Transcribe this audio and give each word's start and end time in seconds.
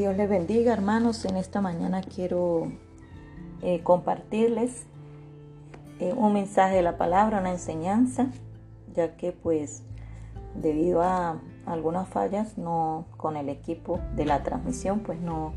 Dios 0.00 0.16
les 0.16 0.30
bendiga 0.30 0.72
hermanos. 0.72 1.26
En 1.26 1.36
esta 1.36 1.60
mañana 1.60 2.00
quiero 2.00 2.72
eh, 3.60 3.82
compartirles 3.82 4.86
eh, 5.98 6.14
un 6.16 6.32
mensaje 6.32 6.76
de 6.76 6.80
la 6.80 6.96
palabra, 6.96 7.38
una 7.38 7.50
enseñanza, 7.50 8.28
ya 8.94 9.18
que 9.18 9.32
pues 9.32 9.82
debido 10.54 11.02
a 11.02 11.38
algunas 11.66 12.08
fallas 12.08 12.56
no 12.56 13.08
con 13.18 13.36
el 13.36 13.50
equipo 13.50 14.00
de 14.16 14.24
la 14.24 14.42
transmisión 14.42 15.00
pues 15.00 15.20
no, 15.20 15.52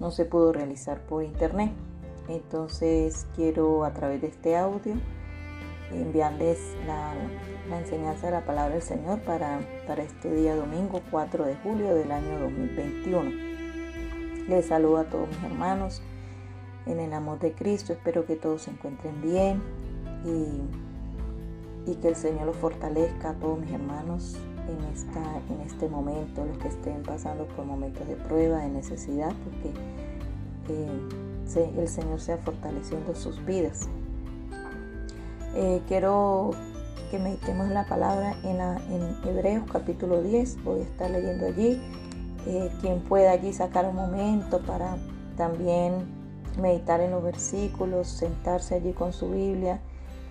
no 0.00 0.10
se 0.10 0.24
pudo 0.24 0.52
realizar 0.52 1.02
por 1.02 1.22
internet. 1.22 1.70
Entonces 2.28 3.28
quiero 3.36 3.84
a 3.84 3.92
través 3.92 4.20
de 4.20 4.26
este 4.26 4.56
audio 4.56 4.94
enviarles 5.92 6.58
la, 6.84 7.14
enseñanza 7.78 8.26
de 8.26 8.32
la 8.32 8.44
palabra 8.44 8.74
del 8.74 8.82
Señor 8.82 9.20
para, 9.20 9.60
para 9.86 10.02
este 10.02 10.34
día 10.34 10.56
domingo 10.56 11.00
4 11.12 11.46
de 11.46 11.54
julio 11.54 11.94
del 11.94 12.10
año 12.10 12.40
2021. 12.40 13.47
Les 14.48 14.64
saludo 14.64 14.96
a 14.96 15.04
todos 15.04 15.28
mis 15.28 15.44
hermanos 15.44 16.00
en 16.86 17.00
el 17.00 17.12
amor 17.12 17.38
de 17.38 17.52
Cristo. 17.52 17.92
Espero 17.92 18.24
que 18.24 18.34
todos 18.34 18.62
se 18.62 18.70
encuentren 18.70 19.20
bien 19.20 19.62
y, 20.24 21.94
que 22.00 22.08
el 22.08 22.16
Señor 22.16 22.46
los 22.46 22.56
fortalezca 22.56 23.30
a 23.30 23.34
todos 23.34 23.58
mis 23.58 23.72
hermanos 23.72 24.36
en 24.68 25.60
este 25.62 25.88
momento, 25.88 26.44
los 26.44 26.58
que 26.58 26.68
estén 26.68 27.02
pasando 27.02 27.46
por 27.46 27.64
momentos 27.64 28.06
de 28.06 28.14
prueba, 28.14 28.58
de 28.58 28.68
necesidad, 28.68 29.32
porque 29.44 29.72
eh, 30.68 31.70
el 31.78 31.88
Señor 31.88 32.20
sea 32.20 32.36
fortaleciendo 32.38 33.14
sus 33.14 33.44
vidas. 33.44 33.88
Eh, 35.54 35.80
quiero 35.88 36.50
que 37.10 37.18
meditemos 37.18 37.68
la 37.70 37.86
palabra 37.86 38.36
en, 38.44 38.60
Hebreos 39.26 39.64
capítulo 39.70 40.22
10. 40.22 40.62
Voy 40.64 40.80
a 40.80 40.82
estar 40.84 41.10
leyendo 41.10 41.46
allí. 41.46 41.80
Eh, 42.46 42.70
quien 42.80 43.00
pueda 43.00 43.32
allí 43.32 43.52
sacar 43.52 43.86
un 43.86 43.96
momento 43.96 44.60
para 44.60 44.96
también 45.36 46.06
meditar 46.60 47.00
en 47.00 47.10
los 47.10 47.22
versículos, 47.22 48.08
sentarse 48.08 48.76
allí 48.76 48.92
con 48.92 49.12
su 49.12 49.30
Biblia 49.30 49.80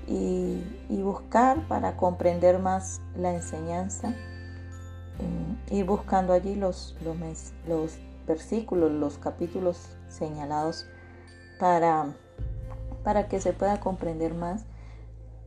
y, 0.07 0.61
buscar 1.01 1.65
para 1.67 1.95
comprender 1.95 2.59
más 2.59 3.01
la 3.15 3.33
enseñanza. 3.33 4.09
Eh, 4.09 5.75
ir 5.75 5.85
buscando 5.85 6.33
allí 6.33 6.55
los, 6.55 6.97
los, 7.03 7.17
los 7.67 7.99
versículos, 8.27 8.91
los 8.91 9.17
capítulos 9.17 9.97
señalados 10.09 10.85
para, 11.59 12.13
para 13.03 13.27
que 13.27 13.39
se 13.39 13.53
pueda 13.53 13.79
comprender 13.79 14.33
más 14.33 14.65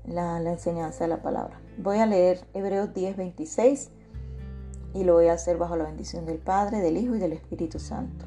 la, 0.06 0.40
enseñanza 0.40 1.04
de 1.04 1.08
la 1.08 1.22
palabra. 1.22 1.60
Voy 1.78 1.98
a 1.98 2.06
leer 2.06 2.40
Hebreos 2.54 2.92
10, 2.94 3.16
26 3.16 3.90
y 4.94 5.04
lo 5.04 5.14
voy 5.14 5.28
a 5.28 5.34
hacer 5.34 5.56
bajo 5.56 5.76
la 5.76 5.84
bendición 5.84 6.26
del 6.26 6.38
Padre, 6.38 6.80
del 6.80 6.96
Hijo 6.96 7.14
y 7.14 7.18
del 7.18 7.32
Espíritu 7.32 7.78
Santo. 7.78 8.26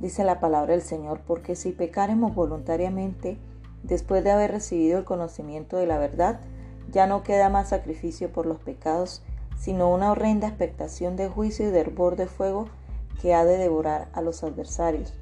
Dice 0.00 0.24
la 0.24 0.40
palabra 0.40 0.72
del 0.72 0.82
Señor, 0.82 1.20
porque 1.26 1.56
si 1.56 1.72
pecaremos 1.72 2.34
voluntariamente, 2.34 3.38
después 3.82 4.24
de 4.24 4.30
haber 4.30 4.50
recibido 4.50 4.98
el 4.98 5.04
conocimiento 5.04 5.76
de 5.76 5.86
la 5.86 5.98
verdad, 5.98 6.40
ya 6.90 7.06
no 7.06 7.22
queda 7.22 7.48
más 7.48 7.68
sacrificio 7.68 8.32
por 8.32 8.46
los 8.46 8.58
pecados, 8.58 9.22
sino 9.58 9.92
una 9.92 10.10
horrenda 10.10 10.48
expectación 10.48 11.16
de 11.16 11.28
juicio 11.28 11.68
y 11.68 11.70
de 11.70 11.80
hervor 11.80 12.16
de 12.16 12.26
fuego 12.26 12.68
que 13.20 13.34
ha 13.34 13.44
de 13.44 13.56
devorar 13.56 14.08
a 14.12 14.20
los 14.20 14.42
adversarios. 14.42 15.14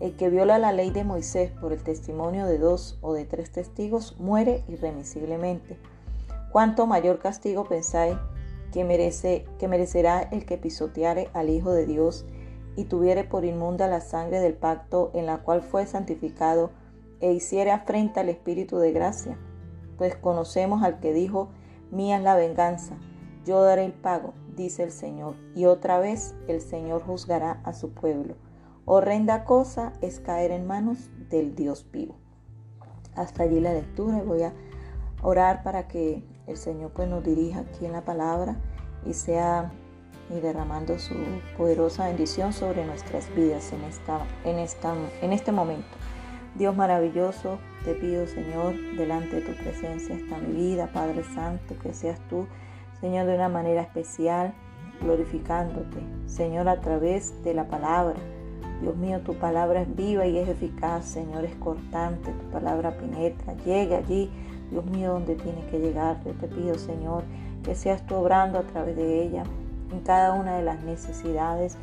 El 0.00 0.16
que 0.16 0.30
viola 0.30 0.58
la 0.58 0.72
ley 0.72 0.90
de 0.90 1.04
Moisés 1.04 1.50
por 1.50 1.72
el 1.72 1.82
testimonio 1.82 2.46
de 2.46 2.58
dos 2.58 2.98
o 3.02 3.12
de 3.12 3.26
tres 3.26 3.52
testigos 3.52 4.18
muere 4.18 4.64
irremisiblemente. 4.66 5.78
¿Cuánto 6.52 6.86
mayor 6.86 7.18
castigo 7.18 7.64
pensáis 7.64 8.16
que, 8.72 8.84
merece, 8.84 9.46
que 9.58 9.68
merecerá 9.68 10.20
el 10.20 10.44
que 10.44 10.58
pisoteare 10.58 11.28
al 11.32 11.50
Hijo 11.50 11.72
de 11.72 11.86
Dios 11.86 12.26
y 12.76 12.84
tuviere 12.84 13.24
por 13.24 13.44
inmunda 13.44 13.88
la 13.88 14.00
sangre 14.00 14.40
del 14.40 14.54
pacto 14.54 15.10
en 15.14 15.26
la 15.26 15.38
cual 15.38 15.62
fue 15.62 15.86
santificado 15.86 16.70
e 17.20 17.32
hiciere 17.32 17.70
afrenta 17.70 18.20
al 18.20 18.28
Espíritu 18.28 18.78
de 18.78 18.92
gracia? 18.92 19.38
Pues 19.98 20.16
conocemos 20.16 20.82
al 20.82 21.00
que 21.00 21.12
dijo, 21.12 21.50
mía 21.90 22.16
es 22.16 22.22
la 22.22 22.36
venganza, 22.36 22.96
yo 23.44 23.62
daré 23.62 23.84
el 23.84 23.92
pago, 23.92 24.34
dice 24.56 24.82
el 24.82 24.92
Señor, 24.92 25.34
y 25.54 25.66
otra 25.66 25.98
vez 25.98 26.34
el 26.48 26.60
Señor 26.60 27.02
juzgará 27.02 27.60
a 27.64 27.72
su 27.72 27.90
pueblo. 27.90 28.36
Horrenda 28.84 29.44
cosa 29.44 29.92
es 30.00 30.20
caer 30.20 30.50
en 30.50 30.66
manos 30.66 31.10
del 31.28 31.54
Dios 31.54 31.86
vivo. 31.90 32.16
Hasta 33.14 33.42
allí 33.42 33.60
la 33.60 33.72
lectura 33.72 34.18
y 34.18 34.26
voy 34.26 34.42
a 34.42 34.54
orar 35.22 35.62
para 35.62 35.86
que 35.88 36.22
el 36.50 36.56
Señor 36.56 36.90
pues 36.90 37.08
nos 37.08 37.24
dirija 37.24 37.60
aquí 37.60 37.86
en 37.86 37.92
la 37.92 38.04
palabra 38.04 38.56
y 39.06 39.14
sea 39.14 39.70
y 40.30 40.40
derramando 40.40 40.98
su 40.98 41.14
poderosa 41.56 42.06
bendición 42.06 42.52
sobre 42.52 42.86
nuestras 42.86 43.34
vidas 43.34 43.72
en, 43.72 43.82
esta, 43.84 44.20
en, 44.44 44.58
esta, 44.58 44.94
en 45.22 45.32
este 45.32 45.50
momento. 45.50 45.88
Dios 46.54 46.76
maravilloso, 46.76 47.58
te 47.84 47.94
pido 47.94 48.26
Señor, 48.26 48.74
delante 48.96 49.36
de 49.36 49.42
tu 49.42 49.52
presencia 49.62 50.14
está 50.14 50.38
mi 50.38 50.54
vida, 50.54 50.90
Padre 50.92 51.24
Santo, 51.34 51.74
que 51.82 51.94
seas 51.94 52.20
tú, 52.28 52.46
Señor, 53.00 53.26
de 53.26 53.34
una 53.34 53.48
manera 53.48 53.82
especial, 53.82 54.54
glorificándote, 55.00 55.98
Señor, 56.26 56.68
a 56.68 56.80
través 56.80 57.42
de 57.42 57.54
la 57.54 57.66
palabra 57.66 58.16
Dios 58.80 58.96
mío, 58.96 59.20
tu 59.20 59.34
palabra 59.34 59.82
es 59.82 59.94
viva 59.94 60.26
y 60.26 60.38
es 60.38 60.48
eficaz, 60.48 61.04
Señor, 61.04 61.44
es 61.44 61.54
cortante, 61.56 62.32
tu 62.32 62.50
palabra 62.50 62.96
penetra, 62.96 63.54
llega 63.64 63.98
allí, 63.98 64.30
Dios 64.70 64.84
mío, 64.86 65.12
donde 65.12 65.34
tiene 65.34 65.64
que 65.66 65.78
llegar. 65.78 66.18
Te 66.22 66.48
pido, 66.48 66.76
Señor, 66.76 67.24
que 67.62 67.74
seas 67.74 68.06
tú 68.06 68.14
obrando 68.14 68.58
a 68.58 68.62
través 68.62 68.96
de 68.96 69.22
ella, 69.22 69.44
en 69.92 70.00
cada 70.00 70.32
una 70.32 70.56
de 70.56 70.62
las 70.62 70.82
necesidades, 70.82 71.76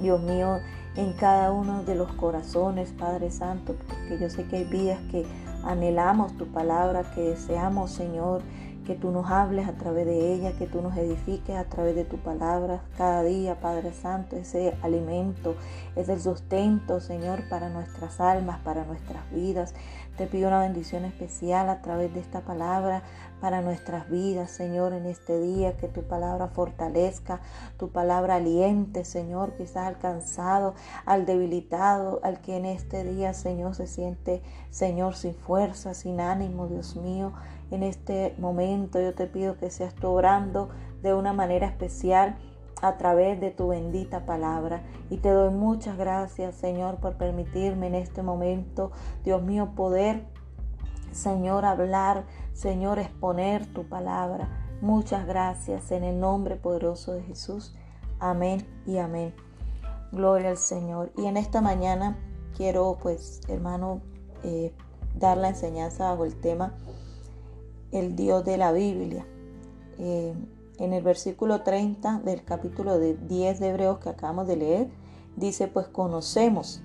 Dios 0.00 0.20
mío, 0.22 0.58
en 0.96 1.12
cada 1.14 1.52
uno 1.52 1.84
de 1.84 1.94
los 1.94 2.10
corazones, 2.12 2.92
Padre 2.92 3.30
Santo, 3.30 3.76
porque 3.86 4.18
yo 4.18 4.28
sé 4.28 4.44
que 4.44 4.56
hay 4.56 4.64
vidas 4.64 4.98
que 5.10 5.24
anhelamos 5.64 6.36
tu 6.36 6.46
palabra, 6.46 7.04
que 7.14 7.20
deseamos, 7.20 7.90
Señor, 7.92 8.42
que 8.84 8.94
tú 8.94 9.10
nos 9.10 9.30
hables 9.30 9.68
a 9.68 9.72
través 9.72 10.06
de 10.06 10.34
ella, 10.34 10.52
que 10.58 10.66
tú 10.66 10.82
nos 10.82 10.96
edifiques 10.96 11.56
a 11.56 11.64
través 11.64 11.94
de 11.94 12.04
tu 12.04 12.16
palabra 12.18 12.82
cada 12.96 13.22
día, 13.22 13.60
Padre 13.60 13.92
Santo, 13.92 14.36
ese 14.36 14.74
alimento, 14.82 15.54
es 15.94 16.08
el 16.08 16.20
sustento, 16.20 17.00
Señor, 17.00 17.48
para 17.48 17.68
nuestras 17.68 18.20
almas, 18.20 18.60
para 18.60 18.84
nuestras 18.84 19.30
vidas. 19.30 19.74
Te 20.22 20.28
pido 20.28 20.46
una 20.46 20.60
bendición 20.60 21.04
especial 21.04 21.68
a 21.68 21.82
través 21.82 22.14
de 22.14 22.20
esta 22.20 22.42
palabra 22.42 23.02
para 23.40 23.60
nuestras 23.60 24.08
vidas, 24.08 24.52
Señor, 24.52 24.92
en 24.92 25.06
este 25.06 25.40
día, 25.40 25.76
que 25.76 25.88
tu 25.88 26.04
palabra 26.04 26.46
fortalezca, 26.46 27.40
tu 27.76 27.88
palabra 27.88 28.36
aliente, 28.36 29.04
Señor, 29.04 29.56
quizás 29.56 29.88
alcanzado, 29.88 30.76
al 31.06 31.26
debilitado, 31.26 32.20
al 32.22 32.40
que 32.40 32.56
en 32.56 32.66
este 32.66 33.02
día, 33.02 33.34
Señor, 33.34 33.74
se 33.74 33.88
siente, 33.88 34.42
Señor, 34.70 35.16
sin 35.16 35.34
fuerza, 35.34 35.92
sin 35.92 36.20
ánimo, 36.20 36.68
Dios 36.68 36.94
mío. 36.94 37.32
En 37.72 37.82
este 37.82 38.36
momento 38.38 39.00
yo 39.00 39.14
te 39.14 39.26
pido 39.26 39.58
que 39.58 39.70
seas 39.70 39.92
tú 39.92 40.06
obrando 40.06 40.68
de 41.02 41.14
una 41.14 41.32
manera 41.32 41.66
especial 41.66 42.38
a 42.82 42.98
través 42.98 43.40
de 43.40 43.50
tu 43.50 43.68
bendita 43.68 44.26
palabra. 44.26 44.82
Y 45.08 45.16
te 45.18 45.30
doy 45.30 45.50
muchas 45.50 45.96
gracias, 45.96 46.54
Señor, 46.56 46.96
por 46.96 47.16
permitirme 47.16 47.86
en 47.86 47.94
este 47.94 48.22
momento, 48.22 48.92
Dios 49.24 49.42
mío, 49.42 49.70
poder, 49.74 50.26
Señor, 51.12 51.64
hablar, 51.64 52.24
Señor, 52.52 52.98
exponer 52.98 53.66
tu 53.72 53.88
palabra. 53.88 54.48
Muchas 54.80 55.26
gracias 55.26 55.92
en 55.92 56.04
el 56.04 56.20
nombre 56.20 56.56
poderoso 56.56 57.12
de 57.12 57.22
Jesús. 57.22 57.74
Amén 58.18 58.66
y 58.84 58.98
amén. 58.98 59.34
Gloria 60.10 60.50
al 60.50 60.58
Señor. 60.58 61.12
Y 61.16 61.26
en 61.26 61.36
esta 61.36 61.60
mañana 61.60 62.18
quiero, 62.56 62.98
pues, 63.00 63.40
hermano, 63.48 64.02
eh, 64.42 64.74
dar 65.14 65.38
la 65.38 65.48
enseñanza 65.48 66.10
bajo 66.10 66.24
el 66.24 66.34
tema 66.40 66.74
el 67.92 68.16
Dios 68.16 68.44
de 68.44 68.56
la 68.56 68.72
Biblia. 68.72 69.24
Eh, 69.98 70.34
en 70.78 70.92
el 70.92 71.02
versículo 71.02 71.62
30 71.62 72.20
del 72.24 72.44
capítulo 72.44 72.98
de 72.98 73.14
10 73.14 73.60
de 73.60 73.68
Hebreos 73.68 73.98
que 73.98 74.08
acabamos 74.08 74.46
de 74.46 74.56
leer, 74.56 74.88
dice, 75.36 75.68
pues 75.68 75.88
conocemos 75.88 76.82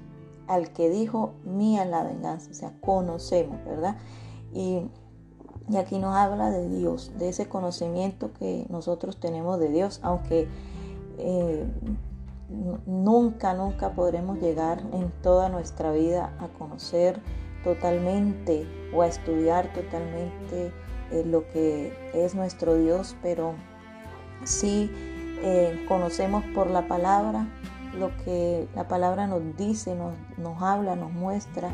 al 0.47 0.71
que 0.71 0.89
dijo, 0.89 1.33
mía 1.43 1.85
la 1.85 2.03
venganza, 2.03 2.49
o 2.51 2.53
sea, 2.53 2.73
conocemos, 2.79 3.63
¿verdad? 3.65 3.97
Y, 4.53 4.89
aquí 5.77 5.99
nos 5.99 6.15
habla 6.15 6.49
de 6.49 6.69
Dios, 6.69 7.11
de 7.17 7.27
ese 7.27 7.49
conocimiento 7.49 8.31
que 8.33 8.65
nosotros 8.69 9.19
tenemos 9.19 9.59
de 9.59 9.69
Dios, 9.69 9.99
aunque 10.01 10.47
eh, 11.17 11.65
nunca, 12.85 13.53
nunca 13.53 13.91
podremos 13.91 14.39
llegar 14.39 14.81
en 14.93 15.11
toda 15.21 15.49
nuestra 15.49 15.91
vida 15.91 16.33
a 16.39 16.47
conocer 16.57 17.21
totalmente 17.65 18.65
o 18.95 19.01
a 19.01 19.07
estudiar 19.07 19.73
totalmente 19.73 20.71
eh, 21.11 21.23
lo 21.25 21.45
que 21.49 21.91
es 22.13 22.33
nuestro 22.33 22.75
Dios, 22.75 23.17
pero 23.21 23.55
sí 24.43 24.91
eh, 25.41 25.85
conocemos 25.87 26.43
por 26.55 26.69
la 26.69 26.87
palabra 26.87 27.47
lo 27.97 28.15
que 28.23 28.67
la 28.75 28.87
palabra 28.87 29.27
nos 29.27 29.41
dice, 29.57 29.95
nos, 29.95 30.13
nos 30.37 30.61
habla, 30.61 30.95
nos 30.95 31.11
muestra 31.11 31.69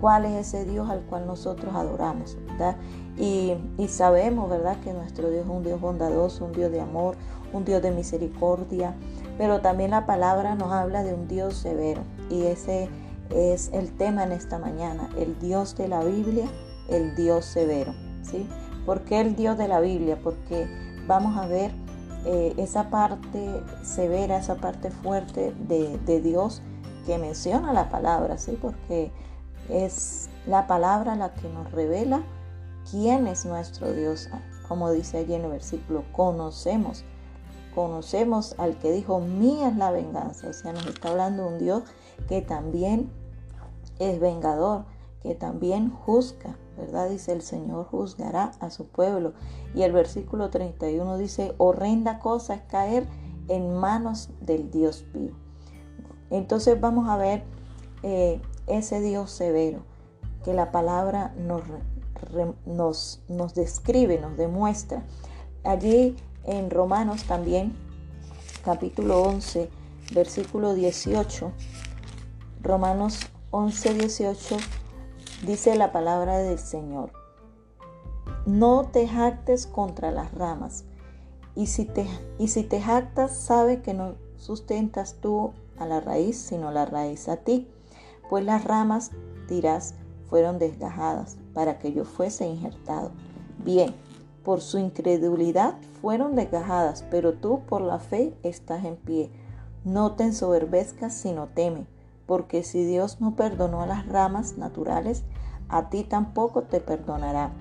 cuál 0.00 0.24
es 0.24 0.48
ese 0.48 0.64
Dios 0.64 0.90
al 0.90 1.02
cual 1.02 1.26
nosotros 1.26 1.74
adoramos, 1.74 2.36
¿verdad? 2.48 2.76
Y, 3.16 3.54
y, 3.78 3.88
sabemos, 3.88 4.50
¿verdad?, 4.50 4.76
que 4.80 4.92
nuestro 4.92 5.30
Dios 5.30 5.44
es 5.44 5.50
un 5.50 5.62
Dios 5.62 5.80
bondadoso, 5.80 6.46
un 6.46 6.52
Dios 6.52 6.72
de 6.72 6.80
amor, 6.80 7.16
un 7.52 7.64
Dios 7.64 7.80
de 7.80 7.92
misericordia, 7.92 8.94
pero 9.38 9.60
también 9.60 9.92
la 9.92 10.04
palabra 10.04 10.54
nos 10.56 10.72
habla 10.72 11.02
de 11.04 11.14
un 11.14 11.28
Dios 11.28 11.54
severo 11.54 12.02
y 12.28 12.42
ese 12.42 12.88
es 13.30 13.70
el 13.72 13.96
tema 13.96 14.24
en 14.24 14.32
esta 14.32 14.58
mañana, 14.58 15.10
el 15.16 15.38
Dios 15.38 15.76
de 15.76 15.88
la 15.88 16.02
Biblia, 16.02 16.46
el 16.88 17.14
Dios 17.14 17.44
severo, 17.44 17.94
¿sí? 18.22 18.48
¿Por 18.84 19.04
qué 19.04 19.20
el 19.20 19.36
Dios 19.36 19.56
de 19.56 19.68
la 19.68 19.80
Biblia? 19.80 20.18
Porque 20.22 20.66
vamos 21.06 21.36
a 21.36 21.46
ver 21.46 21.70
eh, 22.24 22.54
esa 22.56 22.90
parte 22.90 23.62
severa, 23.82 24.38
esa 24.38 24.56
parte 24.56 24.90
fuerte 24.90 25.54
de, 25.68 25.98
de, 25.98 26.20
Dios 26.20 26.62
que 27.06 27.18
menciona 27.18 27.72
la 27.72 27.90
palabra, 27.90 28.38
¿sí? 28.38 28.58
Porque 28.60 29.12
es 29.68 30.30
la 30.46 30.66
palabra 30.66 31.16
la 31.16 31.34
que 31.34 31.48
nos 31.48 31.70
revela 31.72 32.22
quién 32.90 33.26
es 33.26 33.44
nuestro 33.44 33.92
Dios, 33.92 34.28
como 34.68 34.90
dice 34.90 35.18
allí 35.18 35.34
en 35.34 35.44
el 35.44 35.50
versículo, 35.50 36.04
conocemos 36.12 37.04
conocemos 37.74 38.54
al 38.58 38.78
que 38.78 38.92
dijo, 38.92 39.20
mía 39.20 39.68
es 39.68 39.76
la 39.76 39.90
venganza. 39.90 40.48
O 40.48 40.52
sea, 40.52 40.72
nos 40.72 40.86
está 40.86 41.10
hablando 41.10 41.46
un 41.46 41.58
Dios 41.58 41.82
que 42.28 42.40
también 42.40 43.10
es 43.98 44.20
vengador, 44.20 44.84
que 45.24 45.34
también 45.34 45.88
juzga, 45.88 46.58
¿verdad? 46.76 47.08
Dice 47.08 47.32
el 47.32 47.40
Señor 47.40 47.86
juzgará 47.86 48.52
a 48.60 48.68
su 48.68 48.86
pueblo. 48.86 49.32
Y 49.74 49.80
el 49.80 49.90
versículo 49.90 50.50
31 50.50 51.16
dice, 51.16 51.54
horrenda 51.56 52.18
cosa 52.18 52.56
es 52.56 52.62
caer 52.64 53.08
en 53.48 53.74
manos 53.74 54.28
del 54.42 54.70
Dios 54.70 55.06
vivo. 55.14 55.34
Entonces 56.28 56.78
vamos 56.78 57.08
a 57.08 57.16
ver 57.16 57.42
eh, 58.02 58.42
ese 58.66 59.00
Dios 59.00 59.30
severo 59.30 59.82
que 60.44 60.52
la 60.52 60.70
palabra 60.70 61.34
nos, 61.38 61.62
nos, 62.66 63.22
nos 63.26 63.54
describe, 63.54 64.20
nos 64.20 64.36
demuestra. 64.36 65.04
Allí 65.64 66.16
en 66.44 66.68
Romanos 66.68 67.24
también, 67.24 67.74
capítulo 68.62 69.22
11, 69.22 69.70
versículo 70.14 70.74
18. 70.74 71.50
Romanos 72.60 73.20
11, 73.52 73.94
18 73.94 74.56
dice 75.42 75.74
la 75.76 75.92
palabra 75.92 76.38
del 76.38 76.58
Señor. 76.58 77.12
No 78.46 78.88
te 78.92 79.08
jactes 79.08 79.66
contra 79.66 80.10
las 80.10 80.32
ramas. 80.32 80.84
Y 81.54 81.66
si, 81.66 81.84
te, 81.84 82.06
y 82.38 82.48
si 82.48 82.62
te 82.62 82.80
jactas, 82.80 83.36
sabe 83.36 83.80
que 83.80 83.94
no 83.94 84.14
sustentas 84.36 85.16
tú 85.20 85.52
a 85.78 85.86
la 85.86 86.00
raíz, 86.00 86.38
sino 86.38 86.70
la 86.70 86.84
raíz 86.84 87.28
a 87.28 87.36
ti. 87.38 87.68
Pues 88.28 88.44
las 88.44 88.64
ramas, 88.64 89.12
dirás, 89.48 89.94
fueron 90.28 90.58
desgajadas 90.58 91.36
para 91.52 91.78
que 91.78 91.92
yo 91.92 92.04
fuese 92.04 92.46
injertado. 92.46 93.12
Bien, 93.64 93.94
por 94.42 94.60
su 94.60 94.78
incredulidad 94.78 95.76
fueron 96.02 96.34
desgajadas, 96.34 97.04
pero 97.10 97.34
tú 97.34 97.60
por 97.66 97.80
la 97.80 97.98
fe 97.98 98.34
estás 98.42 98.84
en 98.84 98.96
pie. 98.96 99.30
No 99.84 100.12
te 100.12 100.24
ensoberbezcas, 100.24 101.14
sino 101.14 101.46
teme, 101.46 101.86
porque 102.26 102.62
si 102.62 102.84
Dios 102.84 103.20
no 103.20 103.36
perdonó 103.36 103.82
a 103.82 103.86
las 103.86 104.06
ramas 104.06 104.56
naturales, 104.56 105.24
a 105.68 105.90
ti 105.90 106.04
tampoco 106.04 106.62
te 106.62 106.80
perdonará. 106.80 107.52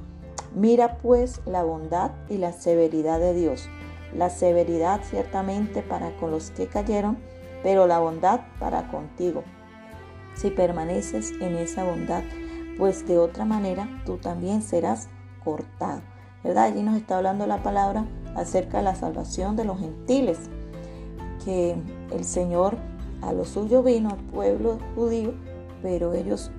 Mira 0.56 0.98
pues 0.98 1.42
la 1.46 1.64
bondad 1.64 2.12
y 2.30 2.38
la 2.38 2.54
severidad 2.54 3.20
de 3.20 3.34
Dios. 3.34 3.68
La 4.16 4.30
severidad 4.30 5.02
ciertamente 5.04 5.82
para 5.82 6.16
con 6.18 6.32
los 6.32 6.52
que 6.52 6.68
cayeron, 6.68 7.18
pero 7.64 7.88
la 7.88 8.00
bondad 8.00 8.42
para 8.60 8.88
contigo. 8.90 9.44
Si 10.36 10.50
permaneces 10.50 11.32
en 11.42 11.56
esa 11.56 11.84
bondad, 11.84 12.24
pues 12.78 13.08
de 13.08 13.18
otra 13.18 13.46
manera 13.46 13.88
tú 14.06 14.18
también 14.18 14.62
serás 14.62 15.08
cortado. 15.44 16.02
¿verdad? 16.44 16.66
Allí 16.66 16.84
nos 16.84 16.98
está 16.98 17.18
hablando 17.18 17.48
la 17.48 17.64
palabra 17.64 18.06
acerca 18.36 18.78
de 18.78 18.84
la 18.84 18.96
salvación 18.96 19.56
de 19.56 19.66
los 19.66 19.80
gentiles, 19.80 20.38
que 21.46 21.76
el 22.12 22.26
Señor 22.26 22.78
a 23.24 23.34
lo 23.34 23.46
suyo 23.46 23.84
vino 23.84 24.10
al 24.10 24.18
pueblo 24.18 24.80
judío, 24.96 25.34
pero 25.82 26.14
ellos 26.14 26.52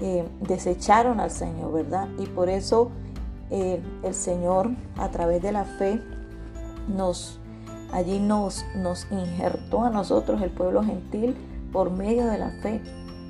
eh, 0.00 0.26
desecharon 0.40 1.20
al 1.20 1.30
Señor, 1.30 1.72
¿verdad? 1.72 2.08
Y 2.18 2.26
por 2.26 2.48
eso 2.48 2.90
eh, 3.50 3.80
el 4.02 4.14
Señor 4.14 4.70
a 4.96 5.08
través 5.10 5.42
de 5.42 5.52
la 5.52 5.64
fe 5.64 6.00
nos 6.88 7.40
allí 7.92 8.18
nos, 8.18 8.66
nos 8.76 9.06
injertó 9.10 9.82
a 9.82 9.90
nosotros 9.90 10.42
el 10.42 10.50
pueblo 10.50 10.82
gentil 10.82 11.34
por 11.72 11.90
medio 11.90 12.26
de 12.26 12.38
la 12.38 12.50
fe, 12.62 12.82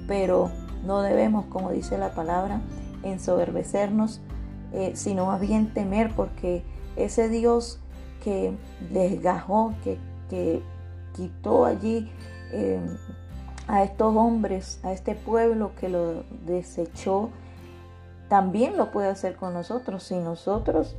pero 0.06 0.50
no 0.84 1.02
debemos, 1.02 1.46
como 1.46 1.70
dice 1.70 1.96
la 1.96 2.12
palabra, 2.12 2.60
ensoberbecernos 3.02 4.20
eh, 4.72 4.92
sino 4.94 5.26
más 5.26 5.40
bien 5.40 5.72
temer, 5.72 6.12
porque 6.14 6.62
ese 6.96 7.28
Dios 7.28 7.80
que 8.22 8.54
desgajó, 8.92 9.72
que, 9.82 9.98
que 10.28 10.62
quitó 11.16 11.64
allí 11.64 12.10
eh, 12.52 12.80
a 13.66 13.82
estos 13.82 14.14
hombres, 14.16 14.80
a 14.82 14.92
este 14.92 15.14
pueblo 15.14 15.72
que 15.78 15.88
lo 15.88 16.24
desechó, 16.46 17.30
también 18.28 18.76
lo 18.76 18.90
puede 18.90 19.08
hacer 19.08 19.36
con 19.36 19.54
nosotros 19.54 20.02
si 20.02 20.16
nosotros 20.16 20.96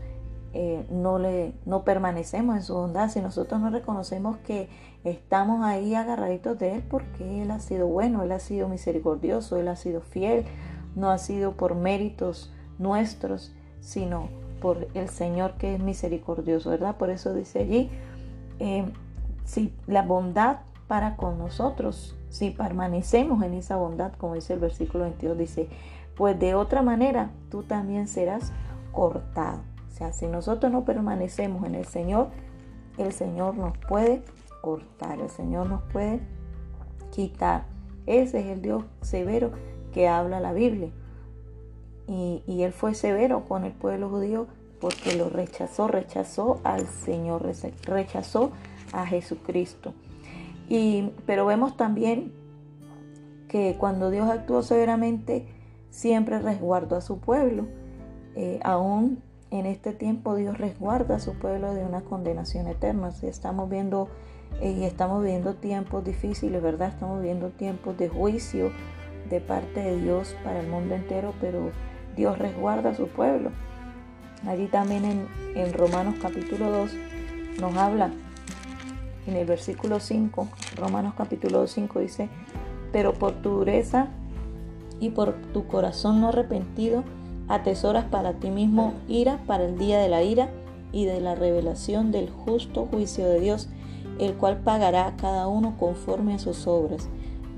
eh, 0.54 0.86
no, 0.90 1.20
le, 1.20 1.54
no 1.66 1.84
permanecemos 1.84 2.56
en 2.56 2.64
su 2.64 2.74
bondad, 2.74 3.10
si 3.10 3.22
nosotros 3.22 3.62
no 3.62 3.70
reconocemos 3.70 4.38
que 4.38 4.68
estamos 5.04 5.64
ahí 5.64 5.94
agarraditos 5.94 6.58
de 6.58 6.76
Él 6.76 6.84
porque 6.90 7.44
Él 7.44 7.52
ha 7.52 7.60
sido 7.60 7.88
bueno, 7.88 8.24
Él 8.24 8.32
ha 8.32 8.40
sido 8.40 8.68
misericordioso, 8.68 9.58
Él 9.58 9.68
ha 9.68 9.76
sido 9.76 10.02
fiel, 10.02 10.46
no 10.96 11.12
ha 11.12 11.20
sido 11.20 11.54
por 11.54 11.76
méritos 11.76 12.52
nuestros, 12.80 13.54
sino 13.80 14.30
por 14.60 14.88
el 14.96 15.10
Señor 15.10 15.54
que 15.54 15.76
es 15.76 15.80
misericordioso, 15.80 16.72
¿verdad? 16.72 16.98
Por 16.98 17.12
eso 17.12 17.34
dice 17.34 17.60
allí, 17.60 17.92
eh, 18.60 18.86
si 19.46 19.74
la 19.88 20.02
bondad 20.02 20.58
para 20.90 21.16
con 21.16 21.38
nosotros, 21.38 22.18
si 22.30 22.50
permanecemos 22.50 23.44
en 23.44 23.54
esa 23.54 23.76
bondad, 23.76 24.12
como 24.14 24.34
dice 24.34 24.54
el 24.56 24.60
versículo 24.60 25.04
22, 25.04 25.38
dice, 25.38 25.70
pues 26.16 26.38
de 26.40 26.56
otra 26.56 26.82
manera 26.82 27.30
tú 27.52 27.62
también 27.62 28.08
serás 28.08 28.52
cortado. 28.92 29.62
O 29.88 29.92
sea, 29.92 30.12
si 30.14 30.26
nosotros 30.26 30.72
no 30.72 30.86
permanecemos 30.86 31.64
en 31.68 31.76
el 31.76 31.86
Señor, 31.86 32.30
el 32.98 33.14
Señor 33.14 33.56
nos 33.56 33.78
puede 33.78 34.24
cortar, 34.62 35.22
el 35.22 35.30
Señor 35.30 35.68
nos 35.68 35.84
puede 35.84 36.22
quitar. 37.12 37.66
Ese 38.08 38.40
es 38.40 38.48
el 38.48 38.64
Dios 38.64 38.84
severo 39.02 39.52
que 39.94 40.08
habla 40.08 40.40
la 40.40 40.54
Biblia 40.54 40.90
y, 42.08 42.64
él 42.64 42.74
fue 42.74 42.96
severo 42.96 43.46
con 43.48 43.64
el 43.64 43.74
pueblo 43.74 44.10
judío 44.10 44.48
porque 44.82 45.16
lo 45.16 45.30
rechazó, 45.30 45.88
rechazó 45.88 46.60
al 46.64 46.88
Señor, 46.88 47.48
rechazó 47.86 48.52
a 48.92 49.06
Jesucristo. 49.06 49.94
Pero 51.26 51.46
vemos 51.46 51.76
también 51.78 52.34
que 53.48 53.76
cuando 53.80 54.12
Dios 54.12 54.30
actuó 54.30 54.62
severamente, 54.62 55.48
siempre 55.90 56.40
resguardó 56.40 56.96
a 56.96 57.02
su 57.02 57.20
pueblo. 57.20 57.68
Eh, 58.36 58.60
aún 58.64 59.24
en 59.52 59.66
este 59.66 59.94
tiempo 59.94 60.36
Dios 60.36 60.58
resguarda 60.58 61.16
a 61.16 61.20
su 61.20 61.34
pueblo 61.34 61.74
de 61.74 61.84
una 61.84 62.02
condenación 62.02 62.68
eterna. 62.68 63.10
estamos 63.24 63.70
viendo 63.70 64.10
eh, 64.62 64.72
y 64.72 64.84
estamos 64.84 65.24
viviendo 65.24 65.56
tiempos 65.56 66.04
difíciles, 66.04 66.62
¿verdad? 66.62 66.90
Estamos 66.90 67.20
viviendo 67.20 67.50
tiempos 67.50 67.98
de 67.98 68.10
juicio 68.10 68.72
de 69.30 69.40
parte 69.40 69.80
de 69.80 70.02
Dios 70.02 70.36
para 70.44 70.60
el 70.60 70.68
mundo 70.68 70.96
entero, 70.96 71.34
pero 71.40 71.72
Dios 72.16 72.38
resguarda 72.38 72.92
a 72.92 72.96
su 72.96 73.08
pueblo. 73.08 73.52
Allí 74.48 74.68
también 74.68 75.28
en, 75.56 75.74
Romanos 75.74 76.16
capítulo 76.22 76.72
2 76.72 76.92
nos 77.60 77.76
habla, 77.76 78.12
en 79.28 79.36
el 79.36 79.46
versículo 79.46 80.00
5, 80.00 80.48
Romanos 80.76 81.14
capítulo 81.18 81.68
5 81.68 82.00
dice, 82.00 82.30
pero 82.92 83.14
por 83.14 83.34
tu 83.34 83.50
dureza 83.50 84.08
y 85.00 85.10
por 85.10 85.34
tu 85.54 85.68
corazón 85.68 86.22
no 86.22 86.30
arrepentido, 86.30 87.04
atesoras 87.48 88.06
para 88.06 88.34
ti 88.34 88.50
mismo 88.50 88.94
ira 89.08 89.40
para 89.48 89.66
el 89.66 89.78
día 89.78 90.00
de 90.00 90.10
la 90.10 90.24
ira 90.24 90.50
y 90.92 91.06
de 91.06 91.22
la 91.22 91.36
revelación 91.36 92.12
del 92.12 92.30
justo 92.30 92.86
juicio 92.86 93.28
de 93.28 93.40
Dios, 93.40 93.70
el 94.20 94.34
cual 94.34 94.58
pagará 94.58 95.08
a 95.08 95.16
cada 95.16 95.48
uno 95.48 95.76
conforme 95.78 96.36
a 96.36 96.40
sus 96.40 96.68
obras. 96.68 97.08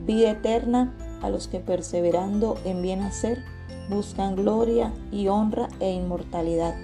Vida 0.06 0.32
eterna 0.32 0.94
a 1.22 1.30
los 1.30 1.48
que 1.48 1.60
perseverando 1.60 2.58
en 2.66 2.82
bien 2.82 3.02
hacer 3.02 3.44
buscan 3.90 4.36
gloria 4.36 4.94
y 5.12 5.28
honra 5.28 5.68
e 5.80 5.92
inmortalidad, 5.92 6.76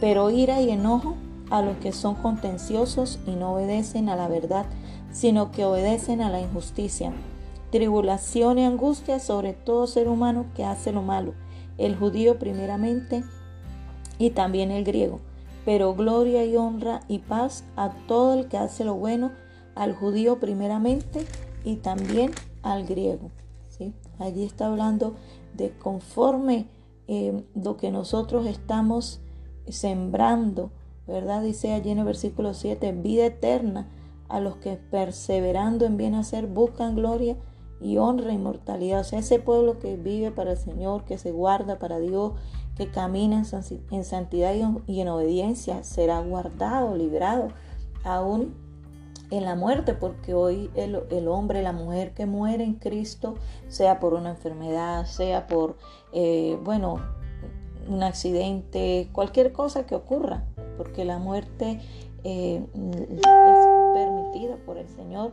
pero 0.00 0.30
ira 0.30 0.60
y 0.60 0.70
enojo 0.70 1.16
a 1.50 1.62
los 1.62 1.76
que 1.78 1.92
son 1.92 2.14
contenciosos 2.14 3.18
y 3.26 3.32
no 3.32 3.54
obedecen 3.54 4.08
a 4.08 4.16
la 4.16 4.28
verdad, 4.28 4.66
sino 5.12 5.50
que 5.50 5.64
obedecen 5.64 6.22
a 6.22 6.30
la 6.30 6.40
injusticia. 6.40 7.12
Tribulación 7.70 8.58
y 8.58 8.64
angustia 8.64 9.20
sobre 9.20 9.52
todo 9.52 9.86
ser 9.86 10.08
humano 10.08 10.46
que 10.54 10.64
hace 10.64 10.92
lo 10.92 11.02
malo, 11.02 11.34
el 11.78 11.96
judío 11.96 12.38
primeramente 12.38 13.24
y 14.18 14.30
también 14.30 14.70
el 14.70 14.84
griego, 14.84 15.20
pero 15.64 15.94
gloria 15.94 16.44
y 16.44 16.56
honra 16.56 17.00
y 17.08 17.18
paz 17.18 17.64
a 17.76 17.90
todo 18.06 18.34
el 18.34 18.48
que 18.48 18.58
hace 18.58 18.84
lo 18.84 18.94
bueno, 18.94 19.32
al 19.74 19.94
judío 19.94 20.40
primeramente 20.40 21.26
y 21.64 21.76
también 21.76 22.32
al 22.62 22.86
griego. 22.86 23.30
¿sí? 23.68 23.94
Allí 24.18 24.44
está 24.44 24.66
hablando 24.66 25.14
de 25.56 25.70
conforme 25.70 26.66
eh, 27.08 27.44
lo 27.54 27.76
que 27.76 27.90
nosotros 27.90 28.46
estamos 28.46 29.20
sembrando, 29.68 30.70
¿verdad? 31.06 31.42
Dice 31.42 31.72
allí 31.72 31.90
en 31.90 31.98
el 31.98 32.04
versículo 32.04 32.54
7, 32.54 32.92
vida 32.92 33.26
eterna 33.26 33.88
a 34.28 34.40
los 34.40 34.56
que 34.56 34.76
perseverando 34.76 35.84
en 35.86 35.96
bien 35.96 36.14
hacer 36.14 36.46
buscan 36.46 36.94
gloria 36.94 37.36
y 37.80 37.96
honra 37.96 38.30
e 38.30 38.34
inmortalidad. 38.34 39.00
O 39.00 39.04
sea, 39.04 39.18
ese 39.18 39.38
pueblo 39.38 39.78
que 39.78 39.96
vive 39.96 40.30
para 40.30 40.52
el 40.52 40.58
Señor, 40.58 41.04
que 41.04 41.18
se 41.18 41.32
guarda 41.32 41.78
para 41.78 41.98
Dios, 41.98 42.34
que 42.76 42.90
camina 42.90 43.42
en 43.90 44.04
santidad 44.04 44.54
y 44.86 45.00
en 45.00 45.08
obediencia, 45.08 45.82
será 45.82 46.20
guardado, 46.20 46.96
librado, 46.96 47.48
aún 48.04 48.54
en 49.30 49.44
la 49.44 49.54
muerte, 49.54 49.94
porque 49.94 50.34
hoy 50.34 50.70
el, 50.74 51.28
hombre, 51.28 51.62
la 51.62 51.72
mujer 51.72 52.14
que 52.14 52.26
muere 52.26 52.64
en 52.64 52.74
Cristo, 52.74 53.34
sea 53.68 54.00
por 54.00 54.14
una 54.14 54.30
enfermedad, 54.30 55.06
sea 55.06 55.46
por, 55.46 55.76
eh, 56.12 56.58
bueno, 56.64 57.00
un 57.88 58.02
accidente, 58.02 59.08
cualquier 59.12 59.52
cosa 59.52 59.86
que 59.86 59.94
ocurra, 59.94 60.44
porque 60.76 61.04
la 61.04 61.18
muerte 61.18 61.80
eh, 62.24 62.66
es 62.74 63.66
permitida 63.94 64.56
por 64.64 64.78
el 64.78 64.88
Señor, 64.88 65.32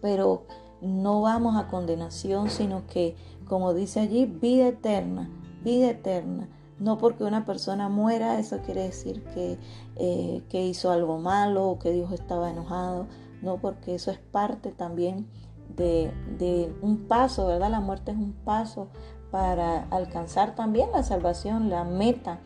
pero 0.00 0.44
no 0.80 1.22
vamos 1.22 1.56
a 1.56 1.68
condenación, 1.68 2.50
sino 2.50 2.86
que, 2.86 3.16
como 3.48 3.74
dice 3.74 4.00
allí, 4.00 4.26
vida 4.26 4.68
eterna, 4.68 5.30
vida 5.62 5.90
eterna. 5.90 6.48
No 6.78 6.98
porque 6.98 7.24
una 7.24 7.46
persona 7.46 7.88
muera, 7.88 8.38
eso 8.38 8.58
quiere 8.58 8.82
decir 8.82 9.22
que, 9.34 9.58
eh, 9.96 10.42
que 10.50 10.66
hizo 10.66 10.90
algo 10.90 11.18
malo 11.18 11.68
o 11.68 11.78
que 11.78 11.90
Dios 11.90 12.12
estaba 12.12 12.50
enojado. 12.50 13.06
No, 13.40 13.58
porque 13.58 13.94
eso 13.94 14.10
es 14.10 14.18
parte 14.18 14.72
también 14.72 15.26
de, 15.74 16.12
de, 16.38 16.74
un 16.82 17.08
paso, 17.08 17.46
¿verdad? 17.46 17.70
La 17.70 17.80
muerte 17.80 18.12
es 18.12 18.16
un 18.16 18.32
paso 18.32 18.88
para 19.30 19.84
alcanzar 19.90 20.54
también 20.54 20.90
la 20.92 21.02
salvación, 21.02 21.70
la 21.70 21.84
meta, 21.84 22.40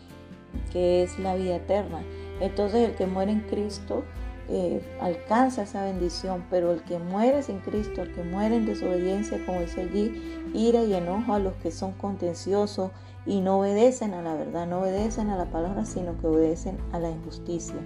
que 0.73 1.03
es 1.03 1.19
la 1.19 1.35
vida 1.35 1.57
eterna. 1.57 2.03
Entonces 2.41 2.89
el 2.89 2.95
que 2.97 3.07
muere 3.07 3.33
en 3.33 3.41
Cristo 3.41 4.05
eh, 4.53 4.83
alcanza 5.01 5.63
esa 5.63 5.85
bendición, 5.85 6.45
pero 6.51 6.73
el 6.73 6.83
que 6.83 6.99
muere 6.99 7.43
sin 7.43 7.61
Cristo, 7.61 8.03
el 8.03 8.13
que 8.13 8.25
muere 8.25 8.57
en 8.57 8.67
desobediencia, 8.67 9.45
como 9.47 9.61
dice 9.61 9.83
allí, 9.83 10.13
ira 10.55 10.83
y 10.83 10.95
enojo 10.95 11.35
a 11.35 11.39
los 11.39 11.55
que 11.55 11.71
son 11.71 11.93
contenciosos 11.93 12.91
y 13.27 13.43
no 13.43 13.61
obedecen 13.61 14.13
a 14.13 14.23
la 14.23 14.35
verdad, 14.35 14.67
no 14.67 14.81
obedecen 14.81 15.31
a 15.31 15.37
la 15.37 15.45
palabra, 15.47 15.85
sino 15.85 16.19
que 16.19 16.27
obedecen 16.27 16.79
a 16.91 16.99
la 16.99 17.11
injusticia. 17.11 17.77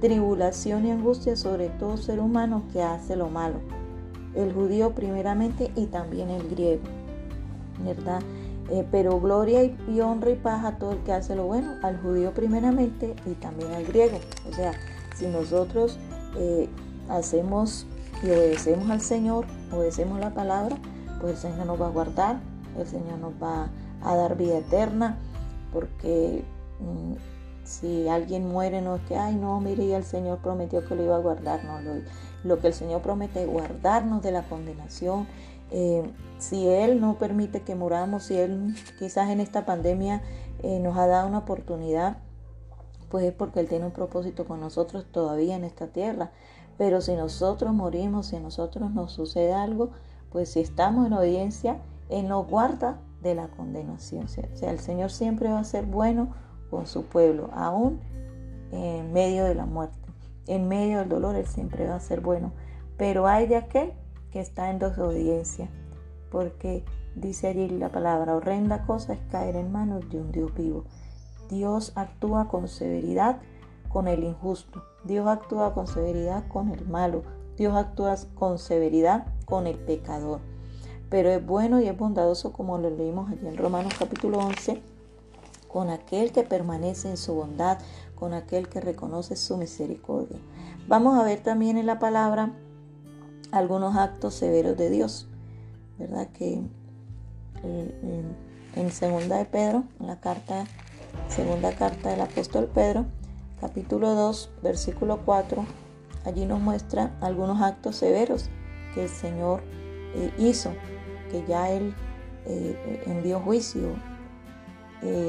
Tribulación 0.00 0.86
y 0.86 0.90
angustia 0.90 1.36
sobre 1.36 1.68
todo 1.68 1.98
ser 1.98 2.20
humano 2.20 2.62
que 2.72 2.82
hace 2.82 3.14
lo 3.14 3.28
malo. 3.28 3.56
El 4.34 4.54
judío 4.54 4.94
primeramente 4.94 5.70
y 5.76 5.84
también 5.86 6.30
el 6.30 6.48
griego, 6.48 6.84
¿verdad? 7.84 8.22
Eh, 8.70 8.86
pero 8.88 9.20
gloria 9.20 9.64
y, 9.64 10.00
honra 10.00 10.30
y 10.30 10.36
paz 10.36 10.64
a 10.64 10.78
todo 10.78 10.92
el 10.92 10.98
que 10.98 11.12
hace 11.12 11.34
lo 11.34 11.44
bueno, 11.44 11.74
al 11.82 12.00
judío 12.00 12.32
primeramente 12.32 13.16
y 13.26 13.34
también 13.34 13.72
al 13.72 13.84
griego. 13.84 14.18
O 14.48 14.54
sea, 14.54 14.72
si 15.16 15.26
nosotros 15.26 15.98
eh, 16.36 16.68
hacemos 17.08 17.86
y 18.22 18.30
obedecemos 18.30 18.88
al 18.90 19.00
Señor, 19.00 19.44
obedecemos 19.72 20.20
la 20.20 20.32
palabra, 20.34 20.76
pues 21.20 21.32
el 21.32 21.50
Señor 21.50 21.66
nos 21.66 21.80
va 21.80 21.86
a 21.86 21.90
guardar, 21.90 22.40
el 22.78 22.86
Señor 22.86 23.18
nos 23.18 23.32
va 23.42 23.70
a 24.02 24.14
dar 24.14 24.36
vida 24.36 24.58
eterna, 24.58 25.18
porque 25.72 26.44
mm, 26.78 27.14
si 27.64 28.08
alguien 28.08 28.48
muere 28.48 28.82
no 28.82 28.96
es 28.96 29.02
que, 29.02 29.16
ay 29.16 29.34
no, 29.34 29.60
mire, 29.60 29.96
el 29.96 30.04
Señor 30.04 30.38
prometió 30.38 30.86
que 30.86 30.94
lo 30.94 31.02
iba 31.02 31.16
a 31.16 31.20
guardar, 31.20 31.64
no, 31.64 31.80
lo, 31.80 32.02
lo 32.44 32.58
que 32.60 32.68
el 32.68 32.74
Señor 32.74 33.02
promete 33.02 33.42
es 33.42 33.48
guardarnos 33.48 34.22
de 34.22 34.32
la 34.32 34.42
condenación. 34.42 35.26
Eh, 35.70 36.02
si 36.38 36.68
Él 36.68 37.00
no 37.00 37.18
permite 37.18 37.62
que 37.62 37.74
muramos, 37.74 38.24
si 38.24 38.36
Él 38.38 38.74
quizás 38.98 39.30
en 39.30 39.40
esta 39.40 39.66
pandemia 39.66 40.22
eh, 40.62 40.80
nos 40.80 40.96
ha 40.96 41.06
dado 41.06 41.28
una 41.28 41.38
oportunidad 41.38 42.18
pues 43.10 43.24
es 43.24 43.32
porque 43.32 43.60
Él 43.60 43.68
tiene 43.68 43.84
un 43.84 43.90
propósito 43.90 44.46
con 44.46 44.60
nosotros 44.60 45.04
todavía 45.10 45.56
en 45.56 45.64
esta 45.64 45.88
tierra. 45.88 46.30
Pero 46.78 47.02
si 47.02 47.14
nosotros 47.14 47.74
morimos, 47.74 48.28
si 48.28 48.36
a 48.36 48.40
nosotros 48.40 48.90
nos 48.92 49.12
sucede 49.12 49.52
algo, 49.52 49.90
pues 50.30 50.50
si 50.52 50.60
estamos 50.60 51.06
en 51.06 51.12
obediencia, 51.12 51.78
Él 52.08 52.28
nos 52.28 52.46
guarda 52.46 53.00
de 53.20 53.34
la 53.34 53.48
condenación. 53.48 54.24
O 54.24 54.28
sea, 54.28 54.70
el 54.70 54.78
Señor 54.78 55.10
siempre 55.10 55.50
va 55.50 55.58
a 55.58 55.64
ser 55.64 55.84
bueno 55.84 56.32
con 56.70 56.86
su 56.86 57.04
pueblo, 57.04 57.50
aún 57.52 58.00
en 58.70 59.12
medio 59.12 59.44
de 59.44 59.56
la 59.56 59.66
muerte, 59.66 59.98
en 60.46 60.68
medio 60.68 61.00
del 61.00 61.08
dolor, 61.08 61.34
Él 61.34 61.46
siempre 61.46 61.88
va 61.88 61.96
a 61.96 62.00
ser 62.00 62.20
bueno. 62.20 62.52
Pero 62.96 63.26
hay 63.26 63.48
de 63.48 63.56
aquel 63.56 63.92
que 64.32 64.40
está 64.40 64.70
en 64.70 64.78
desobediencia, 64.78 65.68
porque 66.30 66.84
dice 67.14 67.48
allí 67.48 67.68
la 67.68 67.90
palabra, 67.90 68.36
horrenda 68.36 68.86
cosa 68.86 69.14
es 69.14 69.20
caer 69.30 69.56
en 69.56 69.72
manos 69.72 70.08
de 70.10 70.20
un 70.20 70.32
Dios 70.32 70.54
vivo. 70.54 70.84
Dios 71.48 71.92
actúa 71.96 72.48
con 72.48 72.68
severidad 72.68 73.40
con 73.88 74.08
el 74.08 74.22
injusto. 74.22 74.84
Dios 75.04 75.26
actúa 75.26 75.74
con 75.74 75.86
severidad 75.86 76.46
con 76.48 76.70
el 76.70 76.86
malo. 76.86 77.22
Dios 77.56 77.74
actúa 77.74 78.16
con 78.34 78.58
severidad 78.58 79.26
con 79.44 79.66
el 79.66 79.76
pecador. 79.76 80.40
Pero 81.10 81.28
es 81.30 81.44
bueno 81.44 81.80
y 81.80 81.88
es 81.88 81.98
bondadoso 81.98 82.52
como 82.52 82.78
lo 82.78 82.88
leímos 82.88 83.30
allí 83.30 83.48
en 83.48 83.56
Romanos 83.56 83.94
capítulo 83.98 84.38
11, 84.38 84.80
con 85.66 85.90
aquel 85.90 86.30
que 86.30 86.44
permanece 86.44 87.10
en 87.10 87.16
su 87.16 87.34
bondad, 87.34 87.78
con 88.14 88.32
aquel 88.32 88.68
que 88.68 88.80
reconoce 88.80 89.34
su 89.34 89.56
misericordia. 89.56 90.38
Vamos 90.86 91.18
a 91.18 91.24
ver 91.24 91.40
también 91.42 91.76
en 91.78 91.86
la 91.86 91.98
palabra 91.98 92.52
algunos 93.52 93.96
actos 93.96 94.34
severos 94.34 94.76
de 94.76 94.90
Dios, 94.90 95.28
¿verdad? 95.98 96.28
Que 96.28 96.62
eh, 97.62 98.24
en 98.76 98.90
segunda 98.90 99.38
de 99.38 99.44
Pedro, 99.44 99.84
la 99.98 100.20
carta 100.20 100.64
Segunda 101.28 101.72
carta 101.72 102.10
del 102.10 102.20
apóstol 102.20 102.68
Pedro, 102.72 103.06
capítulo 103.60 104.14
2, 104.14 104.50
versículo 104.62 105.20
4. 105.24 105.64
Allí 106.24 106.44
nos 106.44 106.60
muestra 106.60 107.16
algunos 107.20 107.62
actos 107.62 107.96
severos 107.96 108.50
que 108.94 109.04
el 109.04 109.08
Señor 109.08 109.62
eh, 110.14 110.32
hizo, 110.38 110.72
que 111.30 111.44
ya 111.46 111.70
Él 111.70 111.94
eh, 112.46 113.02
envió 113.06 113.40
juicio, 113.40 113.94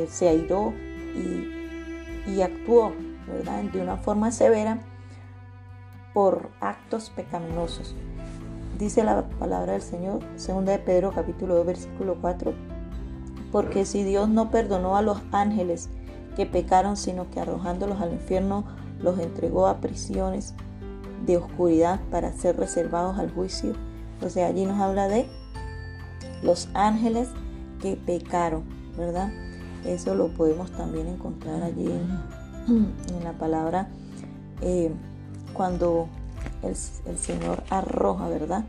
se 0.09 0.27
airó 0.27 0.73
y, 1.15 2.29
y 2.31 2.41
actuó 2.41 2.91
¿verdad? 3.25 3.63
de 3.63 3.81
una 3.81 3.95
forma 3.95 4.31
severa 4.31 4.79
por 6.13 6.49
actos 6.59 7.09
pecaminosos. 7.09 7.95
Dice 8.77 9.03
la 9.03 9.27
palabra 9.29 9.73
del 9.73 9.81
Señor, 9.81 10.19
segunda 10.35 10.71
de 10.71 10.79
Pedro 10.79 11.11
capítulo 11.13 11.55
2 11.55 11.65
versículo 11.65 12.17
4, 12.19 12.53
porque 13.51 13.85
si 13.85 14.03
Dios 14.03 14.29
no 14.29 14.49
perdonó 14.49 14.95
a 14.95 15.01
los 15.01 15.19
ángeles 15.31 15.89
que 16.35 16.45
pecaron, 16.45 16.97
sino 16.97 17.29
que 17.29 17.39
arrojándolos 17.39 18.01
al 18.01 18.13
infierno 18.13 18.65
los 18.99 19.19
entregó 19.19 19.67
a 19.67 19.81
prisiones 19.81 20.55
de 21.25 21.37
oscuridad 21.37 21.99
para 22.09 22.33
ser 22.33 22.57
reservados 22.57 23.19
al 23.19 23.31
juicio. 23.31 23.73
Sea, 24.27 24.47
allí 24.47 24.65
nos 24.65 24.79
habla 24.79 25.07
de 25.07 25.27
los 26.43 26.69
ángeles 26.73 27.29
que 27.81 27.95
pecaron, 27.95 28.63
¿verdad? 28.97 29.31
Eso 29.85 30.13
lo 30.15 30.33
podemos 30.33 30.71
también 30.71 31.07
encontrar 31.07 31.63
allí 31.63 31.87
en, 31.87 33.23
la 33.23 33.33
palabra 33.33 33.89
eh, 34.61 34.91
cuando 35.53 36.07
el, 36.63 36.75
Señor 37.17 37.63
arroja, 37.69 38.27
¿verdad? 38.27 38.65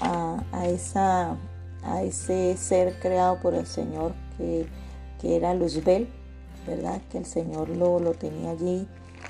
a 0.00 0.66
esa 0.66 1.36
a 1.82 2.02
ese 2.02 2.56
ser 2.56 2.98
creado 3.00 3.40
por 3.40 3.54
el 3.54 3.66
Señor 3.66 4.14
que, 4.36 4.66
era 5.22 5.54
Luzbel, 5.54 6.08
¿verdad? 6.66 7.00
Que 7.10 7.18
el 7.18 7.26
Señor 7.26 7.68
lo, 7.68 8.00
lo 8.00 8.12
tenía 8.12 8.50
allí, 8.50 8.88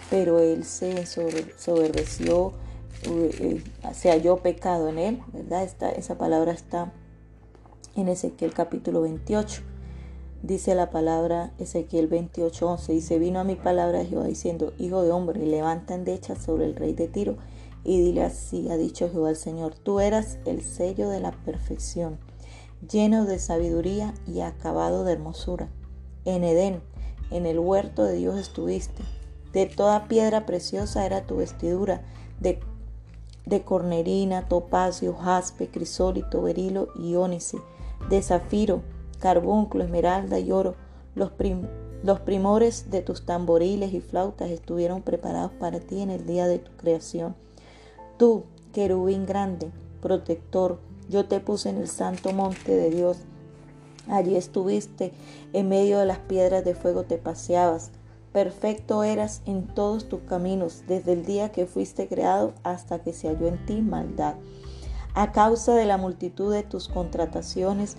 pero 0.08 0.38
él 0.38 0.64
se 0.64 1.04
soberbeció, 1.04 2.54
se 3.92 4.10
halló 4.10 4.38
pecado 4.38 4.88
en 4.88 4.98
él, 4.98 5.22
¿verdad? 5.34 5.64
Esta, 5.64 5.90
esa 5.90 6.16
palabra 6.16 6.52
está 6.52 6.90
en 7.94 8.08
Ezequiel 8.08 8.54
capítulo 8.54 9.02
28. 9.02 9.71
Dice 10.42 10.74
la 10.74 10.90
palabra 10.90 11.52
Ezequiel 11.58 12.08
28, 12.08 12.68
11, 12.68 12.92
dice, 12.92 13.18
vino 13.18 13.40
a 13.40 13.44
mi 13.44 13.54
palabra 13.54 14.04
Jehová 14.04 14.26
diciendo, 14.26 14.72
Hijo 14.78 15.02
de 15.02 15.12
hombre, 15.12 15.46
levanta 15.46 15.94
endecha 15.94 16.34
sobre 16.34 16.64
el 16.64 16.74
rey 16.74 16.94
de 16.94 17.08
Tiro 17.08 17.36
y 17.84 18.00
dile 18.00 18.24
así, 18.24 18.68
ha 18.68 18.76
dicho 18.76 19.08
Jehová 19.08 19.30
el 19.30 19.36
Señor, 19.36 19.74
tú 19.74 20.00
eras 20.00 20.38
el 20.44 20.62
sello 20.62 21.08
de 21.08 21.20
la 21.20 21.32
perfección 21.32 22.18
lleno 22.88 23.24
de 23.24 23.38
sabiduría 23.38 24.14
y 24.26 24.40
acabado 24.40 25.04
de 25.04 25.12
hermosura. 25.12 25.68
En 26.24 26.44
Edén, 26.44 26.82
en 27.30 27.46
el 27.46 27.58
huerto 27.58 28.04
de 28.04 28.14
Dios 28.14 28.38
estuviste. 28.38 29.02
De 29.52 29.66
toda 29.66 30.08
piedra 30.08 30.46
preciosa 30.46 31.04
era 31.06 31.26
tu 31.26 31.36
vestidura, 31.36 32.02
de, 32.40 32.58
de 33.46 33.62
cornerina, 33.62 34.48
topacio, 34.48 35.14
jaspe, 35.14 35.68
crisólito, 35.68 36.42
berilo 36.42 36.88
y 36.98 37.14
ónice, 37.16 37.58
de 38.08 38.22
zafiro, 38.22 38.82
carbúnculo, 39.22 39.84
esmeralda 39.84 40.40
y 40.40 40.50
oro. 40.50 40.74
Los, 41.14 41.30
los 42.02 42.20
primores 42.20 42.90
de 42.90 43.02
tus 43.02 43.24
tamboriles 43.24 43.94
y 43.94 44.00
flautas 44.00 44.50
estuvieron 44.50 45.00
preparados 45.02 45.52
para 45.52 45.78
ti 45.78 46.00
en 46.00 46.10
el 46.10 46.26
día 46.26 46.48
de 46.48 46.58
tu 46.58 46.72
creación. 46.72 47.36
Tú, 48.18 48.44
querubín 48.72 49.24
grande, 49.24 49.70
protector, 50.00 50.80
yo 51.08 51.26
te 51.26 51.38
puse 51.38 51.68
en 51.68 51.76
el 51.76 51.88
santo 51.88 52.32
monte 52.32 52.74
de 52.74 52.90
Dios. 52.90 53.18
Allí 54.08 54.34
estuviste, 54.34 55.12
en 55.52 55.68
medio 55.68 56.00
de 56.00 56.06
las 56.06 56.18
piedras 56.18 56.64
de 56.64 56.74
fuego 56.74 57.04
te 57.04 57.16
paseabas. 57.16 57.92
Perfecto 58.32 59.04
eras 59.04 59.42
en 59.46 59.68
todos 59.68 60.08
tus 60.08 60.22
caminos, 60.22 60.82
desde 60.88 61.12
el 61.12 61.24
día 61.24 61.52
que 61.52 61.66
fuiste 61.66 62.08
creado 62.08 62.54
hasta 62.64 63.00
que 63.00 63.12
se 63.12 63.28
halló 63.28 63.46
en 63.46 63.64
ti 63.66 63.82
maldad. 63.82 64.34
A 65.14 65.30
causa 65.30 65.74
de 65.74 65.84
la 65.84 65.98
multitud 65.98 66.52
de 66.52 66.62
tus 66.62 66.88
contrataciones, 66.88 67.98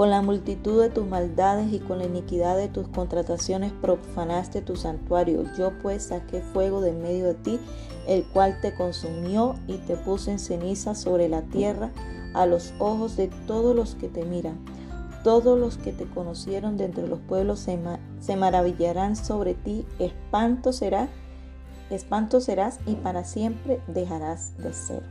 Con 0.00 0.08
la 0.08 0.22
multitud 0.22 0.80
de 0.80 0.88
tus 0.88 1.06
maldades 1.06 1.74
y 1.74 1.78
con 1.78 1.98
la 1.98 2.06
iniquidad 2.06 2.56
de 2.56 2.68
tus 2.68 2.88
contrataciones 2.88 3.70
profanaste 3.82 4.62
tu 4.62 4.74
santuario. 4.74 5.44
Yo 5.58 5.72
pues 5.82 6.04
saqué 6.04 6.40
fuego 6.40 6.80
de 6.80 6.92
medio 6.92 7.26
de 7.26 7.34
ti, 7.34 7.60
el 8.08 8.24
cual 8.24 8.58
te 8.62 8.72
consumió 8.72 9.56
y 9.66 9.76
te 9.76 9.96
puse 9.96 10.30
en 10.30 10.38
ceniza 10.38 10.94
sobre 10.94 11.28
la 11.28 11.42
tierra 11.42 11.90
a 12.32 12.46
los 12.46 12.72
ojos 12.78 13.18
de 13.18 13.28
todos 13.46 13.76
los 13.76 13.94
que 13.94 14.08
te 14.08 14.24
miran. 14.24 14.58
Todos 15.22 15.58
los 15.58 15.76
que 15.76 15.92
te 15.92 16.06
conocieron 16.06 16.78
de 16.78 16.86
entre 16.86 17.06
los 17.06 17.18
pueblos 17.18 17.60
se, 17.60 18.36
maravillarán 18.36 19.16
sobre 19.16 19.52
ti. 19.52 19.84
Espanto 19.98 20.72
será 20.72 21.10
espanto 21.90 22.40
serás 22.40 22.78
y 22.86 22.94
para 22.94 23.24
siempre 23.24 23.82
dejarás 23.86 24.56
de 24.56 24.72
ser. 24.72 25.02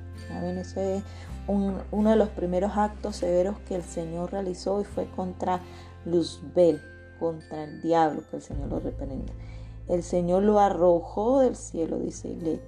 Ese 0.44 0.98
es 0.98 1.04
uno 1.50 2.10
de 2.10 2.16
los 2.16 2.30
primeros 2.30 2.78
actos 2.78 3.16
severos 3.16 3.58
que 3.68 3.76
el 3.76 3.84
Señor 3.84 4.32
realizó 4.32 4.82
y 4.82 4.84
fue 4.84 5.10
contra 5.10 5.62
Luzbel, 6.06 6.80
contra 7.20 7.64
el 7.64 7.82
diablo, 7.82 8.22
que 8.30 8.38
el 8.38 8.42
Señor 8.42 8.70
lo 8.70 8.80
reprenda. 8.80 9.34
El 9.88 10.04
Señor 10.04 10.44
lo 10.44 10.60
arrojó 10.60 11.40
del 11.40 11.56
cielo, 11.56 11.98
dice, 11.98 12.36
le, 12.36 12.62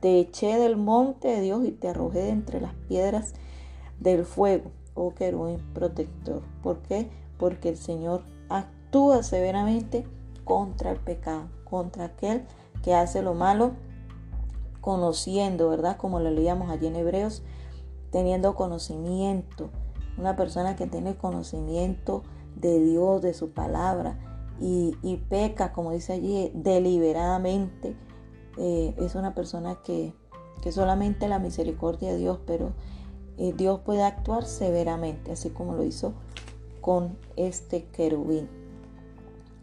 te 0.00 0.18
eché 0.18 0.58
del 0.58 0.76
monte 0.76 1.28
de 1.28 1.40
Dios 1.42 1.64
y 1.66 1.72
te 1.72 1.88
arrojé 1.88 2.20
de 2.20 2.30
entre 2.30 2.60
las 2.60 2.72
piedras 2.88 3.34
del 4.00 4.24
fuego, 4.24 4.70
oh 4.94 5.14
querubín 5.14 5.58
protector. 5.74 6.42
¿Por 6.62 6.78
qué? 6.78 7.10
Porque 7.36 7.68
el 7.68 7.76
Señor 7.76 8.22
actúa 8.48 9.22
severamente 9.22 10.06
contra 10.44 10.90
el 10.90 10.98
pecado, 10.98 11.48
contra 11.64 12.06
aquel 12.06 12.44
que 12.82 12.94
hace 12.94 13.20
lo 13.20 13.34
malo 13.34 13.72
conociendo, 14.80 15.68
¿verdad? 15.68 15.98
Como 15.98 16.20
lo 16.20 16.30
leíamos 16.30 16.70
allí 16.70 16.86
en 16.86 16.96
Hebreos, 16.96 17.42
teniendo 18.10 18.54
conocimiento. 18.54 19.70
Una 20.16 20.36
persona 20.36 20.76
que 20.76 20.86
tiene 20.86 21.16
conocimiento 21.16 22.22
de 22.56 22.80
Dios, 22.80 23.22
de 23.22 23.34
su 23.34 23.50
palabra, 23.50 24.18
y, 24.60 25.22
peca, 25.28 25.72
como 25.72 25.92
dice 25.92 26.14
allí, 26.14 26.50
deliberadamente, 26.52 27.94
eh, 28.56 28.94
es 28.98 29.14
una 29.14 29.32
persona 29.32 29.78
que, 29.84 30.12
que, 30.62 30.72
solamente 30.72 31.28
la 31.28 31.38
misericordia 31.38 32.10
de 32.10 32.18
Dios, 32.18 32.40
pero 32.44 32.72
eh, 33.36 33.52
Dios 33.56 33.80
puede 33.80 34.02
actuar 34.02 34.44
severamente, 34.44 35.30
así 35.30 35.50
como 35.50 35.74
lo 35.74 35.84
hizo 35.84 36.14
con 36.80 37.16
este 37.36 37.84
querubín. 37.84 38.48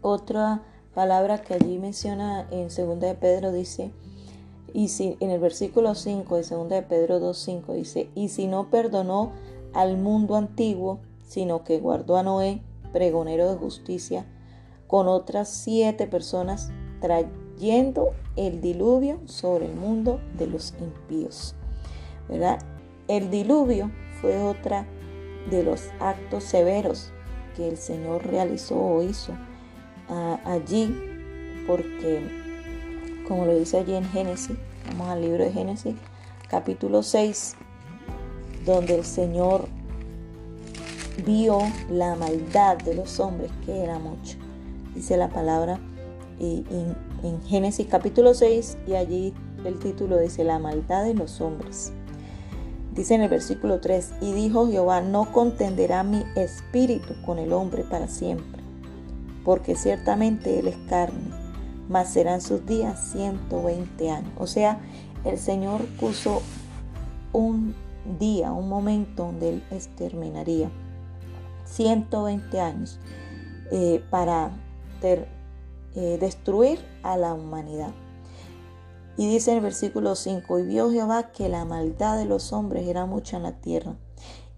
Otra 0.00 0.62
palabra 0.94 1.42
que 1.42 1.54
allí 1.54 1.78
menciona 1.78 2.48
en 2.50 2.68
2 2.68 3.00
de 3.00 3.14
Pedro 3.14 3.52
dice, 3.52 3.92
y 4.76 4.88
si 4.88 5.16
en 5.20 5.30
el 5.30 5.40
versículo 5.40 5.94
5 5.94 6.36
de 6.36 6.42
2 6.42 6.68
de 6.68 6.82
Pedro 6.82 7.18
2.5 7.18 7.72
dice, 7.72 8.10
y 8.14 8.28
si 8.28 8.46
no 8.46 8.68
perdonó 8.68 9.32
al 9.72 9.96
mundo 9.96 10.36
antiguo, 10.36 11.00
sino 11.26 11.64
que 11.64 11.78
guardó 11.78 12.18
a 12.18 12.22
Noé, 12.22 12.60
pregonero 12.92 13.50
de 13.50 13.56
justicia, 13.56 14.26
con 14.86 15.08
otras 15.08 15.48
siete 15.48 16.06
personas, 16.06 16.70
trayendo 17.00 18.10
el 18.36 18.60
diluvio 18.60 19.18
sobre 19.24 19.64
el 19.64 19.74
mundo 19.74 20.20
de 20.36 20.46
los 20.46 20.74
impíos. 20.78 21.54
¿Verdad? 22.28 22.58
El 23.08 23.30
diluvio 23.30 23.90
fue 24.20 24.42
otra 24.42 24.86
de 25.48 25.62
los 25.62 25.88
actos 26.00 26.44
severos 26.44 27.12
que 27.56 27.66
el 27.66 27.78
Señor 27.78 28.26
realizó 28.26 28.78
o 28.78 29.02
hizo 29.02 29.32
allí 30.44 30.94
porque, 31.66 32.20
como 33.26 33.46
lo 33.46 33.58
dice 33.58 33.78
allí 33.78 33.94
en 33.94 34.04
Génesis, 34.04 34.56
vamos 34.88 35.08
al 35.08 35.22
libro 35.22 35.44
de 35.44 35.52
Génesis, 35.52 35.94
capítulo 36.48 37.02
6, 37.02 37.54
donde 38.64 38.94
el 38.96 39.04
Señor 39.04 39.68
vio 41.24 41.58
la 41.90 42.14
maldad 42.14 42.78
de 42.78 42.94
los 42.94 43.20
hombres, 43.20 43.50
que 43.64 43.82
era 43.82 43.98
mucho. 43.98 44.36
Dice 44.94 45.16
la 45.16 45.28
palabra 45.28 45.78
en, 46.38 46.96
en 47.22 47.42
Génesis 47.42 47.86
capítulo 47.90 48.34
6 48.34 48.78
y 48.86 48.94
allí 48.94 49.34
el 49.64 49.78
título 49.78 50.18
dice 50.18 50.44
la 50.44 50.58
maldad 50.58 51.04
de 51.04 51.14
los 51.14 51.40
hombres. 51.40 51.92
Dice 52.94 53.14
en 53.14 53.22
el 53.22 53.28
versículo 53.28 53.80
3, 53.80 54.14
y 54.22 54.32
dijo 54.32 54.68
Jehová, 54.68 55.02
no 55.02 55.30
contenderá 55.32 56.02
mi 56.02 56.24
espíritu 56.34 57.14
con 57.26 57.38
el 57.38 57.52
hombre 57.52 57.84
para 57.84 58.08
siempre 58.08 58.66
porque 59.46 59.76
ciertamente 59.76 60.58
Él 60.58 60.66
es 60.66 60.76
carne, 60.88 61.30
mas 61.88 62.12
serán 62.12 62.40
sus 62.40 62.64
días 62.66 63.12
120 63.12 64.10
años. 64.10 64.32
O 64.38 64.46
sea, 64.46 64.80
el 65.24 65.38
Señor 65.38 65.84
puso 66.00 66.42
un 67.32 67.74
día, 68.18 68.52
un 68.52 68.68
momento 68.68 69.24
donde 69.24 69.50
Él 69.50 69.64
exterminaría 69.70 70.70
120 71.64 72.60
años 72.60 72.98
eh, 73.70 74.02
para 74.10 74.50
eh, 75.02 76.18
destruir 76.20 76.78
a 77.02 77.16
la 77.16 77.34
humanidad. 77.34 77.92
Y 79.16 79.28
dice 79.28 79.52
en 79.52 79.58
el 79.58 79.62
versículo 79.62 80.14
5, 80.14 80.58
y 80.58 80.62
vio 80.64 80.90
Jehová 80.90 81.32
que 81.32 81.48
la 81.48 81.64
maldad 81.64 82.18
de 82.18 82.26
los 82.26 82.52
hombres 82.52 82.86
era 82.86 83.06
mucha 83.06 83.38
en 83.38 83.44
la 83.44 83.52
tierra, 83.52 83.96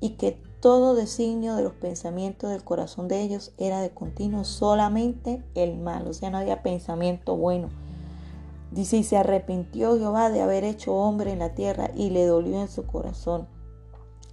y 0.01 0.11
que 0.11 0.43
todo 0.61 0.95
designio 0.95 1.55
de 1.55 1.63
los 1.63 1.73
pensamientos 1.73 2.51
del 2.51 2.65
corazón 2.65 3.07
de 3.07 3.23
ellos 3.23 3.53
era 3.59 3.81
de 3.81 3.91
continuo 3.91 4.45
solamente 4.45 5.43
el 5.55 5.77
mal, 5.77 6.09
o 6.09 6.13
sea, 6.13 6.31
no 6.31 6.39
había 6.39 6.63
pensamiento 6.63 7.37
bueno. 7.37 7.69
Dice, 8.73 8.99
y 8.99 9.05
se 9.05 9.17
arrepintió 9.17 9.97
Jehová 9.97 10.31
de 10.31 10.43
haber 10.43 10.65
hecho 10.65 10.95
hombre 10.95 11.33
en 11.33 11.39
la 11.39 11.55
tierra 11.55 11.91
y 11.95 12.11
le 12.11 12.27
dolió 12.27 12.61
en 12.61 12.69
su 12.69 12.87
corazón. 12.87 13.47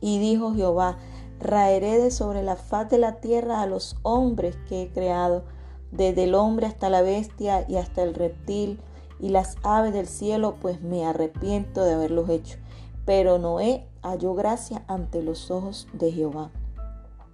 Y 0.01 0.19
dijo 0.19 0.53
Jehová, 0.53 0.97
raeré 1.39 1.99
de 1.99 2.11
sobre 2.11 2.43
la 2.43 2.55
faz 2.55 2.89
de 2.89 2.97
la 2.97 3.21
tierra 3.21 3.61
a 3.61 3.67
los 3.67 3.97
hombres 4.01 4.57
que 4.67 4.83
he 4.83 4.89
creado, 4.89 5.43
desde 5.91 6.25
el 6.25 6.35
hombre 6.35 6.65
hasta 6.65 6.89
la 6.89 7.01
bestia 7.01 7.65
y 7.69 7.77
hasta 7.77 8.03
el 8.03 8.13
reptil 8.13 8.79
y 9.19 9.29
las 9.29 9.55
aves 9.63 9.93
del 9.93 10.07
cielo, 10.07 10.55
pues 10.59 10.81
me 10.81 11.05
arrepiento 11.05 11.85
de 11.85 11.93
haberlos 11.93 12.29
hecho. 12.29 12.57
Pero 13.05 13.37
Noé 13.37 13.87
halló 14.05 14.35
gracia 14.35 14.83
ante 14.87 15.23
los 15.23 15.51
ojos 15.51 15.87
de 15.93 16.11
Jehová. 16.11 16.51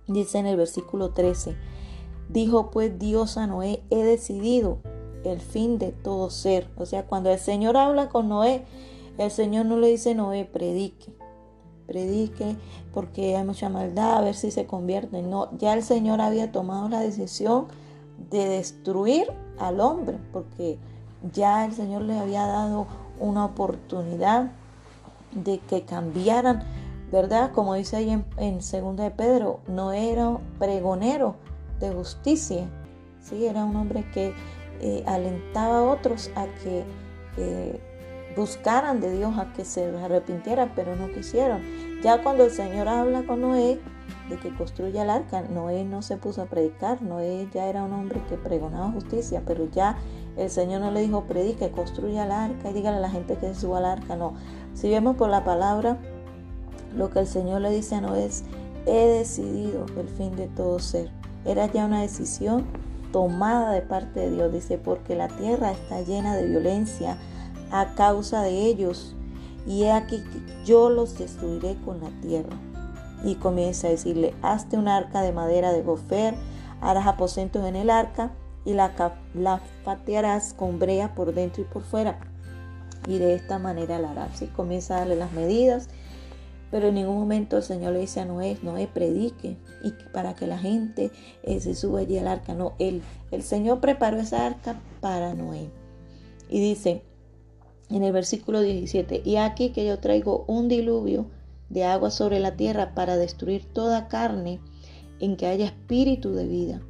Dice 0.07 0.39
en 0.39 0.47
el 0.47 0.57
versículo 0.57 1.11
13, 1.11 1.55
dijo 2.29 2.71
pues 2.71 2.97
Dios 2.97 3.37
a 3.37 3.47
Noé, 3.47 3.83
he 3.89 4.03
decidido 4.03 4.79
el 5.23 5.39
fin 5.39 5.77
de 5.77 5.91
todo 5.91 6.29
ser. 6.29 6.69
O 6.77 6.85
sea, 6.85 7.05
cuando 7.05 7.29
el 7.29 7.39
Señor 7.39 7.77
habla 7.77 8.09
con 8.09 8.29
Noé, 8.29 8.65
el 9.17 9.31
Señor 9.31 9.65
no 9.65 9.77
le 9.77 9.87
dice 9.87 10.15
Noé, 10.15 10.45
predique, 10.45 11.13
predique 11.87 12.55
porque 12.93 13.35
hay 13.35 13.43
mucha 13.45 13.69
maldad, 13.69 14.17
a 14.17 14.21
ver 14.21 14.35
si 14.35 14.51
se 14.51 14.65
convierte. 14.65 15.21
No, 15.21 15.49
ya 15.57 15.73
el 15.73 15.83
Señor 15.83 16.21
había 16.21 16.51
tomado 16.51 16.89
la 16.89 17.01
decisión 17.01 17.67
de 18.29 18.47
destruir 18.47 19.27
al 19.59 19.79
hombre, 19.79 20.17
porque 20.31 20.79
ya 21.33 21.65
el 21.65 21.73
Señor 21.73 22.03
le 22.03 22.17
había 22.17 22.45
dado 22.45 22.87
una 23.19 23.45
oportunidad 23.45 24.51
de 25.33 25.59
que 25.59 25.83
cambiaran, 25.83 26.63
¿verdad? 27.11 27.51
Como 27.51 27.73
dice 27.73 27.97
ahí 27.97 28.09
en, 28.09 28.25
en 28.37 28.61
segunda 28.61 29.03
de 29.03 29.11
Pedro, 29.11 29.59
no 29.67 29.91
era 29.91 30.37
pregonero 30.59 31.35
de 31.79 31.91
justicia, 31.91 32.67
¿sí? 33.19 33.45
Era 33.45 33.65
un 33.65 33.75
hombre 33.75 34.05
que 34.13 34.33
eh, 34.79 35.03
alentaba 35.05 35.79
a 35.79 35.83
otros 35.83 36.31
a 36.35 36.45
que 36.63 36.83
eh, 37.37 37.79
buscaran 38.35 38.99
de 38.99 39.15
Dios, 39.15 39.37
a 39.37 39.53
que 39.53 39.65
se 39.65 39.85
arrepintieran, 39.85 40.71
pero 40.75 40.95
no 40.95 41.11
quisieron. 41.11 41.61
Ya 42.01 42.23
cuando 42.23 42.45
el 42.45 42.51
Señor 42.51 42.87
habla 42.87 43.23
con 43.23 43.41
Noé 43.41 43.79
de 44.29 44.37
que 44.37 44.53
construya 44.55 45.03
el 45.03 45.09
arca, 45.09 45.41
Noé 45.41 45.83
no 45.83 46.01
se 46.01 46.17
puso 46.17 46.41
a 46.41 46.45
predicar, 46.45 47.01
Noé 47.01 47.47
ya 47.53 47.67
era 47.67 47.83
un 47.83 47.93
hombre 47.93 48.21
que 48.29 48.37
pregonaba 48.37 48.91
justicia, 48.91 49.43
pero 49.45 49.69
ya 49.69 49.97
el 50.37 50.49
Señor 50.49 50.81
no 50.81 50.91
le 50.91 51.01
dijo 51.01 51.25
predique, 51.25 51.69
construya 51.69 52.23
el 52.25 52.31
arca 52.31 52.69
y 52.69 52.73
dígale 52.73 52.97
a 52.97 53.01
la 53.01 53.09
gente 53.09 53.35
que 53.35 53.53
se 53.53 53.61
suba 53.61 53.79
al 53.79 53.85
arca, 53.85 54.15
no. 54.15 54.33
Si 54.73 54.89
vemos 54.89 55.15
por 55.15 55.29
la 55.29 55.43
palabra, 55.43 55.97
lo 56.95 57.09
que 57.09 57.19
el 57.19 57.27
Señor 57.27 57.61
le 57.61 57.71
dice 57.71 57.95
a 57.95 58.01
Noé 58.01 58.25
es, 58.25 58.43
he 58.85 59.07
decidido 59.07 59.85
el 59.97 60.07
fin 60.09 60.35
de 60.35 60.47
todo 60.47 60.79
ser. 60.79 61.11
Era 61.45 61.65
ya 61.67 61.85
una 61.85 62.01
decisión 62.01 62.65
tomada 63.11 63.71
de 63.71 63.81
parte 63.81 64.21
de 64.21 64.31
Dios. 64.31 64.53
Dice, 64.53 64.77
porque 64.77 65.15
la 65.15 65.27
tierra 65.27 65.71
está 65.71 66.01
llena 66.01 66.35
de 66.35 66.47
violencia 66.47 67.17
a 67.71 67.93
causa 67.95 68.41
de 68.41 68.65
ellos, 68.65 69.15
y 69.65 69.83
he 69.83 69.91
aquí 69.91 70.17
que 70.17 70.65
yo 70.65 70.89
los 70.89 71.17
destruiré 71.17 71.77
con 71.85 72.01
la 72.01 72.09
tierra. 72.21 72.57
Y 73.23 73.35
comienza 73.35 73.87
a 73.87 73.91
decirle, 73.91 74.33
hazte 74.41 74.77
un 74.77 74.87
arca 74.87 75.21
de 75.21 75.31
madera 75.31 75.71
de 75.71 75.83
gofer, 75.83 76.35
harás 76.81 77.07
aposentos 77.07 77.63
en 77.65 77.75
el 77.75 77.89
arca, 77.89 78.31
y 78.65 78.73
la, 78.73 78.91
la 79.33 79.61
con 80.57 80.79
brea 80.79 81.15
por 81.15 81.33
dentro 81.33 81.63
y 81.63 81.65
por 81.65 81.83
fuera. 81.83 82.19
Y 83.07 83.17
de 83.17 83.35
esta 83.35 83.59
manera 83.59 83.99
la 83.99 84.11
harás. 84.11 84.41
Y 84.41 84.47
comienza 84.47 84.95
a 84.95 84.99
darle 84.99 85.15
las 85.15 85.31
medidas 85.31 85.89
pero 86.71 86.87
en 86.87 86.95
ningún 86.95 87.17
momento 87.17 87.57
el 87.57 87.63
Señor 87.63 87.91
le 87.93 87.99
dice 87.99 88.21
a 88.21 88.25
Noé, 88.25 88.57
Noé 88.63 88.87
predique 88.87 89.57
y 89.83 89.91
para 90.13 90.33
que 90.35 90.47
la 90.47 90.57
gente 90.57 91.11
eh, 91.43 91.59
se 91.59 91.75
suba 91.75 91.99
allí 91.99 92.17
al 92.17 92.29
arca. 92.29 92.53
No, 92.53 92.73
él, 92.79 93.01
el 93.29 93.43
Señor 93.43 93.81
preparó 93.81 94.17
esa 94.17 94.45
arca 94.45 94.79
para 95.01 95.33
Noé. 95.33 95.69
Y 96.49 96.61
dice 96.61 97.03
en 97.89 98.03
el 98.03 98.13
versículo 98.13 98.61
17, 98.61 99.21
y 99.25 99.35
aquí 99.35 99.71
que 99.71 99.85
yo 99.85 99.99
traigo 99.99 100.45
un 100.47 100.69
diluvio 100.69 101.25
de 101.67 101.83
agua 101.83 102.09
sobre 102.09 102.39
la 102.39 102.55
tierra 102.55 102.95
para 102.95 103.17
destruir 103.17 103.65
toda 103.65 104.07
carne 104.07 104.61
en 105.19 105.35
que 105.35 105.47
haya 105.47 105.65
espíritu 105.65 106.33
de 106.33 106.47
vida 106.47 106.81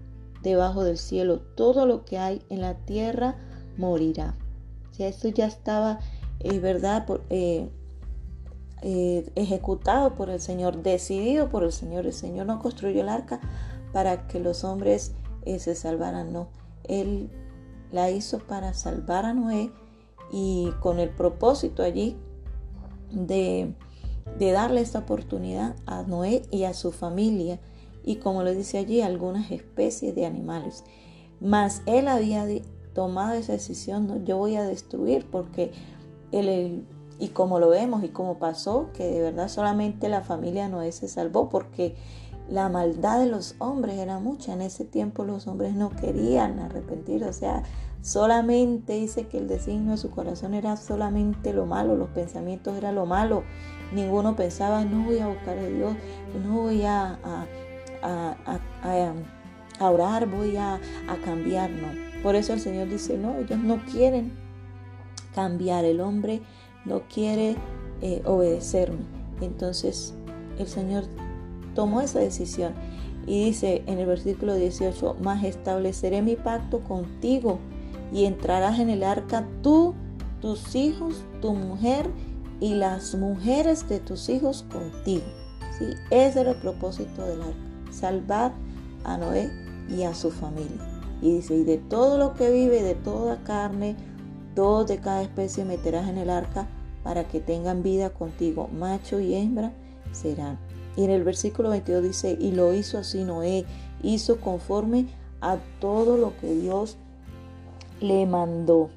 debajo 0.43 0.83
del 0.83 0.99
cielo. 0.99 1.39
Todo 1.55 1.87
lo 1.87 2.05
que 2.05 2.19
hay 2.19 2.43
en 2.49 2.61
la 2.61 2.75
tierra 2.75 3.35
morirá. 3.77 4.35
O 4.91 4.93
sea, 4.93 5.07
esto 5.07 5.29
ya 5.29 5.45
estaba, 5.45 5.99
es 6.39 6.61
verdad, 6.61 7.05
por, 7.05 7.23
eh, 7.29 7.69
eh, 8.81 9.31
ejecutado 9.35 10.15
por 10.15 10.29
el 10.29 10.41
Señor, 10.41 10.81
decidido 10.81 11.49
por 11.49 11.63
el 11.63 11.71
Señor. 11.71 12.05
El 12.05 12.13
Señor 12.13 12.47
no 12.47 12.59
construyó 12.59 13.01
el 13.01 13.09
arca 13.09 13.39
para 13.93 14.27
que 14.27 14.39
los 14.39 14.63
hombres 14.63 15.13
eh, 15.45 15.59
se 15.59 15.75
salvaran, 15.75 16.33
no. 16.33 16.49
Él 16.83 17.29
la 17.91 18.09
hizo 18.09 18.39
para 18.39 18.73
salvar 18.73 19.25
a 19.25 19.33
Noé 19.33 19.71
y 20.31 20.71
con 20.79 20.99
el 20.99 21.09
propósito 21.09 21.83
allí 21.83 22.17
de, 23.11 23.73
de 24.39 24.51
darle 24.51 24.81
esta 24.81 24.99
oportunidad 24.99 25.75
a 25.85 26.03
Noé 26.03 26.43
y 26.51 26.63
a 26.63 26.73
su 26.73 26.91
familia 26.91 27.59
y 28.03 28.15
como 28.15 28.43
le 28.43 28.55
dice 28.55 28.77
allí 28.77 29.01
algunas 29.01 29.51
especies 29.51 30.15
de 30.15 30.25
animales. 30.25 30.83
Mas 31.39 31.81
él 31.85 32.07
había 32.07 32.45
tomado 32.93 33.33
esa 33.33 33.53
decisión, 33.53 34.25
yo 34.25 34.37
voy 34.37 34.55
a 34.55 34.63
destruir 34.63 35.25
porque 35.29 35.71
el, 36.31 36.85
y 37.19 37.29
como 37.29 37.59
lo 37.59 37.69
vemos 37.69 38.03
y 38.03 38.09
como 38.09 38.39
pasó, 38.39 38.89
que 38.93 39.05
de 39.05 39.21
verdad 39.21 39.47
solamente 39.47 40.09
la 40.09 40.21
familia 40.21 40.67
Noé 40.67 40.91
se 40.91 41.07
salvó 41.07 41.49
porque 41.49 41.95
la 42.49 42.67
maldad 42.67 43.19
de 43.19 43.27
los 43.27 43.55
hombres 43.59 43.99
era 43.99 44.19
mucha. 44.19 44.53
En 44.53 44.61
ese 44.61 44.85
tiempo 44.85 45.23
los 45.23 45.47
hombres 45.47 45.75
no 45.75 45.91
querían 45.91 46.59
arrepentir, 46.59 47.23
o 47.23 47.31
sea, 47.31 47.63
solamente 48.01 48.93
dice 48.93 49.27
que 49.27 49.37
el 49.37 49.47
designio 49.47 49.91
de 49.91 49.97
su 49.97 50.09
corazón 50.09 50.55
era 50.55 50.75
solamente 50.77 51.53
lo 51.53 51.67
malo, 51.67 51.95
los 51.95 52.09
pensamientos 52.09 52.75
eran 52.75 52.95
lo 52.95 53.05
malo. 53.05 53.43
Ninguno 53.93 54.35
pensaba, 54.35 54.83
no 54.83 55.05
voy 55.05 55.19
a 55.19 55.27
buscar 55.27 55.57
a 55.59 55.65
Dios, 55.65 55.93
no 56.43 56.61
voy 56.61 56.83
a, 56.83 57.19
a, 59.79 59.87
orar, 59.87 60.27
voy 60.27 60.57
a, 60.57 60.75
a 60.75 61.17
cambiar, 61.23 61.69
no. 61.69 62.10
Por 62.23 62.35
eso 62.35 62.53
el 62.53 62.59
Señor 62.59 62.87
dice, 62.89 63.17
no, 63.17 63.37
ellos 63.37 63.59
no 63.59 63.83
quieren 63.85 64.31
cambiar. 65.33 65.85
El 65.85 66.01
hombre 66.01 66.41
no 66.85 67.01
quiere 67.07 67.55
eh, 68.01 68.21
obedecerme. 68.25 68.99
Entonces 69.41 70.13
el 70.59 70.67
Señor 70.67 71.05
tomó 71.73 72.01
esa 72.01 72.19
decisión 72.19 72.73
y 73.25 73.45
dice 73.45 73.83
en 73.87 73.99
el 73.99 74.05
versículo 74.05 74.55
18, 74.55 75.17
más 75.21 75.43
estableceré 75.43 76.21
mi 76.21 76.35
pacto 76.35 76.81
contigo 76.81 77.59
y 78.11 78.25
entrarás 78.25 78.79
en 78.79 78.89
el 78.89 79.03
arca 79.03 79.47
tú, 79.61 79.93
tus 80.41 80.75
hijos, 80.75 81.23
tu 81.41 81.53
mujer 81.53 82.09
y 82.59 82.75
las 82.75 83.15
mujeres 83.15 83.87
de 83.87 83.99
tus 83.99 84.29
hijos 84.29 84.65
contigo. 84.71 85.25
¿Sí? 85.77 85.85
Ese 86.09 86.41
era 86.41 86.51
el 86.51 86.57
propósito 86.57 87.25
del 87.25 87.41
arca, 87.41 87.91
salvar 87.91 88.51
a 89.03 89.17
Noé 89.17 89.49
y 89.89 90.03
a 90.03 90.13
su 90.13 90.29
familia. 90.29 90.90
Y 91.21 91.35
dice, 91.35 91.55
y 91.55 91.63
de 91.63 91.77
todo 91.77 92.17
lo 92.17 92.33
que 92.33 92.51
vive, 92.51 92.81
de 92.81 92.95
toda 92.95 93.43
carne, 93.43 93.95
Dos 94.55 94.85
de 94.87 94.99
cada 94.99 95.21
especie 95.21 95.63
meterás 95.63 96.09
en 96.09 96.17
el 96.17 96.29
arca 96.29 96.67
para 97.03 97.23
que 97.23 97.39
tengan 97.39 97.83
vida 97.83 98.09
contigo, 98.09 98.67
macho 98.67 99.19
y 99.19 99.33
hembra 99.33 99.71
serán. 100.11 100.59
Y 100.97 101.05
en 101.05 101.09
el 101.09 101.23
versículo 101.23 101.69
22 101.69 102.03
dice, 102.03 102.37
y 102.37 102.51
lo 102.51 102.73
hizo 102.73 102.97
así 102.97 103.23
Noé, 103.23 103.65
hizo 104.03 104.41
conforme 104.41 105.07
a 105.39 105.57
todo 105.79 106.17
lo 106.17 106.35
que 106.37 106.53
Dios 106.53 106.97
le 108.01 108.25
mandó. 108.25 108.89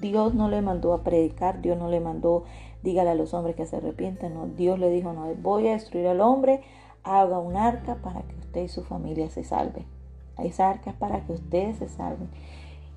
Dios 0.00 0.34
no 0.34 0.48
le 0.48 0.62
mandó 0.62 0.92
a 0.92 1.02
predicar, 1.02 1.60
Dios 1.60 1.76
no 1.76 1.88
le 1.88 1.98
mandó, 1.98 2.44
dígale 2.84 3.10
a 3.10 3.14
los 3.16 3.34
hombres 3.34 3.56
que 3.56 3.66
se 3.66 3.76
arrepienten, 3.76 4.34
no, 4.34 4.46
Dios 4.46 4.78
le 4.78 4.88
dijo, 4.90 5.12
no, 5.12 5.34
voy 5.42 5.66
a 5.66 5.72
destruir 5.72 6.06
al 6.06 6.20
hombre, 6.20 6.62
haga 7.02 7.40
un 7.40 7.56
arca 7.56 7.96
para 7.96 8.22
que 8.22 8.36
usted 8.36 8.62
y 8.62 8.68
su 8.68 8.84
familia 8.84 9.28
se 9.30 9.42
salven. 9.42 9.99
Esa 10.42 10.70
arca 10.70 10.90
es 10.90 10.96
para 10.96 11.24
que 11.24 11.32
ustedes 11.32 11.78
se 11.78 11.88
salven. 11.88 12.28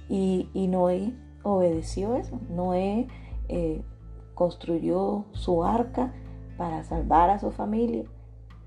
Y, 0.09 0.49
Noé 0.69 1.13
obedeció 1.43 2.15
eso. 2.15 2.39
Noé 2.49 3.07
eh, 3.47 3.83
construyó 4.33 5.25
su 5.31 5.63
arca 5.63 6.13
para 6.57 6.83
salvar 6.83 7.29
a 7.29 7.39
su 7.39 7.51
familia. 7.51 8.03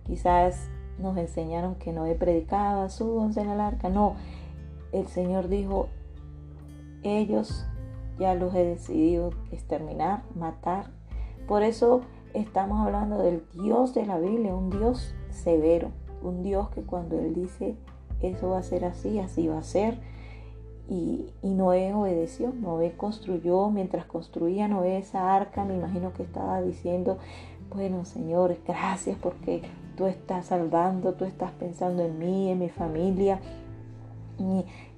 Quizás 0.05 0.69
nos 0.99 1.17
enseñaron 1.17 1.75
que 1.77 1.93
Noé 1.93 2.15
predicaba, 2.15 2.89
súbanse 2.89 3.41
en 3.41 3.51
el 3.51 3.61
arca. 3.61 3.89
No, 3.89 4.15
el 4.93 5.07
Señor 5.09 5.49
dijo, 5.49 5.89
ellos 7.03 7.67
ya 8.19 8.35
los 8.35 8.55
he 8.55 8.65
decidido 8.65 9.31
exterminar, 9.51 10.23
matar. 10.35 10.91
Por 11.47 11.63
eso 11.63 12.03
estamos 12.35 12.85
hablando 12.85 13.19
del 13.19 13.45
Dios 13.53 13.95
de 13.95 14.07
la 14.07 14.19
Biblia, 14.19 14.55
un 14.55 14.71
Dios 14.71 15.15
severo, 15.31 15.91
un 16.23 16.43
Dios 16.43 16.71
que 16.71 16.83
cuando 16.83 17.19
Él 17.19 17.35
dice, 17.35 17.77
eso 18.21 18.51
va 18.51 18.59
a 18.59 18.63
ser 18.63 18.85
así, 18.85 19.19
así 19.19 19.49
va 19.49 19.59
a 19.59 19.63
ser 19.63 19.99
y, 20.89 21.33
Noé 21.43 21.93
obedeció, 21.95 22.53
Noé 22.53 22.93
construyó, 22.97 23.71
mientras 23.71 24.07
construía 24.07 24.69
Noé 24.69 24.99
esa 24.99 25.35
arca, 25.35 25.65
me 25.65 25.75
imagino 25.75 26.13
que 26.13 26.23
estaba 26.23 26.61
diciendo, 26.61 27.19
bueno 27.75 28.05
Señor, 28.05 28.57
gracias 28.67 29.17
porque 29.21 29.63
tú 29.97 30.07
estás 30.07 30.47
salvando, 30.47 31.15
tú 31.15 31.25
estás 31.25 31.51
pensando 31.53 32.05
en 32.05 32.19
mí, 32.19 32.51
en 32.51 32.61
mi 32.61 32.69
familia, 32.69 33.41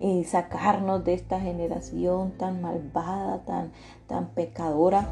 y, 0.01 0.25
sacarnos 0.25 1.05
de 1.05 1.15
esta 1.15 1.41
generación 1.41 2.33
tan 2.33 2.61
malvada, 2.61 3.45
tan, 3.45 3.73
tan 4.07 4.29
pecadora, 4.31 5.09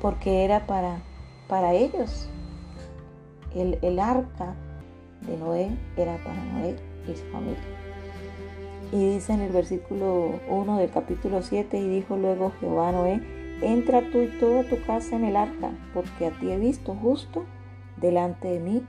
porque 0.00 0.44
era 0.44 0.66
para, 0.66 1.02
para 1.48 1.72
ellos. 1.72 2.28
El, 3.54 3.78
el 3.82 3.98
arca 4.00 4.54
de 5.26 5.36
Noé 5.36 5.70
era 5.96 6.16
para 6.18 6.42
Noé 6.44 6.76
y 7.08 7.16
su 7.16 7.24
familia. 7.26 7.58
Y 8.92 9.14
dice 9.14 9.32
en 9.32 9.40
el 9.40 9.52
versículo 9.52 10.40
1 10.48 10.78
del 10.78 10.90
capítulo 10.90 11.42
7, 11.42 11.78
y 11.78 11.88
dijo 11.88 12.16
luego 12.16 12.52
Jehová 12.60 12.92
Noé, 12.92 13.20
entra 13.60 14.02
tú 14.10 14.22
y 14.22 14.28
toda 14.38 14.64
tu 14.64 14.80
casa 14.82 15.16
en 15.16 15.24
el 15.24 15.36
arca, 15.36 15.70
porque 15.92 16.26
a 16.26 16.30
ti 16.30 16.50
he 16.50 16.58
visto 16.58 16.94
justo 16.94 17.44
delante 17.96 18.48
de 18.48 18.60
mí 18.60 18.82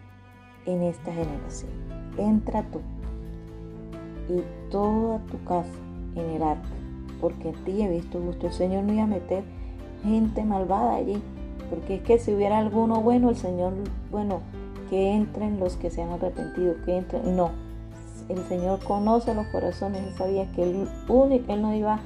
en 0.65 0.83
esta 0.83 1.11
generación. 1.11 1.71
Entra 2.17 2.63
tú 2.63 2.81
y 4.29 4.43
toda 4.69 5.19
tu 5.25 5.43
casa 5.43 5.69
en 6.15 6.29
el 6.29 6.43
arca, 6.43 6.67
porque 7.21 7.49
a 7.49 7.53
ti 7.65 7.81
he 7.81 7.89
visto 7.89 8.19
justo. 8.21 8.47
El 8.47 8.53
Señor 8.53 8.83
no 8.83 8.93
iba 8.93 9.03
a 9.03 9.07
meter 9.07 9.43
gente 10.03 10.43
malvada 10.43 10.95
allí, 10.95 11.21
porque 11.69 11.95
es 11.95 12.01
que 12.01 12.19
si 12.19 12.33
hubiera 12.33 12.59
alguno 12.59 13.01
bueno, 13.01 13.29
el 13.29 13.35
Señor, 13.35 13.73
bueno, 14.11 14.41
que 14.89 15.11
entren 15.11 15.59
los 15.59 15.75
que 15.75 15.89
se 15.89 16.01
han 16.01 16.11
arrepentido, 16.11 16.75
que 16.85 16.97
entren, 16.97 17.35
no, 17.35 17.51
el 18.29 18.43
Señor 18.47 18.83
conoce 18.83 19.35
los 19.35 19.47
corazones, 19.47 20.01
Él 20.01 20.13
sabía 20.17 20.51
que 20.51 20.63
Él, 20.63 20.87
él 21.47 21.61
no 21.61 21.75
iba 21.75 21.99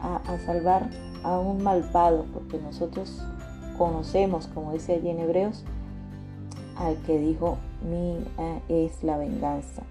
a, 0.00 0.38
salvar 0.44 0.88
a 1.22 1.38
un 1.38 1.62
malvado, 1.62 2.26
porque 2.32 2.58
nosotros 2.58 3.22
conocemos, 3.78 4.48
como 4.48 4.72
dice 4.72 4.94
allí 4.94 5.10
en 5.10 5.20
Hebreos, 5.20 5.64
al 6.76 6.96
que 7.02 7.18
dijo, 7.18 7.58
mía 7.88 8.60
es 8.68 9.04
la 9.04 9.18
venganza. 9.18 9.82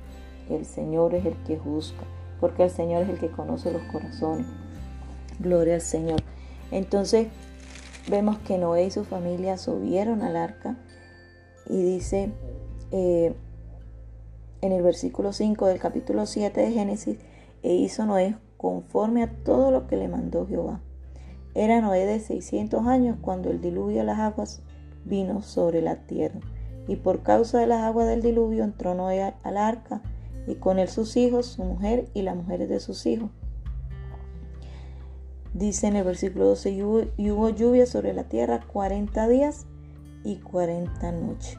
El 0.49 0.65
Señor 0.65 1.15
es 1.15 1.25
el 1.25 1.35
que 1.45 1.57
juzga, 1.57 2.03
porque 2.41 2.63
el 2.63 2.69
Señor 2.69 3.03
es 3.03 3.09
el 3.09 3.19
que 3.19 3.29
conoce 3.29 3.71
los 3.71 3.83
corazones. 3.83 4.47
Gloria 5.39 5.75
al 5.75 5.81
Señor. 5.81 6.21
Entonces 6.71 7.27
vemos 8.09 8.37
que 8.39 8.57
Noé 8.57 8.85
y 8.85 8.91
su 8.91 9.05
familia 9.05 9.57
subieron 9.57 10.21
al 10.21 10.35
arca 10.35 10.75
y 11.69 11.81
dice, 11.81 12.31
eh, 12.91 13.33
en 14.61 14.71
el 14.71 14.83
versículo 14.83 15.33
5 15.33 15.67
del 15.67 15.79
capítulo 15.79 16.25
7 16.25 16.61
de 16.61 16.71
Génesis, 16.71 17.17
e 17.63 17.73
hizo 17.73 18.05
Noé 18.05 18.37
conforme 18.57 19.23
a 19.23 19.31
todo 19.43 19.71
lo 19.71 19.87
que 19.87 19.97
le 19.97 20.07
mandó 20.07 20.47
Jehová. 20.47 20.81
Era 21.53 21.81
Noé 21.81 22.05
de 22.05 22.19
600 22.19 22.85
años 22.87 23.17
cuando 23.21 23.49
el 23.49 23.61
diluvio 23.61 23.99
de 23.99 24.03
las 24.05 24.19
aguas 24.19 24.61
vino 25.05 25.41
sobre 25.41 25.81
la 25.81 25.95
tierra. 25.95 26.39
Y 26.87 26.95
por 26.95 27.23
causa 27.23 27.59
de 27.59 27.67
las 27.67 27.81
aguas 27.81 28.07
del 28.07 28.21
diluvio 28.21 28.63
entró 28.63 28.95
Noé 28.95 29.33
al 29.43 29.57
arca, 29.57 30.01
y 30.47 30.55
con 30.55 30.79
él 30.79 30.87
sus 30.87 31.17
hijos, 31.17 31.45
su 31.45 31.63
mujer 31.63 32.07
y 32.13 32.23
las 32.23 32.35
mujeres 32.35 32.69
de 32.69 32.79
sus 32.79 33.05
hijos. 33.05 33.29
Dice 35.53 35.87
en 35.87 35.97
el 35.97 36.03
versículo 36.03 36.45
12, 36.45 36.71
y 36.71 36.81
hubo, 37.31 37.49
lluvia 37.49 37.85
sobre 37.85 38.13
la 38.13 38.23
tierra 38.23 38.61
40 38.71 39.27
días 39.27 39.65
y 40.23 40.37
40 40.37 41.11
noches. 41.11 41.57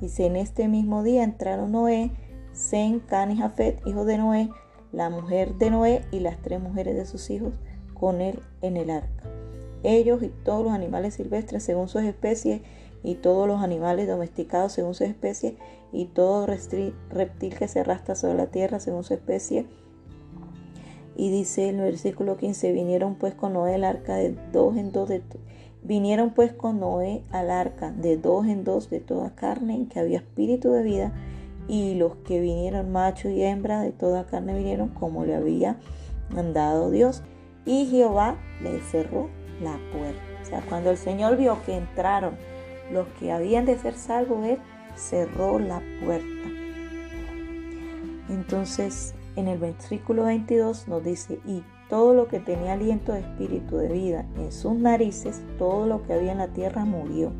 Dice, 0.00 0.26
en 0.26 0.36
este 0.36 0.68
mismo 0.68 1.02
día 1.02 1.24
entraron 1.24 1.72
Noé, 1.72 2.10
Zen, 2.54 3.00
Can 3.00 3.30
y 3.30 3.36
Jafet, 3.36 3.80
hijo 3.86 4.04
de 4.04 4.18
Noé, 4.18 4.50
la 4.92 5.10
mujer 5.10 5.54
de 5.54 5.70
Noé 5.70 6.04
y 6.10 6.20
las 6.20 6.38
tres 6.42 6.60
mujeres 6.60 6.96
de 6.96 7.06
sus 7.06 7.30
hijos 7.30 7.54
con 7.94 8.20
él 8.20 8.40
en 8.62 8.76
el 8.76 8.90
arca. 8.90 9.24
Ellos 9.82 10.22
y 10.22 10.28
todos 10.28 10.64
los 10.64 10.72
animales 10.72 11.14
silvestres 11.14 11.62
según 11.62 11.88
sus 11.88 12.02
especies 12.02 12.62
y 13.02 13.16
todos 13.16 13.46
los 13.46 13.62
animales 13.62 14.08
domesticados 14.08 14.72
según 14.72 14.94
sus 14.94 15.06
especies 15.06 15.54
y 15.92 16.06
todo 16.06 16.46
reptil 16.46 17.54
que 17.58 17.68
se 17.68 17.80
arrastra 17.80 18.14
sobre 18.14 18.34
la 18.34 18.46
tierra 18.46 18.80
según 18.80 19.04
su 19.04 19.14
especie 19.14 19.66
y 21.16 21.30
dice 21.30 21.70
el 21.70 21.78
versículo 21.78 22.36
15, 22.36 22.72
vinieron 22.72 23.14
pues 23.14 23.34
con 23.34 23.54
Noé 23.54 23.74
al 23.76 23.84
arca 23.84 24.16
de 24.16 24.36
dos 24.52 24.76
en 24.76 24.92
dos 24.92 25.08
de 25.08 25.22
vinieron 25.86 26.30
pues 26.30 26.52
con 26.52 26.80
Noé 26.80 27.22
al 27.30 27.50
arca 27.50 27.92
de 27.92 28.16
dos 28.16 28.46
en 28.46 28.64
dos 28.64 28.90
de 28.90 29.00
toda 29.00 29.34
carne 29.34 29.74
en 29.74 29.86
que 29.86 30.00
había 30.00 30.18
espíritu 30.18 30.72
de 30.72 30.82
vida 30.82 31.12
y 31.68 31.94
los 31.94 32.16
que 32.16 32.40
vinieron 32.40 32.92
macho 32.92 33.28
y 33.28 33.42
hembra 33.42 33.80
de 33.80 33.92
toda 33.92 34.26
carne 34.26 34.56
vinieron 34.56 34.88
como 34.88 35.24
le 35.24 35.36
había 35.36 35.76
mandado 36.30 36.90
Dios 36.90 37.22
y 37.64 37.86
Jehová 37.86 38.36
le 38.62 38.80
cerró 38.80 39.28
la 39.62 39.78
puerta. 39.92 40.22
O 40.42 40.44
sea, 40.44 40.60
cuando 40.68 40.90
el 40.90 40.96
Señor 40.96 41.36
vio 41.36 41.58
que 41.64 41.76
entraron 41.76 42.36
los 42.92 43.06
que 43.18 43.32
habían 43.32 43.64
de 43.64 43.78
ser 43.78 43.94
salvos, 43.94 44.44
él 44.46 44.58
cerró 44.94 45.58
la 45.58 45.82
puerta. 46.04 46.26
Entonces 48.28 49.14
en 49.36 49.48
el 49.48 49.58
versículo 49.58 50.24
22 50.24 50.88
nos 50.88 51.04
dice, 51.04 51.38
y 51.46 51.62
todo 51.88 52.14
lo 52.14 52.28
que 52.28 52.40
tenía 52.40 52.72
aliento 52.72 53.12
de 53.12 53.20
espíritu 53.20 53.76
de 53.76 53.88
vida 53.88 54.24
en 54.36 54.50
sus 54.52 54.74
narices, 54.74 55.42
todo 55.58 55.86
lo 55.86 56.02
que 56.02 56.14
había 56.14 56.32
en 56.32 56.38
la 56.38 56.48
tierra 56.48 56.84
murió. 56.84 57.32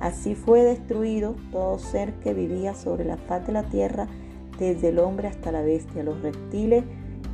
Así 0.00 0.34
fue 0.34 0.62
destruido 0.62 1.36
todo 1.52 1.78
ser 1.78 2.14
que 2.14 2.34
vivía 2.34 2.74
sobre 2.74 3.04
la 3.04 3.16
faz 3.16 3.46
de 3.46 3.52
la 3.52 3.64
tierra, 3.64 4.08
desde 4.58 4.88
el 4.88 4.98
hombre 4.98 5.28
hasta 5.28 5.52
la 5.52 5.62
bestia, 5.62 6.02
los 6.02 6.20
reptiles 6.22 6.84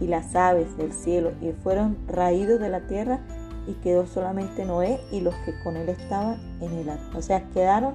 y 0.01 0.07
las 0.07 0.35
aves 0.37 0.77
del 0.77 0.93
cielo, 0.93 1.33
y 1.41 1.53
fueron 1.53 1.97
raídos 2.07 2.61
de 2.61 2.69
la 2.69 2.87
tierra, 2.87 3.21
y 3.67 3.75
quedó 3.75 4.07
solamente 4.07 4.65
Noé 4.65 4.99
y 5.13 5.21
los 5.21 5.35
que 5.45 5.53
con 5.63 5.77
él 5.77 5.89
estaban 5.91 6.39
en 6.61 6.73
el 6.73 6.89
arca. 6.89 7.19
O 7.19 7.23
sea, 7.23 7.49
quedaron 7.51 7.95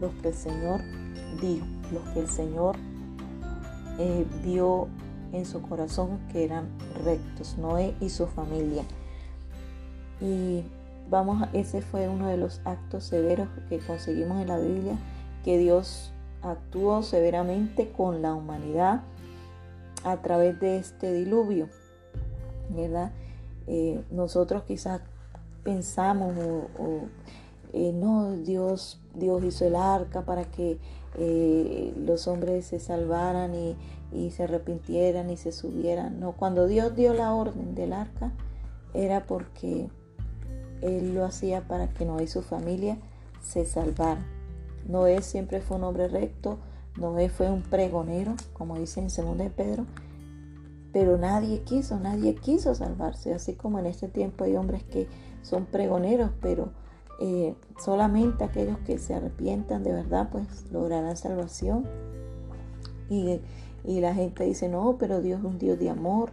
los 0.00 0.12
que 0.16 0.28
el 0.28 0.34
Señor 0.34 0.80
dijo, 1.40 1.66
los 1.92 2.02
que 2.10 2.20
el 2.20 2.28
Señor 2.28 2.76
eh, 3.98 4.26
vio 4.44 4.88
en 5.34 5.46
su 5.46 5.62
corazón 5.62 6.20
que 6.32 6.44
eran 6.44 6.68
rectos, 7.04 7.58
Noé 7.58 7.94
y 8.00 8.08
su 8.08 8.26
familia. 8.26 8.84
Y 10.20 10.62
vamos, 11.10 11.48
ese 11.52 11.82
fue 11.82 12.08
uno 12.08 12.28
de 12.28 12.36
los 12.36 12.60
actos 12.64 13.04
severos 13.04 13.48
que 13.68 13.78
conseguimos 13.78 14.40
en 14.40 14.48
la 14.48 14.58
Biblia, 14.58 14.96
que 15.44 15.58
Dios 15.58 16.12
actuó 16.42 17.02
severamente 17.02 17.90
con 17.90 18.22
la 18.22 18.34
humanidad 18.34 19.02
a 20.04 20.16
través 20.18 20.60
de 20.60 20.76
este 20.78 21.12
diluvio, 21.12 21.68
¿verdad? 22.70 23.12
Eh, 23.66 24.02
nosotros 24.10 24.62
quizás 24.64 25.00
pensamos 25.62 26.36
o, 26.78 27.00
eh, 27.72 27.92
no, 27.92 28.36
Dios, 28.36 29.00
Dios 29.14 29.42
hizo 29.42 29.66
el 29.66 29.74
arca 29.74 30.22
para 30.22 30.44
que 30.44 30.78
eh, 31.16 31.94
los 31.96 32.26
hombres 32.28 32.66
se 32.66 32.80
salvaran 32.80 33.54
y, 33.54 33.76
y 34.12 34.30
se 34.30 34.44
arrepintieran 34.44 35.30
y 35.30 35.36
se 35.36 35.52
subieran. 35.52 36.20
No, 36.20 36.32
cuando 36.32 36.66
Dios 36.66 36.94
dio 36.96 37.14
la 37.14 37.34
orden 37.34 37.74
del 37.74 37.92
arca 37.92 38.32
era 38.94 39.26
porque 39.26 39.88
Él 40.80 41.14
lo 41.14 41.24
hacía 41.24 41.66
para 41.66 41.88
que 41.88 42.04
Noé 42.04 42.24
y 42.24 42.28
su 42.28 42.42
familia 42.42 42.98
se 43.42 43.64
salvaran. 43.64 44.24
Noé 44.86 45.22
siempre 45.22 45.60
fue 45.60 45.76
un 45.76 45.84
hombre 45.84 46.08
recto, 46.08 46.58
Noé 46.96 47.28
fue 47.28 47.50
un 47.50 47.62
pregonero, 47.62 48.34
como 48.52 48.78
dice 48.78 49.00
en 49.00 49.08
2 49.08 49.38
de 49.38 49.50
Pedro, 49.50 49.86
pero 50.92 51.18
nadie 51.18 51.62
quiso, 51.62 51.98
nadie 51.98 52.36
quiso 52.36 52.74
salvarse, 52.74 53.34
así 53.34 53.54
como 53.54 53.78
en 53.80 53.86
este 53.86 54.08
tiempo 54.08 54.44
hay 54.44 54.54
hombres 54.54 54.84
que 54.84 55.08
son 55.42 55.66
pregoneros, 55.66 56.30
pero 56.40 56.70
eh, 57.20 57.54
solamente 57.78 58.44
aquellos 58.44 58.78
que 58.78 58.98
se 58.98 59.14
arrepientan 59.14 59.82
de 59.82 59.92
verdad, 59.92 60.28
pues 60.30 60.70
lograrán 60.70 61.16
salvación. 61.16 61.86
Y 63.10 63.40
y 63.84 64.00
la 64.00 64.14
gente 64.14 64.44
dice, 64.44 64.68
no, 64.68 64.96
pero 64.98 65.20
Dios 65.20 65.40
es 65.40 65.44
un 65.44 65.58
Dios 65.58 65.78
de 65.78 65.90
amor, 65.90 66.30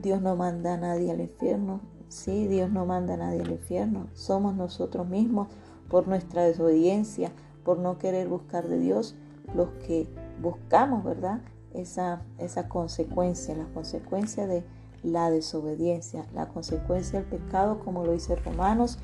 Dios 0.00 0.22
no 0.22 0.36
manda 0.36 0.74
a 0.74 0.76
nadie 0.78 1.10
al 1.10 1.20
infierno. 1.20 1.80
Sí, 2.08 2.46
Dios 2.46 2.70
no 2.70 2.86
manda 2.86 3.14
a 3.14 3.16
nadie 3.18 3.42
al 3.42 3.50
infierno. 3.50 4.08
Somos 4.14 4.54
nosotros 4.54 5.06
mismos 5.06 5.48
por 5.88 6.08
nuestra 6.08 6.42
desobediencia, 6.44 7.30
por 7.62 7.78
no 7.78 7.98
querer 7.98 8.28
buscar 8.28 8.68
de 8.68 8.78
Dios, 8.78 9.14
los 9.54 9.68
que 9.86 10.08
buscamos, 10.40 11.04
¿verdad? 11.04 11.42
Esa, 11.74 12.22
esa 12.38 12.68
consecuencia, 12.68 13.54
la 13.54 13.66
consecuencia 13.66 14.46
de 14.46 14.64
la 15.02 15.30
desobediencia, 15.30 16.26
la 16.34 16.48
consecuencia 16.48 17.20
del 17.20 17.28
pecado, 17.28 17.80
como 17.80 18.04
lo 18.04 18.12
dice 18.12 18.36
Romanos, 18.36 18.98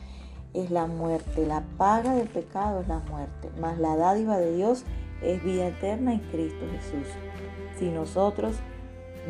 es 0.54 0.70
la 0.70 0.86
muerte. 0.86 1.46
La 1.46 1.62
paga 1.78 2.14
del 2.14 2.28
pecado 2.28 2.80
es 2.80 2.88
la 2.88 3.00
muerte, 3.10 3.50
más 3.60 3.78
la 3.78 3.96
dádiva 3.96 4.38
de 4.38 4.56
Dios 4.56 4.84
es 5.22 5.42
vida 5.44 5.68
eterna 5.68 6.14
en 6.14 6.20
Cristo 6.30 6.66
Jesús. 6.72 7.08
Si 7.78 7.90
nosotros 7.90 8.56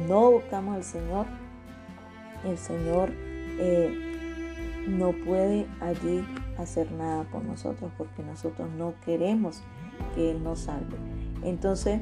no 0.09 0.31
buscamos 0.31 0.77
al 0.77 0.85
Señor, 0.85 1.27
el 2.45 2.59
Señor 2.59 3.11
eh, 3.59 4.87
no 4.89 5.13
puede 5.13 5.67
allí 5.81 6.25
hacer 6.59 6.91
nada 6.93 7.25
por 7.25 7.45
nosotros 7.45 7.91
porque 7.99 8.23
nosotros 8.23 8.69
no 8.77 8.95
queremos 9.05 9.63
que 10.15 10.31
Él 10.31 10.43
nos 10.43 10.61
salve. 10.61 10.97
Entonces, 11.43 12.01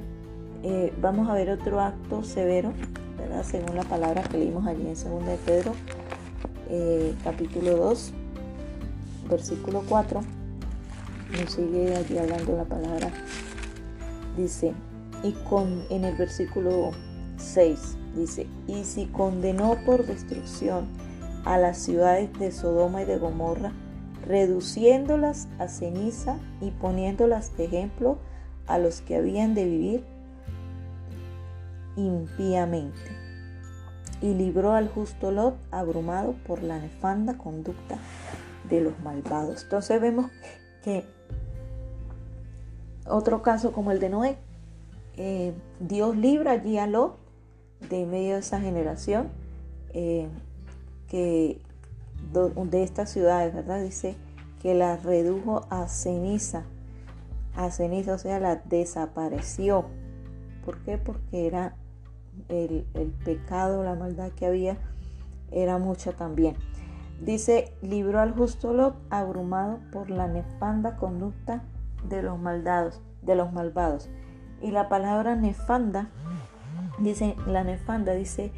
eh, 0.63 0.93
vamos 1.01 1.29
a 1.29 1.35
ver 1.35 1.51
otro 1.51 1.81
acto 1.81 2.23
severo, 2.23 2.73
¿verdad? 3.17 3.45
Según 3.45 3.77
la 3.77 3.85
palabra 3.85 4.23
que 4.23 4.39
leímos 4.39 4.67
allí 4.67 4.87
en 4.87 4.95
2 4.95 5.27
de 5.27 5.37
Pedro, 5.45 5.73
eh, 6.69 7.15
capítulo 7.25 7.77
2, 7.77 8.13
versículo 9.29 9.83
4. 9.89 10.21
Nos 11.41 11.53
sigue 11.53 11.95
allí 11.95 12.19
hablando 12.19 12.57
la 12.57 12.65
palabra. 12.65 13.11
Dice, 14.37 14.73
y 15.23 15.33
con, 15.49 15.83
en 15.91 16.05
el 16.05 16.17
versículo 16.17 16.93
6 17.37 17.97
dice, 18.17 18.47
y 18.67 18.85
si 18.85 19.07
condenó 19.07 19.77
por 19.85 20.07
destrucción 20.07 20.87
a 21.45 21.59
las 21.59 21.79
ciudades 21.79 22.33
de 22.39 22.53
Sodoma 22.53 23.03
y 23.03 23.05
de 23.05 23.19
Gomorra, 23.19 23.73
reduciéndolas 24.27 25.49
a 25.59 25.69
ceniza 25.69 26.39
y 26.61 26.71
poniéndolas 26.71 27.57
de 27.57 27.65
ejemplo 27.65 28.19
a 28.67 28.79
los 28.79 29.01
que 29.01 29.17
habían 29.17 29.55
de 29.55 29.65
vivir 29.65 30.05
impíamente. 31.97 33.17
Y 34.21 34.35
libró 34.35 34.73
al 34.73 34.89
justo 34.89 35.31
Lot 35.31 35.57
abrumado 35.71 36.35
por 36.47 36.63
la 36.63 36.79
nefanda 36.79 37.39
conducta 37.39 37.99
de 38.69 38.81
los 38.81 38.99
malvados. 39.01 39.63
Entonces 39.65 40.01
vemos 40.01 40.31
que 40.83 41.05
otro 43.07 43.43
caso 43.43 43.73
como 43.73 43.91
el 43.91 44.01
de 44.01 44.09
Noé, 44.11 44.39
eh, 45.17 45.53
Dios 45.81 46.17
libra 46.17 46.53
allí 46.53 46.79
a 46.79 46.87
Lot 46.87 47.19
de 47.89 48.07
medio 48.07 48.35
de 48.35 48.41
esa 48.41 48.61
generación 48.61 49.29
eh, 49.93 50.29
que 51.09 51.61
de 52.33 52.83
estas 52.83 53.11
ciudades, 53.11 53.55
¿verdad? 53.55 53.83
Dice 53.83 54.17
que 54.61 54.75
la 54.75 54.97
redujo 54.97 55.67
a 55.71 55.89
ceniza, 55.89 56.65
a 57.57 57.71
ceniza, 57.71 58.15
o 58.15 58.19
sea, 58.19 58.39
la 58.41 58.57
desapareció. 58.57 59.87
¿Por 60.65 60.79
qué? 60.83 60.99
Porque 60.99 61.47
era 61.47 61.77
el, 62.49 62.87
el 62.95 63.11
pecado, 63.25 63.83
la 63.85 63.95
maldad 63.95 64.31
que 64.33 64.47
había, 64.47 64.77
era 65.51 65.79
mucha 65.79 66.13
también. 66.13 66.57
Dice, 67.21 67.73
libró 67.83 68.21
al 68.21 68.33
justo 68.33 68.73
Lot 68.73 68.97
abrumado 69.11 69.81
por 69.93 70.09
la 70.11 70.29
nefanda 70.29 70.97
conducta 70.97 71.65
de 72.09 72.23
los 72.23 72.39
maldados, 72.39 73.01
de 73.23 73.35
los 73.35 73.53
malvados. 73.53 74.09
Y 74.63 74.71
la 74.71 74.89
palabra 74.89 75.35
nefanda, 75.35 76.11
dice, 76.99 77.37
la 77.47 77.65
nefanda 77.65 78.13
dice, 78.13 78.53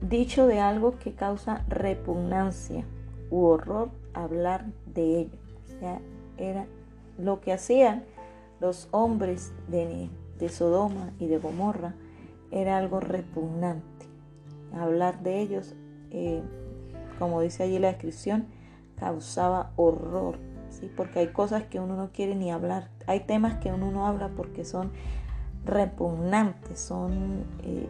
dicho 0.00 0.46
de 0.46 0.60
algo 0.60 0.98
que 0.98 1.14
causa 1.14 1.64
repugnancia 1.68 2.84
u 3.30 3.44
horror 3.44 3.90
hablar 4.14 4.66
de 4.86 5.20
ello. 5.20 5.38
O 5.64 5.78
sea, 5.80 6.00
era 6.38 6.66
lo 7.18 7.40
que 7.40 7.52
hacían 7.52 8.04
los 8.60 8.88
hombres 8.90 9.52
de, 9.68 10.08
de 10.38 10.48
Sodoma 10.48 11.12
y 11.18 11.26
de 11.26 11.38
Gomorra, 11.38 11.94
era 12.50 12.76
algo 12.76 13.00
repugnante. 13.00 14.06
Hablar 14.74 15.22
de 15.22 15.40
ellos, 15.40 15.74
eh, 16.10 16.42
como 17.20 17.42
dice 17.42 17.62
allí 17.62 17.78
la 17.78 17.88
descripción, 17.88 18.46
causaba 18.98 19.70
horror, 19.76 20.38
¿sí? 20.70 20.90
porque 20.96 21.20
hay 21.20 21.28
cosas 21.28 21.62
que 21.64 21.78
uno 21.78 21.94
no 21.94 22.10
quiere 22.12 22.34
ni 22.34 22.50
hablar, 22.50 22.88
hay 23.06 23.20
temas 23.20 23.56
que 23.56 23.70
uno 23.70 23.92
no 23.92 24.06
habla 24.06 24.30
porque 24.36 24.64
son 24.64 24.90
repugnantes, 25.64 26.80
son 26.80 27.44
eh, 27.62 27.86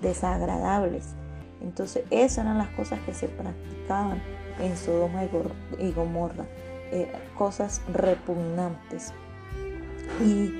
desagradables. 0.00 1.14
Entonces 1.60 2.04
esas 2.10 2.46
eran 2.46 2.56
las 2.56 2.68
cosas 2.70 2.98
que 3.00 3.12
se 3.12 3.28
practicaban 3.28 4.22
en 4.58 4.74
Sodoma 4.78 5.24
y 5.78 5.92
Gomorra, 5.92 6.46
eh, 6.90 7.12
cosas 7.36 7.82
repugnantes. 7.92 9.12
Y 10.24 10.50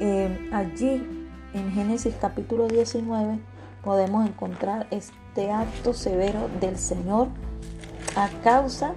eh, 0.00 0.50
allí, 0.52 1.28
en 1.54 1.70
Génesis 1.70 2.16
capítulo 2.20 2.66
19, 2.66 3.38
podemos 3.84 4.28
encontrar 4.28 4.88
este 4.90 5.52
acto 5.52 5.94
severo 5.94 6.48
del 6.60 6.76
Señor 6.76 7.28
a 8.16 8.28
causa 8.42 8.94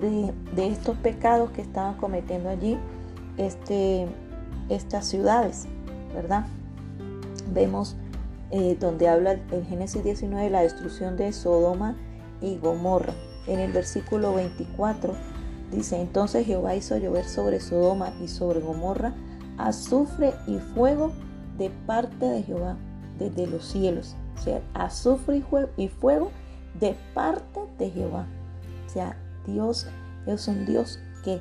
de, 0.00 0.32
estos 0.66 0.96
pecados 0.98 1.50
que 1.50 1.62
estaban 1.62 1.94
cometiendo 1.96 2.48
allí 2.48 2.78
este, 3.36 4.06
estas 4.68 5.06
ciudades, 5.06 5.66
¿verdad? 6.14 6.46
Vemos 7.52 7.96
eh, 8.50 8.76
donde 8.78 9.08
habla 9.08 9.38
en 9.50 9.66
Génesis 9.66 10.04
19 10.04 10.50
la 10.50 10.62
destrucción 10.62 11.16
de 11.16 11.32
Sodoma 11.32 11.96
y 12.40 12.58
Gomorra. 12.58 13.14
En 13.46 13.60
el 13.60 13.72
versículo 13.72 14.34
24 14.34 15.14
dice, 15.72 16.00
entonces 16.00 16.46
Jehová 16.46 16.74
hizo 16.74 16.96
llover 16.98 17.24
sobre 17.24 17.60
Sodoma 17.60 18.12
y 18.22 18.28
sobre 18.28 18.60
Gomorra 18.60 19.14
azufre 19.58 20.34
y 20.46 20.58
fuego 20.58 21.12
de 21.58 21.70
parte 21.86 22.26
de 22.26 22.42
Jehová 22.42 22.76
desde 23.18 23.46
los 23.46 23.64
cielos. 23.66 24.14
O 24.38 24.42
sea, 24.42 24.62
azufre 24.74 25.42
y 25.76 25.88
fuego 25.88 26.30
de 26.78 26.96
parte 27.14 27.60
de 27.78 27.90
Jehová. 27.90 28.26
O 28.86 28.90
sea, 28.90 29.16
Dios 29.46 29.86
es 30.26 30.48
un 30.48 30.66
Dios 30.66 30.98
que 31.24 31.40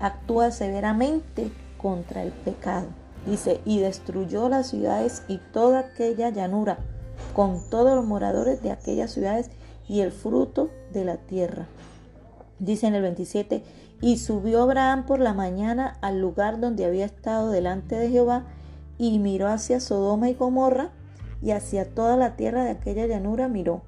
actúa 0.00 0.50
severamente 0.50 1.50
contra 1.78 2.22
el 2.22 2.32
pecado. 2.32 2.86
Dice, 3.26 3.60
y 3.64 3.78
destruyó 3.78 4.48
las 4.48 4.68
ciudades 4.68 5.22
y 5.28 5.38
toda 5.52 5.80
aquella 5.80 6.30
llanura, 6.30 6.78
con 7.34 7.60
todos 7.70 7.94
los 7.94 8.04
moradores 8.04 8.62
de 8.62 8.70
aquellas 8.70 9.12
ciudades 9.12 9.50
y 9.88 10.00
el 10.00 10.12
fruto 10.12 10.70
de 10.92 11.04
la 11.04 11.16
tierra. 11.16 11.66
Dice 12.58 12.86
en 12.86 12.94
el 12.94 13.02
27, 13.02 13.62
y 14.00 14.18
subió 14.18 14.62
Abraham 14.62 15.06
por 15.06 15.20
la 15.20 15.32
mañana 15.32 15.96
al 16.02 16.20
lugar 16.20 16.60
donde 16.60 16.84
había 16.84 17.06
estado 17.06 17.50
delante 17.50 17.96
de 17.96 18.10
Jehová, 18.10 18.44
y 18.98 19.18
miró 19.18 19.48
hacia 19.48 19.80
Sodoma 19.80 20.28
y 20.28 20.34
Gomorra, 20.34 20.90
y 21.42 21.50
hacia 21.50 21.94
toda 21.94 22.16
la 22.16 22.36
tierra 22.36 22.64
de 22.64 22.70
aquella 22.70 23.06
llanura 23.06 23.48
miró. 23.48 23.82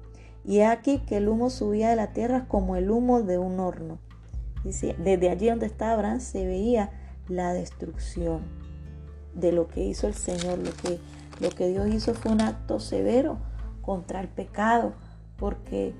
Y 0.47 0.61
aquí 0.61 0.99
que 0.99 1.17
el 1.17 1.27
humo 1.27 1.49
subía 1.49 1.89
de 1.89 1.97
la 1.97 2.13
tierra 2.13 2.45
como 2.47 2.77
el 2.77 2.89
humo 2.89 3.21
de 3.21 3.37
un 3.37 3.59
horno. 3.59 3.99
Dice, 4.63 4.95
desde 4.97 5.29
allí 5.29 5.49
donde 5.49 5.65
estaba 5.65 5.91
Abraham 5.91 6.21
se 6.21 6.45
veía 6.45 6.89
la 7.27 7.51
destrucción 7.51 8.43
de 9.33 9.51
lo 9.51 9.67
que 9.67 9.83
hizo 9.83 10.07
el 10.07 10.13
Señor. 10.13 10.59
Lo 10.59 10.71
que, 10.71 10.99
lo 11.41 11.49
que 11.49 11.67
Dios 11.67 11.87
hizo 11.89 12.13
fue 12.13 12.31
un 12.31 12.41
acto 12.41 12.79
severo 12.79 13.37
contra 13.81 14.21
el 14.21 14.29
pecado, 14.29 14.93
porque 15.35 15.93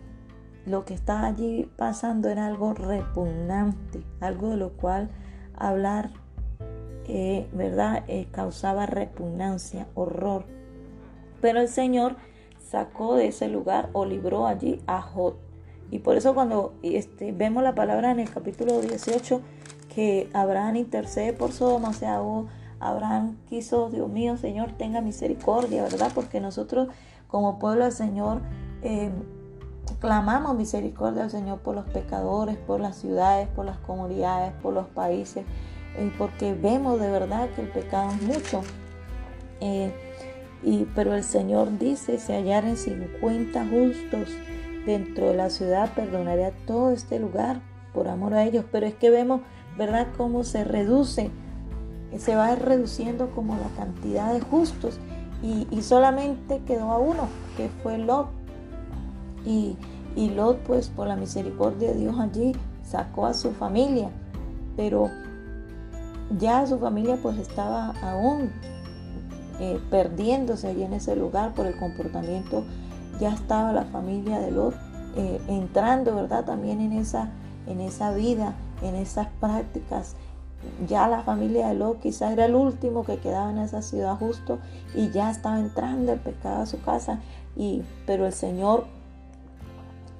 lo 0.65 0.85
que 0.85 0.93
estaba 0.93 1.27
allí 1.27 1.69
pasando 1.75 2.29
era 2.29 2.47
algo 2.47 2.73
repugnante, 2.73 4.01
algo 4.21 4.51
de 4.51 4.57
lo 4.57 4.71
cual 4.77 5.09
hablar, 5.55 6.11
eh, 7.05 7.49
¿verdad? 7.51 8.05
Eh, 8.07 8.27
causaba 8.31 8.85
repugnancia, 8.85 9.87
horror. 9.93 10.45
Pero 11.41 11.59
el 11.59 11.67
Señor 11.67 12.15
sacó 12.69 13.15
de 13.15 13.27
ese 13.27 13.47
lugar 13.47 13.89
o 13.93 14.05
libró 14.05 14.47
allí 14.47 14.81
a 14.87 15.01
Jod. 15.01 15.35
Y 15.89 15.99
por 15.99 16.17
eso 16.17 16.33
cuando 16.33 16.73
este, 16.83 17.31
vemos 17.31 17.63
la 17.63 17.75
palabra 17.75 18.11
en 18.11 18.19
el 18.19 18.29
capítulo 18.29 18.81
18, 18.81 19.41
que 19.93 20.29
Abraham 20.33 20.75
intercede 20.75 21.33
por 21.33 21.53
Sodoma, 21.53 21.89
o 21.89 21.93
sea, 21.93 22.21
oh, 22.21 22.47
Abraham 22.79 23.37
quiso, 23.49 23.89
Dios 23.89 24.09
mío, 24.09 24.37
Señor, 24.37 24.73
tenga 24.73 25.01
misericordia, 25.01 25.83
¿verdad? 25.83 26.11
Porque 26.13 26.39
nosotros 26.39 26.89
como 27.27 27.57
pueblo 27.57 27.85
del 27.85 27.93
Señor 27.93 28.41
eh, 28.83 29.11
clamamos 29.99 30.55
misericordia 30.55 31.23
al 31.23 31.31
Señor 31.31 31.59
por 31.59 31.73
los 31.75 31.85
pecadores, 31.85 32.57
por 32.57 32.79
las 32.79 32.97
ciudades, 32.97 33.47
por 33.47 33.65
las 33.65 33.77
comunidades, 33.79 34.53
por 34.61 34.73
los 34.73 34.87
países, 34.87 35.45
eh, 35.97 36.11
porque 36.17 36.53
vemos 36.53 36.99
de 36.99 37.09
verdad 37.09 37.49
que 37.55 37.61
el 37.61 37.69
pecado 37.69 38.11
es 38.11 38.21
mucho. 38.21 38.61
Eh, 39.61 40.06
y, 40.63 40.85
pero 40.95 41.13
el 41.13 41.23
Señor 41.23 41.77
dice, 41.77 42.17
si 42.17 42.31
hallaren 42.33 42.77
50 42.77 43.67
justos 43.67 44.29
dentro 44.85 45.27
de 45.27 45.35
la 45.35 45.49
ciudad, 45.49 45.93
perdonaré 45.93 46.45
a 46.45 46.51
todo 46.65 46.91
este 46.91 47.19
lugar 47.19 47.61
por 47.93 48.07
amor 48.07 48.33
a 48.33 48.43
ellos. 48.43 48.65
Pero 48.71 48.85
es 48.85 48.95
que 48.95 49.09
vemos, 49.09 49.41
¿verdad?, 49.77 50.07
cómo 50.17 50.43
se 50.43 50.63
reduce, 50.63 51.29
se 52.17 52.35
va 52.35 52.55
reduciendo 52.55 53.29
como 53.31 53.55
la 53.55 53.69
cantidad 53.77 54.33
de 54.33 54.41
justos. 54.41 54.99
Y, 55.43 55.67
y 55.69 55.83
solamente 55.83 56.61
quedó 56.65 56.91
a 56.91 56.97
uno, 56.97 57.27
que 57.55 57.69
fue 57.83 57.99
Lot. 57.99 58.29
Y, 59.45 59.77
y 60.15 60.31
Lot, 60.31 60.57
pues 60.63 60.89
por 60.89 61.07
la 61.07 61.15
misericordia 61.15 61.89
de 61.89 61.99
Dios 61.99 62.19
allí, 62.19 62.53
sacó 62.83 63.27
a 63.27 63.35
su 63.35 63.51
familia. 63.51 64.09
Pero 64.75 65.11
ya 66.39 66.65
su 66.65 66.79
familia 66.79 67.17
pues 67.21 67.37
estaba 67.37 67.93
aún 68.01 68.51
eh, 69.59 69.79
perdiéndose 69.89 70.67
allí 70.67 70.83
en 70.83 70.93
ese 70.93 71.15
lugar 71.15 71.53
por 71.53 71.65
el 71.65 71.75
comportamiento, 71.77 72.63
ya 73.19 73.33
estaba 73.33 73.73
la 73.73 73.85
familia 73.85 74.39
de 74.39 74.51
Lot 74.51 74.75
eh, 75.15 75.41
entrando, 75.47 76.15
¿verdad? 76.15 76.45
También 76.45 76.79
en 76.79 76.93
esa, 76.93 77.31
en 77.65 77.81
esa 77.81 78.11
vida, 78.11 78.53
en 78.81 78.95
esas 78.95 79.27
prácticas. 79.39 80.15
Ya 80.87 81.07
la 81.07 81.21
familia 81.21 81.69
de 81.69 81.75
Lot 81.75 81.99
quizás 82.01 82.33
era 82.33 82.45
el 82.45 82.55
último 82.55 83.03
que 83.03 83.17
quedaba 83.17 83.49
en 83.49 83.57
esa 83.57 83.81
ciudad 83.81 84.15
justo 84.17 84.59
y 84.93 85.09
ya 85.09 85.31
estaba 85.31 85.59
entrando 85.59 86.13
el 86.13 86.19
pecado 86.19 86.61
a 86.61 86.65
su 86.65 86.79
casa. 86.81 87.19
Y, 87.55 87.81
pero 88.05 88.27
el 88.27 88.33
Señor 88.33 88.85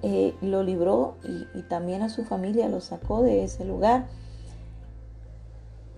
eh, 0.01 0.33
lo 0.41 0.63
libró 0.63 1.15
y, 1.23 1.59
y 1.59 1.61
también 1.63 2.01
a 2.01 2.09
su 2.09 2.23
familia 2.23 2.69
lo 2.69 2.81
sacó 2.81 3.21
de 3.21 3.43
ese 3.43 3.65
lugar 3.65 4.07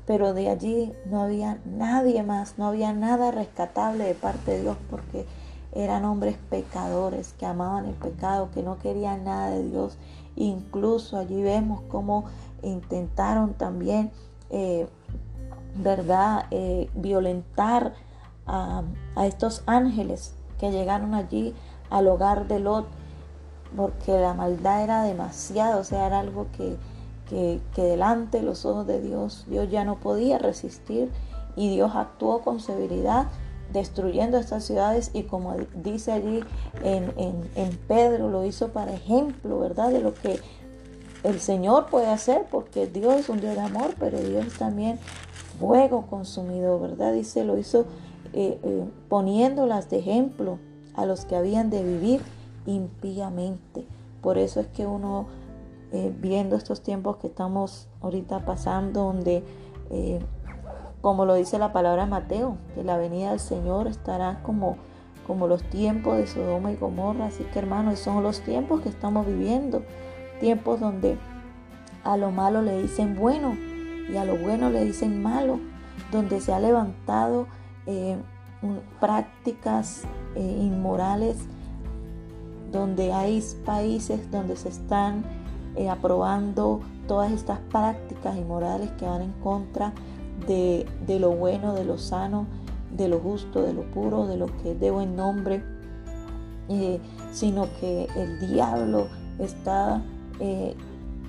pero 0.10 0.34
de 0.34 0.50
allí 0.50 0.92
no 1.06 1.22
había 1.22 1.60
nadie 1.66 2.24
más, 2.24 2.58
no 2.58 2.66
había 2.66 2.94
nada 2.94 3.30
rescatable 3.30 4.06
de 4.06 4.16
parte 4.16 4.54
de 4.54 4.62
Dios 4.64 4.78
porque 4.90 5.28
eran 5.72 6.04
hombres 6.04 6.36
pecadores 6.50 7.34
que 7.34 7.46
amaban 7.46 7.86
el 7.86 7.94
pecado, 7.94 8.50
que 8.52 8.64
no 8.64 8.80
querían 8.80 9.26
nada 9.26 9.52
de 9.52 9.70
Dios. 9.70 10.00
Incluso 10.36 11.20
allí 11.20 11.44
vemos 11.44 11.82
cómo 11.90 12.26
intentaron 12.64 13.54
también, 13.54 14.10
eh, 14.50 14.88
¿verdad?, 15.76 16.48
eh, 16.50 16.90
violentar 16.96 17.94
a, 18.48 18.82
estos 19.28 19.62
ángeles 19.68 20.34
que 20.60 20.72
llegaron 20.72 21.14
allí 21.14 21.54
al 21.92 22.08
hogar 22.08 22.48
de 22.48 22.60
Lot, 22.60 22.88
porque 23.78 24.18
la 24.20 24.34
maldad 24.34 24.84
era 24.84 25.04
demasiado, 25.04 25.82
o 25.82 25.84
sea, 25.84 26.08
era 26.08 26.22
algo 26.22 26.48
que 26.58 26.78
que, 27.30 27.62
delante 27.76 28.40
de 28.40 28.44
los 28.44 28.66
ojos 28.66 28.88
de 28.88 29.02
Dios 29.02 29.46
Dios 29.48 29.70
ya 29.70 29.86
no 29.86 30.00
podía 30.00 30.38
resistir 30.38 31.10
y 31.56 31.70
Dios 31.70 31.92
actuó 31.96 32.42
con 32.42 32.60
severidad 32.60 33.28
destruyendo 33.72 34.38
estas 34.38 34.64
ciudades 34.64 35.12
y 35.14 35.24
como 35.24 35.56
dice 35.76 36.12
allí 36.12 36.42
en, 36.84 37.14
en, 37.56 37.78
Pedro, 37.88 38.30
lo 38.30 38.44
hizo 38.44 38.70
para 38.70 38.94
ejemplo, 38.94 39.60
¿verdad? 39.60 39.92
De 39.92 40.00
lo 40.00 40.14
que 40.16 40.40
el 41.24 41.40
Señor 41.40 41.86
puede 41.86 42.08
hacer, 42.08 42.48
porque 42.50 42.88
Dios 42.88 43.14
es 43.16 43.30
un 43.30 43.42
Dios 43.42 43.54
de 43.54 43.62
amor, 43.62 43.94
pero 44.00 44.20
Dios 44.20 44.58
también 44.58 44.98
fuego 45.60 46.08
consumido, 46.08 46.80
¿verdad? 46.80 47.14
Dice, 47.14 47.44
lo 47.44 47.58
hizo 47.60 47.86
eh, 48.34 48.60
eh, 48.64 48.84
poniéndolas 49.08 49.90
de 49.90 50.00
ejemplo 50.00 50.58
a 50.96 51.06
los 51.06 51.26
que 51.26 51.36
habían 51.36 51.70
de 51.70 51.84
vivir 51.84 52.22
impíamente. 52.66 53.86
Por 54.22 54.38
eso 54.38 54.60
es 54.60 54.68
que 54.68 54.86
uno 54.86 55.28
eh, 55.92 56.14
viendo 56.16 56.56
estos 56.56 56.84
tiempos 56.84 57.18
que 57.18 57.26
estamos 57.26 57.88
ahorita 58.02 58.46
pasando, 58.46 59.06
donde, 59.06 59.44
eh, 59.90 60.20
como 61.02 61.26
lo 61.26 61.34
dice 61.34 61.58
la 61.58 61.74
palabra 61.74 62.06
Mateo, 62.06 62.58
que 62.76 62.84
la 62.84 62.96
venida 62.96 63.32
del 63.32 63.40
Señor 63.40 63.88
estará 63.88 64.44
como, 64.44 64.78
como 65.26 65.48
los 65.48 65.64
tiempos 65.64 66.18
de 66.18 66.28
Sodoma 66.28 66.72
y 66.72 66.76
Gomorra. 66.76 67.26
Así 67.26 67.44
que 67.46 67.58
hermanos, 67.58 67.98
son 67.98 68.22
los 68.22 68.42
tiempos 68.42 68.82
que 68.82 68.90
estamos 68.90 69.26
viviendo, 69.26 69.82
tiempos 70.40 70.80
donde 70.80 71.18
a 72.04 72.18
lo 72.18 72.30
malo 72.30 72.62
le 72.62 72.84
dicen 72.84 73.16
bueno 73.16 73.58
y 74.12 74.16
a 74.16 74.26
lo 74.26 74.38
bueno 74.38 74.70
le 74.70 74.86
dicen 74.86 75.24
malo, 75.24 75.60
donde 76.12 76.40
se 76.40 76.54
ha 76.54 76.60
levantado 76.60 77.48
eh, 77.88 78.16
prácticas 79.00 80.04
inmorales, 80.36 81.38
donde 82.72 83.12
hay 83.12 83.44
países 83.66 84.30
donde 84.30 84.56
se 84.56 84.70
están 84.70 85.39
eh, 85.80 85.88
aprobando 85.88 86.82
todas 87.08 87.32
estas 87.32 87.58
prácticas 87.72 88.36
inmorales 88.36 88.92
que 89.00 89.06
van 89.06 89.22
en 89.22 89.32
contra 89.42 89.94
de, 90.46 90.86
lo 91.08 91.32
bueno, 91.32 91.74
de 91.74 91.86
lo 91.86 91.98
sano, 91.98 92.48
de 92.92 93.08
lo 93.08 93.20
justo, 93.20 93.62
de 93.62 93.72
lo 93.72 93.84
puro, 93.84 94.28
de 94.28 94.36
lo 94.36 94.48
que 94.58 94.74
es 94.74 94.80
de 94.82 94.92
buen 94.92 95.16
nombre, 95.16 95.64
eh, 96.68 97.00
sino 97.32 97.68
que 97.80 98.10
el 98.18 98.52
diablo 98.52 99.08
está 99.40 100.02
eh, 100.42 100.76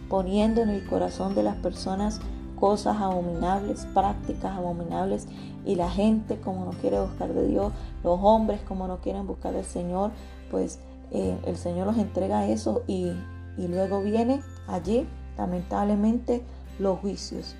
poniendo 0.08 0.62
en 0.62 0.70
el 0.70 0.84
corazón 0.84 1.36
de 1.36 1.44
las 1.44 1.54
personas 1.54 2.20
cosas 2.58 3.00
abominables, 3.00 3.86
prácticas 3.94 4.58
abominables, 4.58 5.28
y 5.64 5.76
la 5.76 5.88
gente 5.88 6.40
como 6.40 6.64
no 6.64 6.72
quiere 6.72 7.00
buscar 7.00 7.32
de 7.32 7.46
Dios, 7.46 7.72
los 8.02 8.18
hombres 8.20 8.60
como 8.66 8.88
no 8.88 8.98
quieren 8.98 9.28
buscar 9.28 9.52
del 9.54 9.64
Señor, 9.64 10.10
pues 10.50 10.80
el 11.12 11.56
Señor 11.56 11.86
los 11.86 11.98
entrega 11.98 12.46
eso 12.46 12.82
y 12.86 13.12
Y 13.56 13.68
luego 13.68 14.02
viene 14.02 14.42
allí, 14.66 15.06
lamentablemente, 15.36 16.42
los 16.78 16.98
juicios 17.00 17.56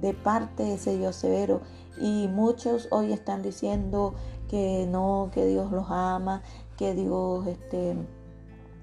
de 0.00 0.14
parte 0.14 0.62
de 0.62 0.74
ese 0.74 0.96
Dios 0.96 1.16
severo. 1.16 1.62
Y 1.98 2.28
muchos 2.28 2.88
hoy 2.90 3.12
están 3.12 3.42
diciendo 3.42 4.14
que 4.48 4.86
no, 4.88 5.30
que 5.32 5.46
Dios 5.46 5.72
los 5.72 5.86
ama, 5.90 6.42
que 6.76 6.94
Dios, 6.94 7.46
este, 7.46 7.96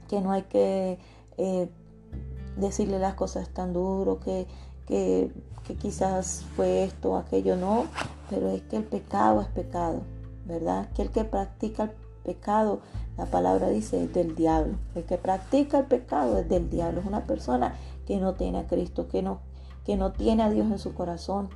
que 0.09 0.21
no 0.21 0.31
hay 0.31 0.43
que 0.43 0.99
eh, 1.37 1.69
decirle 2.57 2.99
las 2.99 3.13
cosas 3.15 3.49
tan 3.49 3.73
duro, 3.73 4.19
que, 4.19 4.47
que, 4.85 5.31
que 5.63 5.75
quizás 5.75 6.45
fue 6.55 6.83
esto 6.83 7.11
o 7.11 7.17
aquello, 7.17 7.55
no, 7.55 7.85
pero 8.29 8.49
es 8.49 8.61
que 8.63 8.77
el 8.77 8.83
pecado 8.83 9.41
es 9.41 9.47
pecado, 9.47 10.01
¿verdad? 10.45 10.89
Que 10.93 11.03
el 11.03 11.11
que 11.11 11.23
practica 11.23 11.83
el 11.83 11.91
pecado, 12.23 12.81
la 13.17 13.25
palabra 13.25 13.69
dice, 13.69 14.03
es 14.03 14.13
del 14.13 14.35
diablo. 14.35 14.75
El 14.95 15.03
que 15.03 15.17
practica 15.17 15.79
el 15.79 15.85
pecado 15.85 16.37
es 16.37 16.49
del 16.49 16.69
diablo, 16.69 17.01
es 17.01 17.05
una 17.05 17.25
persona 17.25 17.75
que 18.05 18.17
no 18.17 18.33
tiene 18.33 18.59
a 18.59 18.67
Cristo, 18.67 19.07
que 19.07 19.21
no, 19.21 19.39
que 19.85 19.97
no 19.97 20.11
tiene 20.11 20.43
a 20.43 20.49
Dios 20.49 20.67
en 20.71 20.79
su 20.79 20.93
corazón. 20.93 21.49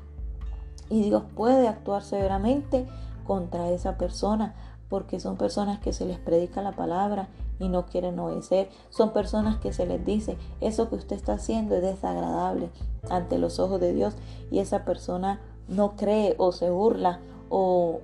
Y 0.89 1.01
Dios 1.01 1.23
puede 1.35 1.67
actuar 1.67 2.03
severamente 2.03 2.85
contra 3.25 3.69
esa 3.69 3.97
persona 3.97 4.55
porque 4.89 5.19
son 5.19 5.35
personas 5.35 5.79
que 5.79 5.91
se 5.93 6.05
les 6.05 6.17
predica 6.17 6.61
la 6.61 6.71
palabra 6.71 7.27
y 7.59 7.69
no 7.69 7.85
quieren 7.85 8.17
obedecer. 8.19 8.69
Son 8.89 9.11
personas 9.11 9.57
que 9.57 9.73
se 9.73 9.85
les 9.85 10.05
dice, 10.05 10.37
eso 10.61 10.89
que 10.89 10.95
usted 10.95 11.15
está 11.15 11.33
haciendo 11.33 11.75
es 11.75 11.81
desagradable 11.81 12.69
ante 13.09 13.37
los 13.37 13.59
ojos 13.59 13.79
de 13.81 13.93
Dios 13.93 14.15
y 14.51 14.59
esa 14.59 14.85
persona 14.85 15.41
no 15.67 15.95
cree 15.95 16.35
o 16.37 16.51
se 16.51 16.69
burla 16.69 17.19
o, 17.49 18.01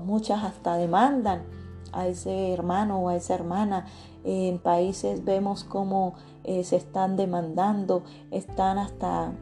muchas 0.00 0.42
hasta 0.42 0.76
demandan 0.76 1.42
a 1.92 2.06
ese 2.06 2.52
hermano 2.52 3.00
o 3.00 3.08
a 3.08 3.16
esa 3.16 3.34
hermana. 3.34 3.86
En 4.24 4.58
países 4.58 5.24
vemos 5.24 5.64
cómo 5.64 6.14
eh, 6.44 6.64
se 6.64 6.76
están 6.76 7.16
demandando, 7.16 8.02
están 8.30 8.78
hasta 8.78 9.32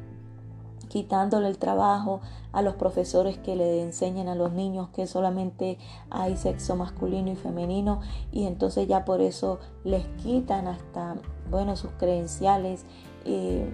quitándole 0.89 1.49
el 1.49 1.59
trabajo 1.59 2.21
a 2.53 2.63
los 2.63 2.75
profesores 2.77 3.39
que 3.39 3.57
le 3.57 3.83
enseñan 3.83 4.29
a 4.29 4.35
los 4.35 4.53
niños 4.53 4.89
que 4.91 5.07
solamente 5.07 5.79
hay 6.11 6.37
sexo 6.37 6.77
masculino 6.77 7.31
y 7.31 7.37
femenino 7.37 8.01
y 8.33 8.47
entonces 8.47 8.89
ya 8.89 9.05
por 9.05 9.21
eso 9.21 9.59
les 9.85 10.07
quitan 10.23 10.67
hasta 10.67 11.17
bueno 11.51 11.77
sus 11.77 11.91
credenciales 11.93 12.87
eh, 13.25 13.71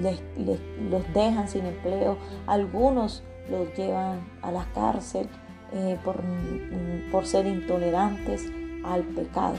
les, 0.00 0.22
los 0.90 1.02
dejan 1.12 1.48
sin 1.48 1.66
empleo 1.66 2.16
algunos 2.46 3.22
los 3.50 3.76
llevan 3.76 4.26
a 4.40 4.50
la 4.52 4.64
cárcel 4.72 5.28
eh, 5.74 5.98
por, 6.04 6.22
por 7.12 7.26
ser 7.26 7.46
intolerantes 7.46 8.50
al 8.84 9.02
pecado 9.02 9.56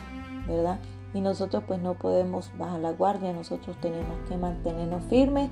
verdad 0.48 0.80
y 1.14 1.22
nosotros 1.22 1.64
pues 1.68 1.82
no 1.82 1.94
podemos 1.96 2.52
bajar 2.58 2.80
la 2.80 2.92
guardia 2.92 3.34
nosotros 3.34 3.76
tenemos 3.82 4.18
que 4.28 4.38
mantenernos 4.38 5.04
firmes 5.06 5.50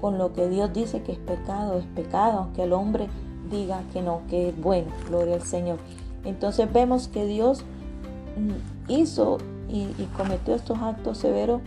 con 0.00 0.18
lo 0.18 0.32
que 0.32 0.48
Dios 0.48 0.72
dice 0.72 1.02
que 1.02 1.12
es 1.12 1.18
pecado, 1.18 1.78
es 1.78 1.84
pecado, 1.86 2.38
aunque 2.38 2.62
el 2.62 2.72
hombre 2.72 3.08
diga 3.50 3.82
que 3.92 4.02
no, 4.02 4.22
que 4.28 4.48
es 4.48 4.60
bueno, 4.60 4.88
gloria 5.08 5.34
al 5.34 5.42
Señor. 5.42 5.78
Entonces 6.24 6.72
vemos 6.72 7.08
que 7.08 7.26
Dios 7.26 7.64
mm, 8.36 8.90
hizo 8.90 9.38
y, 9.68 9.86
cometió 10.16 10.54
estos 10.54 10.78
actos 10.78 11.18
severos 11.18 11.60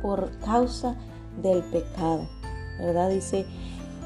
por 0.00 0.30
causa 0.38 0.96
del 1.40 1.62
pecado, 1.62 2.26
¿verdad? 2.80 3.10
Dice 3.10 3.46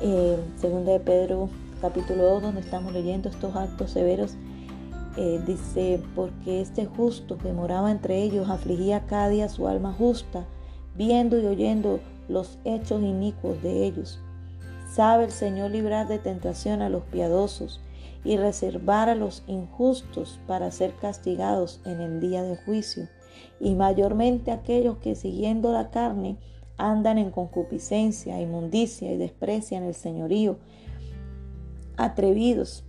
eh, 0.03 0.39
segunda 0.57 0.93
de 0.93 1.01
Pedro 1.01 1.49
capítulo 1.81 2.25
2, 2.25 2.43
donde 2.43 2.61
estamos 2.61 2.93
leyendo 2.93 3.29
estos 3.29 3.55
actos 3.55 3.91
severos, 3.91 4.37
eh, 5.17 5.41
dice, 5.47 6.03
porque 6.15 6.61
este 6.61 6.87
justo 6.87 7.39
que 7.39 7.53
moraba 7.53 7.91
entre 7.91 8.23
ellos 8.23 8.51
afligía 8.51 9.07
cada 9.07 9.29
día 9.29 9.49
su 9.49 9.67
alma 9.67 9.93
justa, 9.93 10.47
viendo 10.95 11.39
y 11.39 11.47
oyendo 11.47 12.01
los 12.29 12.59
hechos 12.65 13.03
inicuos 13.03 13.63
de 13.63 13.87
ellos. 13.87 14.21
Sabe 14.93 15.25
el 15.25 15.31
Señor 15.31 15.71
librar 15.71 16.09
de 16.09 16.19
tentación 16.19 16.83
a 16.83 16.89
los 16.89 17.03
piadosos 17.05 17.81
y 18.25 18.37
reservar 18.37 19.09
a 19.09 19.15
los 19.15 19.43
injustos 19.47 20.41
para 20.47 20.71
ser 20.71 20.95
castigados 20.97 21.81
en 21.85 22.01
el 22.01 22.21
día 22.21 22.43
de 22.43 22.57
juicio, 22.57 23.09
y 23.61 23.75
mayormente 23.75 24.51
aquellos 24.51 24.99
que 24.99 25.15
siguiendo 25.15 25.73
la 25.73 25.91
carne 25.91 26.37
andan 26.77 27.19
en 27.19 27.31
concupiscencia, 27.31 28.41
inmundicia 28.41 29.13
y 29.13 29.17
desprecian 29.17 29.83
el 29.85 29.95
señorío, 29.95 30.59
atrevidos 31.97 32.85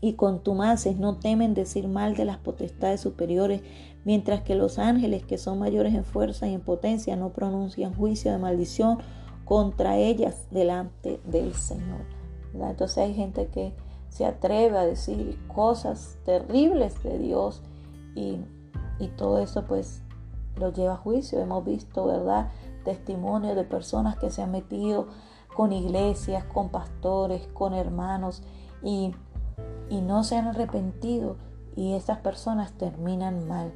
y 0.00 0.14
contumaces 0.14 0.96
no 0.98 1.16
temen 1.16 1.54
decir 1.54 1.88
mal 1.88 2.16
de 2.16 2.24
las 2.24 2.38
potestades 2.38 3.00
superiores, 3.00 3.62
mientras 4.04 4.40
que 4.42 4.54
los 4.54 4.78
ángeles, 4.78 5.24
que 5.24 5.38
son 5.38 5.58
mayores 5.58 5.94
en 5.94 6.04
fuerza 6.04 6.48
y 6.48 6.54
en 6.54 6.62
potencia, 6.62 7.16
no 7.16 7.30
pronuncian 7.30 7.94
juicio 7.94 8.32
de 8.32 8.38
maldición 8.38 8.98
contra 9.44 9.98
ellas 9.98 10.46
delante 10.50 11.20
del 11.26 11.54
Señor. 11.54 12.00
Entonces 12.54 12.98
hay 12.98 13.14
gente 13.14 13.48
que 13.48 13.74
se 14.08 14.24
atreve 14.24 14.76
a 14.78 14.86
decir 14.86 15.38
cosas 15.48 16.18
terribles 16.24 17.02
de 17.02 17.18
Dios 17.18 17.62
y, 18.14 18.38
y 18.98 19.08
todo 19.08 19.38
eso 19.38 19.64
pues 19.66 20.02
lo 20.56 20.72
lleva 20.72 20.94
a 20.94 20.96
juicio. 20.96 21.40
Hemos 21.40 21.64
visto, 21.64 22.06
¿verdad? 22.06 22.50
Testimonios 22.84 23.54
de 23.54 23.64
personas 23.64 24.16
que 24.16 24.30
se 24.30 24.42
han 24.42 24.50
metido 24.50 25.08
con 25.60 25.74
iglesias, 25.74 26.42
con 26.44 26.70
pastores, 26.70 27.46
con 27.48 27.74
hermanos 27.74 28.42
y, 28.82 29.12
y 29.90 30.00
no 30.00 30.24
se 30.24 30.36
han 30.38 30.46
arrepentido 30.46 31.36
y 31.76 31.92
esas 31.92 32.16
personas 32.20 32.72
terminan 32.72 33.46
mal. 33.46 33.70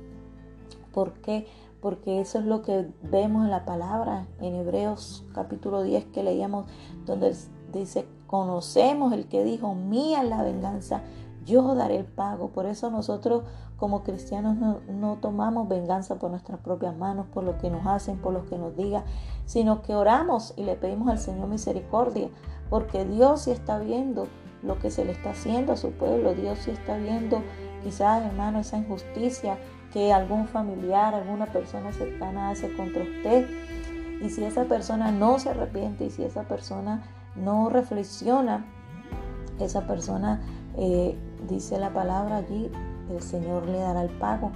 ¿Por 0.95 1.13
qué? 1.21 1.47
Porque 1.83 2.23
eso 2.23 2.39
es 2.39 2.47
lo 2.47 2.63
que 2.63 2.91
vemos 3.03 3.45
en 3.45 3.51
la 3.51 3.67
palabra 3.67 4.27
en 4.41 4.55
Hebreos 4.55 5.27
capítulo 5.35 5.83
10 5.83 6.07
que 6.07 6.23
leíamos, 6.23 6.65
donde 7.05 7.37
dice, 7.71 8.07
conocemos 8.29 9.13
el 9.13 9.27
que 9.27 9.45
dijo, 9.45 9.75
mía 9.75 10.23
la 10.23 10.43
venganza, 10.43 11.03
yo 11.45 11.75
daré 11.75 11.97
el 11.97 12.07
pago. 12.07 12.49
Por 12.49 12.65
eso 12.65 12.91
nosotros 12.91 13.43
como 13.85 14.03
cristianos 14.03 14.57
no, 14.89 15.19
tomamos 15.21 15.69
venganza 15.69 16.15
por 16.15 16.31
nuestras 16.31 16.59
propias 16.59 16.97
manos, 16.97 17.27
por 17.27 17.45
lo 17.45 17.59
que 17.59 17.69
nos 17.69 17.87
hacen, 17.87 18.17
por 18.17 18.33
lo 18.33 18.47
que 18.47 18.57
nos 18.57 18.75
digan, 18.75 19.05
sino 19.45 19.83
que 19.83 19.95
oramos 19.95 20.55
y 20.57 20.65
le 20.65 20.75
pedimos 20.75 21.09
al 21.09 21.19
Señor 21.19 21.49
misericordia, 21.49 22.31
porque 22.71 23.05
Dios 23.05 23.43
sí 23.43 23.51
está 23.51 23.79
viendo 23.79 24.27
lo 24.63 24.79
que 24.79 24.91
se 24.91 25.05
le 25.05 25.13
está 25.13 25.33
haciendo 25.33 25.75
a 25.75 25.77
su 25.77 25.91
pueblo, 25.91 26.33
Dios 26.33 26.61
sí 26.61 26.71
está 26.71 26.97
viendo 26.97 27.43
quizás, 27.83 28.25
hermano, 28.25 28.59
esa 28.59 28.79
injusticia 28.79 29.59
que 29.93 30.15
algún 30.15 30.49
familiar, 30.49 31.15
alguna 31.15 31.45
persona 31.53 31.93
cercana 31.93 32.49
hace 32.49 32.75
contra 32.75 33.03
usted. 33.03 33.47
Y 34.23 34.31
si 34.31 34.45
esa 34.45 34.65
persona 34.65 35.13
no 35.13 35.39
se 35.39 35.51
arrepiente 35.51 36.07
y 36.07 36.11
si 36.11 36.25
esa 36.25 36.45
persona 36.45 37.03
no 37.37 37.69
reflexiona, 37.69 38.65
esa 39.61 39.87
persona, 39.87 40.41
eh, 40.79 41.19
dice 41.51 41.79
la 41.79 41.93
palabra 41.93 42.39
allí, 42.39 42.71
el 43.11 43.23
Señor 43.23 43.67
le 43.67 43.79
dará 43.79 44.03
el 44.03 44.11
pago. 44.11 44.53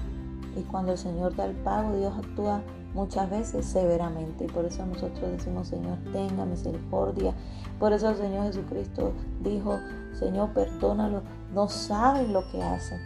Y 0.56 0.62
cuando 0.62 0.92
el 0.92 0.98
Señor 0.98 1.36
da 1.36 1.44
el 1.46 1.54
pago, 1.56 1.96
Dios 1.96 2.12
actúa 2.16 2.62
muchas 2.94 3.30
veces 3.30 3.66
severamente. 3.66 4.44
Y 4.44 4.48
por 4.48 4.64
eso 4.64 4.84
nosotros 4.86 5.30
decimos, 5.30 5.68
Señor, 5.68 5.98
tenga 6.12 6.44
misericordia. 6.44 7.34
Por 7.78 7.92
eso 7.92 8.10
el 8.10 8.16
Señor 8.16 8.46
Jesucristo 8.46 9.12
dijo, 9.42 9.78
Señor, 10.18 10.52
perdónalo. 10.52 11.22
No 11.54 11.68
saben 11.68 12.32
lo 12.32 12.42
que 12.50 12.62
hacen. 12.62 12.98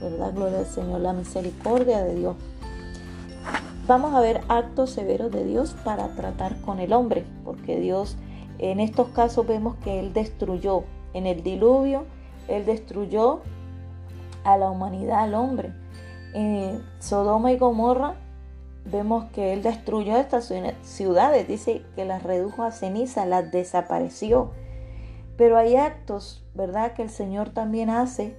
¿verdad? 0.00 0.32
Gloria 0.34 0.58
al 0.58 0.66
Señor, 0.66 1.00
la 1.00 1.12
misericordia 1.12 2.02
de 2.02 2.14
Dios. 2.14 2.36
Vamos 3.86 4.14
a 4.14 4.20
ver 4.20 4.42
actos 4.48 4.90
severos 4.90 5.30
de 5.30 5.44
Dios 5.44 5.74
para 5.84 6.08
tratar 6.08 6.60
con 6.60 6.78
el 6.78 6.92
hombre, 6.92 7.24
porque 7.44 7.80
Dios 7.80 8.16
en 8.58 8.80
estos 8.80 9.08
casos 9.08 9.46
vemos 9.46 9.76
que 9.76 10.00
Él 10.00 10.12
destruyó, 10.12 10.82
en 11.14 11.26
el 11.26 11.42
diluvio, 11.42 12.04
Él 12.48 12.66
destruyó 12.66 13.40
a 14.52 14.58
la 14.58 14.70
humanidad, 14.70 15.20
al 15.20 15.34
hombre. 15.34 15.72
En 16.34 16.82
Sodoma 16.98 17.52
y 17.52 17.58
Gomorra 17.58 18.14
vemos 18.84 19.24
que 19.32 19.52
Él 19.52 19.62
destruyó 19.62 20.16
estas 20.16 20.52
ciudades, 20.82 21.48
dice 21.48 21.82
que 21.94 22.04
las 22.04 22.22
redujo 22.22 22.62
a 22.62 22.70
ceniza, 22.70 23.26
las 23.26 23.50
desapareció. 23.50 24.50
Pero 25.36 25.56
hay 25.56 25.76
actos, 25.76 26.44
¿verdad?, 26.54 26.94
que 26.94 27.02
el 27.02 27.10
Señor 27.10 27.50
también 27.50 27.90
hace 27.90 28.36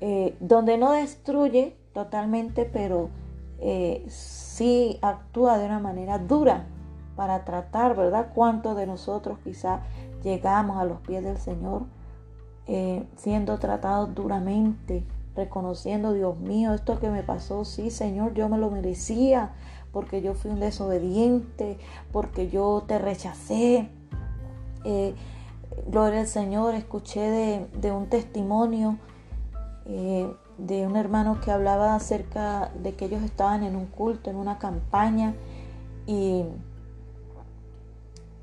eh, 0.00 0.36
donde 0.40 0.76
no 0.76 0.92
destruye 0.92 1.76
totalmente, 1.94 2.64
pero 2.66 3.08
eh, 3.58 4.04
sí 4.08 4.98
actúa 5.00 5.58
de 5.58 5.66
una 5.66 5.78
manera 5.78 6.18
dura 6.18 6.66
para 7.16 7.44
tratar, 7.44 7.96
¿verdad? 7.96 8.32
¿Cuántos 8.34 8.76
de 8.76 8.86
nosotros 8.86 9.38
quizá 9.42 9.80
llegamos 10.22 10.76
a 10.76 10.84
los 10.84 11.00
pies 11.00 11.24
del 11.24 11.38
Señor 11.38 11.84
eh, 12.66 13.06
siendo 13.16 13.58
tratados 13.58 14.14
duramente, 14.14 15.04
reconociendo, 15.36 16.12
Dios 16.12 16.38
mío, 16.38 16.74
esto 16.74 16.98
que 16.98 17.10
me 17.10 17.22
pasó, 17.22 17.64
sí, 17.64 17.90
Señor, 17.90 18.34
yo 18.34 18.48
me 18.48 18.58
lo 18.58 18.70
merecía, 18.70 19.52
porque 19.92 20.22
yo 20.22 20.34
fui 20.34 20.50
un 20.50 20.60
desobediente, 20.60 21.78
porque 22.12 22.48
yo 22.48 22.84
te 22.86 22.98
rechacé. 22.98 23.88
gloria 25.88 26.20
al 26.20 26.26
Señor, 26.26 26.74
escuché 26.74 27.20
de, 27.20 27.66
de 27.80 27.92
un 27.92 28.06
testimonio 28.06 28.98
eh, 29.88 30.34
de 30.58 30.86
un 30.86 30.96
hermano 30.96 31.40
que 31.40 31.50
hablaba 31.50 31.94
acerca 31.94 32.70
de 32.82 32.94
que 32.94 33.04
ellos 33.04 33.22
estaban 33.22 33.62
en 33.62 33.76
un 33.76 33.86
culto, 33.86 34.30
en 34.30 34.36
una 34.36 34.58
campaña 34.58 35.34
y, 36.06 36.44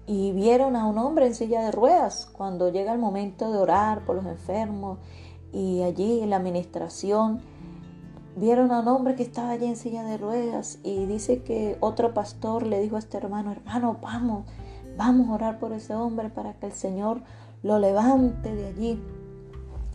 y 0.05 0.31
vieron 0.31 0.75
a 0.75 0.85
un 0.85 0.99
hombre 0.99 1.25
en 1.25 1.33
silla 1.33 1.61
de 1.61 1.71
ruedas 1.71 2.29
cuando 2.31 2.69
llega 2.69 2.93
el 2.93 2.99
momento 2.99 3.51
de 3.51 3.57
orar 3.57 4.05
por 4.05 4.15
los 4.15 4.25
enfermos 4.25 4.99
y 5.53 5.83
allí 5.83 6.21
en 6.21 6.31
la 6.31 6.37
administración 6.37 7.39
vieron 8.35 8.71
a 8.71 8.79
un 8.79 8.87
hombre 8.87 9.15
que 9.15 9.23
estaba 9.23 9.51
allí 9.51 9.65
en 9.65 9.75
silla 9.75 10.03
de 10.03 10.17
ruedas 10.17 10.79
y 10.83 11.05
dice 11.05 11.43
que 11.43 11.77
otro 11.79 12.13
pastor 12.13 12.65
le 12.65 12.79
dijo 12.81 12.95
a 12.95 12.99
este 12.99 13.17
hermano, 13.17 13.51
hermano, 13.51 13.97
vamos, 14.01 14.45
vamos 14.97 15.29
a 15.29 15.33
orar 15.33 15.59
por 15.59 15.71
ese 15.71 15.93
hombre 15.93 16.29
para 16.29 16.53
que 16.53 16.65
el 16.65 16.71
Señor 16.71 17.21
lo 17.61 17.79
levante 17.79 18.53
de 18.53 18.67
allí. 18.67 19.01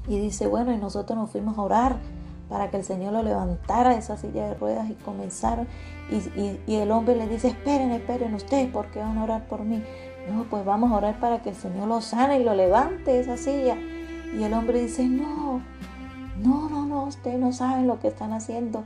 Y 0.06 0.18
dice, 0.18 0.46
bueno, 0.46 0.72
y 0.72 0.78
nosotros 0.78 1.18
nos 1.18 1.30
fuimos 1.30 1.58
a 1.58 1.62
orar 1.62 1.96
para 2.48 2.70
que 2.70 2.78
el 2.78 2.84
Señor 2.84 3.12
lo 3.12 3.22
levantara 3.22 3.90
de 3.90 3.98
esa 3.98 4.16
silla 4.16 4.46
de 4.46 4.54
ruedas 4.54 4.88
y 4.88 4.94
comenzaron. 4.94 5.66
Y, 6.10 6.74
el 6.74 6.90
hombre 6.90 7.14
le 7.14 7.28
dice, 7.28 7.48
esperen, 7.48 7.90
esperen 7.90 8.34
ustedes, 8.34 8.70
porque 8.72 9.00
van 9.00 9.18
a 9.18 9.24
orar 9.24 9.46
por 9.48 9.64
mí. 9.64 9.82
No, 10.30 10.44
pues 10.44 10.64
vamos 10.64 10.92
a 10.92 10.96
orar 10.96 11.20
para 11.20 11.42
que 11.42 11.50
el 11.50 11.56
Señor 11.56 11.88
lo 11.88 12.00
sane 12.00 12.40
y 12.40 12.44
lo 12.44 12.54
levante 12.54 13.12
de 13.12 13.20
esa 13.20 13.36
silla. 13.36 13.76
Y 14.36 14.42
el 14.42 14.52
hombre 14.52 14.82
dice, 14.82 15.06
no, 15.06 15.62
no, 16.42 16.68
no, 16.68 16.86
no, 16.86 17.04
ustedes 17.04 17.38
no 17.38 17.52
saben 17.52 17.86
lo 17.86 17.98
que 17.98 18.08
están 18.08 18.32
haciendo. 18.32 18.84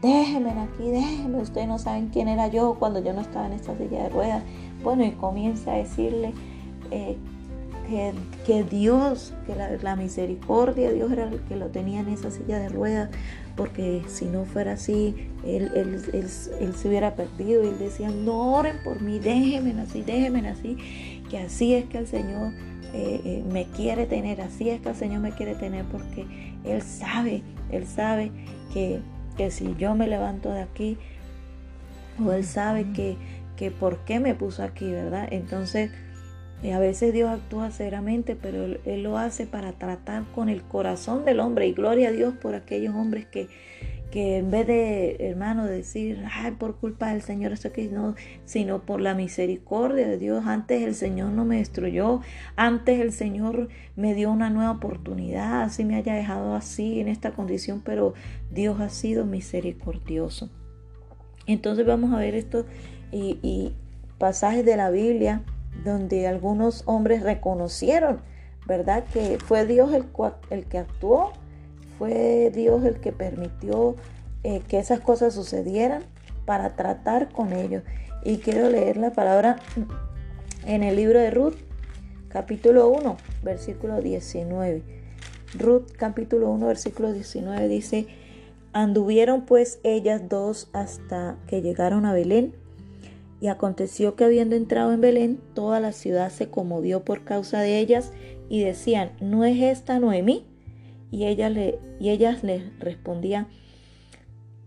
Déjenme 0.00 0.50
aquí, 0.50 0.90
déjenme. 0.90 1.38
Ustedes 1.42 1.68
no 1.68 1.78
saben 1.78 2.08
quién 2.08 2.28
era 2.28 2.48
yo 2.48 2.76
cuando 2.78 3.02
yo 3.02 3.12
no 3.12 3.20
estaba 3.20 3.46
en 3.46 3.52
esta 3.52 3.76
silla 3.76 4.04
de 4.04 4.08
ruedas. 4.08 4.42
Bueno, 4.82 5.04
y 5.04 5.12
comienza 5.12 5.72
a 5.72 5.76
decirle 5.76 6.32
eh, 6.90 7.16
que, 8.46 8.64
Dios, 8.64 9.34
que 9.46 9.54
la, 9.82 9.96
misericordia, 9.96 10.90
Dios 10.92 11.10
era 11.12 11.24
el 11.24 11.40
que 11.40 11.56
lo 11.56 11.66
tenía 11.66 12.00
en 12.00 12.08
esa 12.08 12.30
silla 12.30 12.58
de 12.58 12.68
ruedas, 12.68 13.10
porque 13.56 14.02
si 14.06 14.26
no 14.26 14.44
fuera 14.44 14.72
así, 14.72 15.28
él, 15.44 15.70
él, 15.74 16.28
se 16.28 16.88
hubiera 16.88 17.14
perdido. 17.14 17.62
Y 17.64 17.68
él 17.68 17.78
decía, 17.78 18.08
no 18.10 18.54
oren 18.54 18.76
por 18.84 19.02
mí, 19.02 19.18
déjenme 19.18 19.78
así, 19.82 20.02
déjenme 20.02 20.48
así, 20.48 20.76
que 21.28 21.38
así 21.38 21.74
es 21.74 21.84
que 21.86 21.98
el 21.98 22.06
Señor 22.06 22.52
eh, 22.92 23.20
eh, 23.24 23.44
me 23.50 23.66
quiere 23.66 24.06
tener, 24.06 24.40
así 24.40 24.70
es 24.70 24.80
que 24.80 24.90
el 24.90 24.94
Señor 24.94 25.20
me 25.20 25.32
quiere 25.32 25.54
tener, 25.54 25.84
porque 25.86 26.26
Él 26.64 26.82
sabe, 26.82 27.42
Él 27.70 27.86
sabe 27.86 28.32
que, 28.72 29.00
que 29.36 29.50
si 29.50 29.74
yo 29.76 29.94
me 29.94 30.06
levanto 30.06 30.52
de 30.52 30.62
aquí, 30.62 30.98
o 32.24 32.32
Él 32.32 32.44
sabe 32.44 32.92
que, 32.92 33.16
que 33.56 33.70
por 33.70 34.04
qué 34.04 34.20
me 34.20 34.34
puso 34.34 34.62
aquí, 34.62 34.90
¿verdad? 34.90 35.28
Entonces, 35.30 35.90
a 36.68 36.78
veces 36.78 37.14
Dios 37.14 37.30
actúa 37.30 37.70
seriamente, 37.70 38.36
pero 38.36 38.64
él, 38.84 39.02
lo 39.02 39.16
hace 39.16 39.46
para 39.46 39.72
tratar 39.72 40.24
con 40.34 40.50
el 40.50 40.62
corazón 40.62 41.24
del 41.24 41.40
hombre. 41.40 41.66
Y 41.66 41.72
gloria 41.72 42.08
a 42.10 42.12
Dios 42.12 42.34
por 42.34 42.54
aquellos 42.54 42.94
hombres 42.94 43.24
que, 43.26 43.48
que 44.10 44.38
en 44.38 44.50
vez 44.50 44.66
de, 44.66 45.16
hermano, 45.20 45.64
decir, 45.66 46.24
ay, 46.32 46.52
por 46.52 46.76
culpa 46.76 47.10
del 47.12 47.22
Señor 47.22 47.52
esto 47.52 47.68
aquí, 47.68 47.88
no, 47.88 48.14
sino 48.44 48.80
por 48.80 49.00
la 49.00 49.14
misericordia 49.14 50.08
de 50.08 50.18
Dios. 50.18 50.44
Antes 50.46 50.82
el 50.82 50.94
Señor 50.94 51.30
no 51.30 51.44
me 51.44 51.58
destruyó, 51.58 52.20
antes 52.56 53.00
el 53.00 53.12
Señor 53.12 53.68
me 53.96 54.14
dio 54.14 54.30
una 54.30 54.50
nueva 54.50 54.72
oportunidad, 54.72 55.62
así 55.62 55.84
me 55.84 55.96
haya 55.96 56.14
dejado 56.14 56.54
así 56.54 57.00
en 57.00 57.08
esta 57.08 57.32
condición, 57.32 57.82
pero 57.84 58.14
Dios 58.50 58.80
ha 58.80 58.88
sido 58.88 59.24
misericordioso. 59.24 60.50
Entonces 61.46 61.86
vamos 61.86 62.12
a 62.12 62.18
ver 62.18 62.34
esto 62.34 62.66
y, 63.12 63.38
y 63.42 63.74
pasajes 64.18 64.64
de 64.64 64.76
la 64.76 64.90
Biblia 64.90 65.42
donde 65.84 66.26
algunos 66.26 66.82
hombres 66.86 67.22
reconocieron, 67.22 68.20
¿verdad? 68.66 69.04
Que 69.12 69.38
fue 69.38 69.66
Dios 69.66 69.92
el, 69.92 70.04
el 70.50 70.64
que 70.66 70.78
actuó, 70.78 71.32
fue 72.00 72.50
Dios 72.54 72.82
el 72.86 72.98
que 72.98 73.12
permitió 73.12 73.94
eh, 74.42 74.62
que 74.66 74.78
esas 74.78 75.00
cosas 75.00 75.34
sucedieran 75.34 76.02
para 76.46 76.74
tratar 76.74 77.30
con 77.30 77.52
ellos. 77.52 77.82
Y 78.24 78.38
quiero 78.38 78.70
leer 78.70 78.96
la 78.96 79.12
palabra 79.12 79.56
en 80.64 80.82
el 80.82 80.96
libro 80.96 81.18
de 81.18 81.30
Ruth, 81.30 81.56
capítulo 82.30 82.88
1, 82.88 83.18
versículo 83.42 84.00
19. 84.00 84.82
Ruth, 85.58 85.92
capítulo 85.94 86.50
1, 86.52 86.68
versículo 86.68 87.12
19 87.12 87.68
dice, 87.68 88.06
anduvieron 88.72 89.44
pues 89.44 89.78
ellas 89.82 90.26
dos 90.26 90.70
hasta 90.72 91.36
que 91.48 91.60
llegaron 91.60 92.06
a 92.06 92.14
Belén 92.14 92.54
y 93.42 93.48
aconteció 93.48 94.16
que 94.16 94.24
habiendo 94.24 94.56
entrado 94.56 94.94
en 94.94 95.02
Belén, 95.02 95.38
toda 95.52 95.80
la 95.80 95.92
ciudad 95.92 96.30
se 96.30 96.48
conmovió 96.48 97.04
por 97.04 97.24
causa 97.24 97.60
de 97.60 97.78
ellas 97.78 98.10
y 98.48 98.62
decían, 98.62 99.12
¿no 99.20 99.44
es 99.44 99.60
esta 99.60 99.98
Noemí? 99.98 100.49
Y, 101.10 101.24
le, 101.34 101.78
y 101.98 102.10
ellas 102.10 102.44
le 102.44 102.70
respondían, 102.78 103.48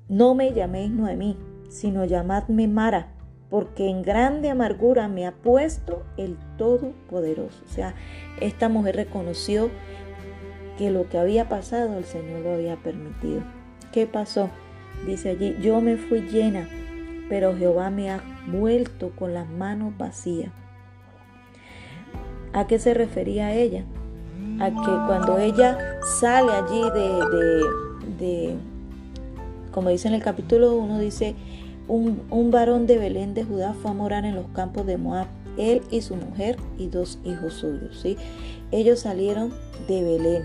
no 0.09 0.35
me 0.35 0.53
llaméis 0.53 0.91
Noemí, 0.91 1.37
sino 1.69 2.05
llamadme 2.05 2.67
Mara, 2.67 3.13
porque 3.49 3.89
en 3.89 4.01
grande 4.01 4.49
amargura 4.49 5.07
me 5.07 5.25
ha 5.25 5.31
puesto 5.31 6.03
el 6.17 6.37
Todopoderoso. 6.57 7.63
O 7.65 7.69
sea, 7.69 7.95
esta 8.41 8.67
mujer 8.67 8.95
reconoció 8.95 9.69
que 10.77 10.91
lo 10.91 11.07
que 11.07 11.17
había 11.17 11.49
pasado 11.49 11.97
el 11.97 12.05
Señor 12.05 12.41
lo 12.41 12.53
había 12.53 12.75
permitido. 12.77 13.41
¿Qué 13.91 14.07
pasó? 14.07 14.49
Dice 15.05 15.29
allí, 15.29 15.55
yo 15.61 15.81
me 15.81 15.97
fui 15.97 16.21
llena, 16.21 16.67
pero 17.29 17.55
Jehová 17.55 17.89
me 17.89 18.09
ha 18.09 18.23
vuelto 18.47 19.11
con 19.15 19.33
las 19.33 19.49
manos 19.49 19.97
vacías. 19.97 20.51
¿A 22.53 22.67
qué 22.67 22.79
se 22.79 22.93
refería 22.93 23.53
ella? 23.53 23.85
A 24.59 24.69
que 24.69 24.91
cuando 25.07 25.37
ella 25.37 25.77
sale 26.19 26.51
allí 26.51 26.81
de, 26.81 27.63
de, 28.19 28.55
como 29.71 29.89
dice 29.89 30.07
en 30.07 30.13
el 30.13 30.23
capítulo 30.23 30.75
1, 30.75 30.99
dice, 30.99 31.35
un, 31.87 32.21
un, 32.29 32.51
varón 32.51 32.87
de 32.87 32.97
Belén 32.97 33.33
de 33.33 33.43
Judá 33.43 33.73
fue 33.73 33.91
a 33.91 33.93
morar 33.93 34.25
en 34.25 34.35
los 34.35 34.45
campos 34.53 34.85
de 34.85 34.97
Moab, 34.97 35.27
él 35.57 35.81
y 35.91 36.01
su 36.01 36.15
mujer 36.15 36.57
y 36.77 36.87
dos 36.87 37.19
hijos 37.25 37.53
suyos. 37.53 37.99
¿sí? 38.01 38.17
Ellos 38.71 39.01
salieron 39.01 39.53
de 39.87 40.03
Belén, 40.03 40.43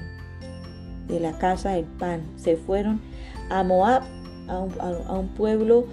de 1.07 1.21
la 1.21 1.39
casa 1.39 1.71
del 1.71 1.85
pan, 1.85 2.23
se 2.37 2.57
fueron 2.57 3.01
a 3.51 3.63
Moab, 3.63 4.03
a 4.49 4.59
un, 4.59 4.73
a 4.81 5.13
un 5.13 5.29
pueblo 5.29 5.87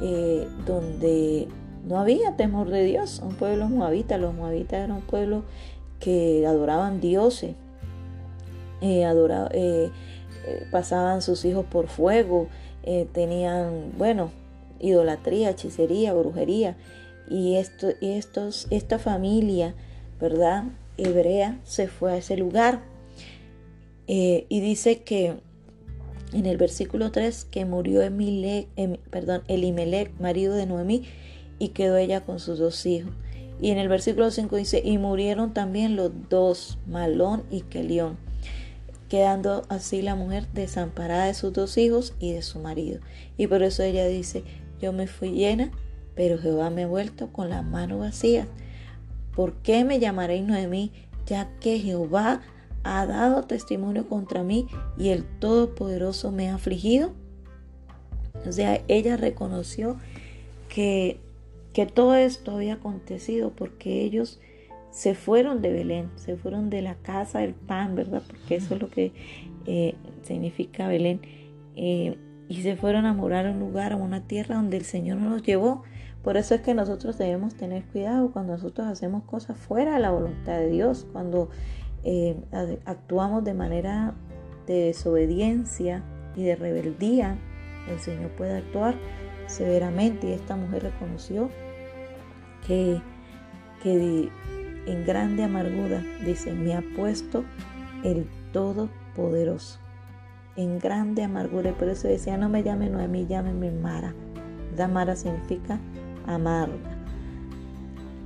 eh, 0.00 0.48
donde 0.66 1.48
no 1.86 1.98
había 1.98 2.36
temor 2.36 2.68
de 2.70 2.84
Dios, 2.84 3.20
un 3.24 3.34
pueblo 3.34 3.68
moabita. 3.68 4.18
Los 4.18 4.34
moabitas 4.34 4.74
eran 4.74 4.92
un 4.92 5.02
pueblo 5.02 5.44
que 6.00 6.44
adoraban 6.46 7.00
dioses, 7.00 7.54
eh, 8.82 9.90
eh, 10.46 10.66
pasaban 10.70 11.22
sus 11.22 11.44
hijos 11.44 11.64
por 11.66 11.88
fuego, 11.88 12.48
tenían, 13.12 13.92
bueno, 13.96 14.32
idolatría, 14.80 15.50
hechicería, 15.50 16.12
brujería. 16.14 16.76
Y, 17.30 17.54
esto, 17.56 17.88
y 18.00 18.10
estos, 18.10 18.66
esta 18.70 18.98
familia, 18.98 19.74
¿verdad? 20.20 20.64
Hebrea 20.96 21.60
se 21.62 21.86
fue 21.86 22.12
a 22.12 22.16
ese 22.16 22.36
lugar. 22.36 22.82
y 24.08 24.60
dice 24.60 25.02
que 25.02 25.36
en 26.32 26.46
el 26.46 26.56
versículo 26.56 27.12
3 27.12 27.46
que 27.50 27.64
murió 27.64 28.02
Emile, 28.02 28.68
em, 28.76 28.96
perdón, 29.10 29.42
Elimelech, 29.48 30.12
marido 30.18 30.54
de 30.54 30.66
Noemí, 30.66 31.04
y 31.58 31.68
quedó 31.68 31.96
ella 31.96 32.22
con 32.22 32.40
sus 32.40 32.58
dos 32.58 32.84
hijos. 32.86 33.12
Y 33.60 33.70
en 33.70 33.78
el 33.78 33.88
versículo 33.88 34.30
5 34.30 34.56
dice, 34.56 34.82
y 34.84 34.98
murieron 34.98 35.54
también 35.54 35.94
los 35.94 36.10
dos, 36.28 36.78
Malón 36.86 37.44
y 37.50 37.60
Kelión, 37.60 38.16
quedando 39.12 39.66
así 39.68 40.00
la 40.00 40.14
mujer 40.14 40.48
desamparada 40.54 41.26
de 41.26 41.34
sus 41.34 41.52
dos 41.52 41.76
hijos 41.76 42.14
y 42.18 42.32
de 42.32 42.40
su 42.40 42.60
marido. 42.60 43.00
Y 43.36 43.46
por 43.46 43.62
eso 43.62 43.82
ella 43.82 44.06
dice, 44.06 44.42
yo 44.80 44.94
me 44.94 45.06
fui 45.06 45.32
llena, 45.32 45.70
pero 46.14 46.38
Jehová 46.38 46.70
me 46.70 46.84
ha 46.84 46.86
vuelto 46.86 47.30
con 47.30 47.50
las 47.50 47.62
manos 47.62 47.98
vacías. 47.98 48.48
¿Por 49.36 49.52
qué 49.56 49.84
me 49.84 49.98
llamaréis 49.98 50.44
Noemí? 50.44 50.92
Ya 51.26 51.50
que 51.60 51.78
Jehová 51.78 52.40
ha 52.84 53.04
dado 53.04 53.42
testimonio 53.42 54.08
contra 54.08 54.44
mí 54.44 54.66
y 54.96 55.10
el 55.10 55.24
Todopoderoso 55.24 56.32
me 56.32 56.48
ha 56.48 56.54
afligido. 56.54 57.12
O 58.46 58.52
sea, 58.52 58.80
ella 58.88 59.18
reconoció 59.18 59.98
que, 60.70 61.20
que 61.74 61.84
todo 61.84 62.14
esto 62.14 62.52
había 62.52 62.74
acontecido 62.74 63.50
porque 63.50 64.04
ellos 64.04 64.40
se 64.92 65.14
fueron 65.14 65.62
de 65.62 65.72
Belén, 65.72 66.10
se 66.16 66.36
fueron 66.36 66.68
de 66.68 66.82
la 66.82 66.94
casa 66.96 67.40
del 67.40 67.54
pan, 67.54 67.96
¿verdad? 67.96 68.22
Porque 68.26 68.56
eso 68.56 68.74
es 68.74 68.80
lo 68.80 68.90
que 68.90 69.12
eh, 69.66 69.94
significa 70.22 70.86
Belén. 70.86 71.22
Eh, 71.74 72.18
y 72.48 72.60
se 72.60 72.76
fueron 72.76 73.06
a 73.06 73.14
morar 73.14 73.46
a 73.46 73.52
un 73.52 73.58
lugar, 73.58 73.94
a 73.94 73.96
una 73.96 74.26
tierra 74.26 74.56
donde 74.56 74.76
el 74.76 74.84
Señor 74.84 75.16
nos 75.16 75.42
llevó. 75.42 75.82
Por 76.22 76.36
eso 76.36 76.54
es 76.54 76.60
que 76.60 76.74
nosotros 76.74 77.16
debemos 77.16 77.54
tener 77.54 77.84
cuidado 77.84 78.30
cuando 78.32 78.52
nosotros 78.52 78.86
hacemos 78.86 79.24
cosas 79.24 79.56
fuera 79.56 79.94
de 79.94 80.00
la 80.00 80.10
voluntad 80.10 80.58
de 80.58 80.68
Dios, 80.68 81.06
cuando 81.10 81.48
eh, 82.04 82.36
actuamos 82.84 83.44
de 83.44 83.54
manera 83.54 84.14
de 84.66 84.74
desobediencia 84.84 86.04
y 86.36 86.44
de 86.44 86.54
rebeldía, 86.54 87.38
el 87.88 87.98
Señor 87.98 88.30
puede 88.32 88.58
actuar 88.58 88.94
severamente. 89.46 90.28
Y 90.28 90.32
esta 90.32 90.54
mujer 90.54 90.82
reconoció 90.82 91.48
que, 92.66 93.00
que 93.82 94.30
en 94.86 95.04
grande 95.04 95.44
amargura, 95.44 96.02
dice, 96.24 96.52
me 96.52 96.74
ha 96.74 96.82
puesto 96.96 97.44
el 98.04 98.26
Todopoderoso. 98.52 99.78
en 100.56 100.78
grande 100.78 101.22
amargura. 101.22 101.70
Y 101.70 101.72
por 101.72 101.88
eso 101.88 102.08
decía, 102.08 102.36
no 102.36 102.48
me 102.48 102.62
llame 102.62 102.90
Noemí, 102.90 103.26
llámeme 103.26 103.70
Mara. 103.70 104.14
Da 104.76 104.88
Mara 104.88 105.16
significa 105.16 105.78
amarga. 106.26 106.74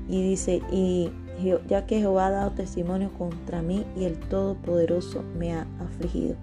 Y 0.08 0.22
dice, 0.22 0.62
y 0.72 1.10
ya 1.68 1.86
que 1.86 1.98
Jehová 1.98 2.26
ha 2.28 2.30
dado 2.30 2.50
testimonio 2.52 3.10
contra 3.12 3.62
mí 3.62 3.84
y 3.96 4.04
el 4.04 4.18
Todopoderoso 4.18 5.22
me 5.38 5.52
ha 5.54 5.66
afligido. 5.80 6.36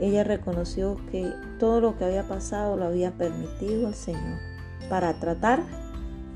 Ella 0.00 0.24
reconoció 0.24 0.98
que 1.10 1.30
todo 1.58 1.80
lo 1.80 1.96
que 1.96 2.04
había 2.04 2.28
pasado 2.28 2.76
lo 2.76 2.84
había 2.84 3.12
permitido 3.12 3.88
el 3.88 3.94
Señor 3.94 4.38
para 4.90 5.14
tratar 5.14 5.62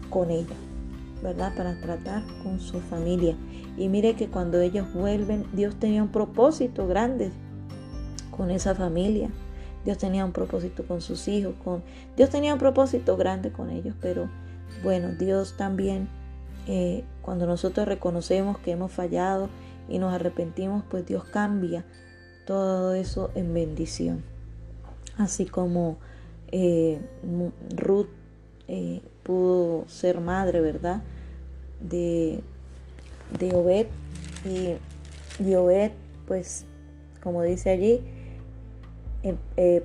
con 0.09 0.31
ella, 0.31 0.57
¿verdad? 1.23 1.55
Para 1.57 1.81
tratar 1.81 2.23
con 2.43 2.61
su 2.61 2.81
familia. 2.81 3.37
Y 3.77 3.89
mire 3.89 4.15
que 4.15 4.29
cuando 4.29 4.61
ellos 4.61 4.93
vuelven, 4.93 5.47
Dios 5.53 5.77
tenía 5.77 6.03
un 6.03 6.11
propósito 6.11 6.87
grande 6.87 7.31
con 8.31 8.51
esa 8.51 8.75
familia. 8.75 9.31
Dios 9.85 9.99
tenía 9.99 10.25
un 10.25 10.33
propósito 10.33 10.85
con 10.87 11.01
sus 11.01 11.27
hijos, 11.29 11.55
con 11.65 11.83
Dios 12.17 12.31
tenía 12.31 12.53
un 12.53 12.59
propósito 12.59 13.17
grande 13.17 13.51
con 13.51 13.71
ellos, 13.71 13.95
pero 14.01 14.29
bueno, 14.83 15.09
Dios 15.19 15.57
también 15.57 16.09
eh, 16.67 17.05
cuando 17.23 17.47
nosotros 17.47 17.89
reconocemos 17.89 18.59
que 18.59 18.73
hemos 18.73 18.93
fallado 18.93 19.49
y 19.89 19.99
nos 19.99 20.13
arrepentimos, 20.13 20.85
pues 20.91 21.07
Dios 21.07 21.25
cambia 21.25 21.85
todo 22.47 22.95
eso 22.95 23.31
en 23.35 23.55
bendición. 23.55 24.23
Así 25.17 25.47
como 25.47 25.99
eh, 26.53 27.01
Ruth 27.77 28.09
eh, 28.69 29.03
pudo 29.23 29.89
ser 29.89 30.21
madre, 30.21 30.61
¿verdad? 30.61 31.03
De, 31.81 32.41
de 33.39 33.55
Obed 33.55 33.87
y, 34.45 35.55
Obed, 35.55 35.93
pues 36.27 36.65
como 37.23 37.43
dice 37.43 37.71
allí, 37.71 38.03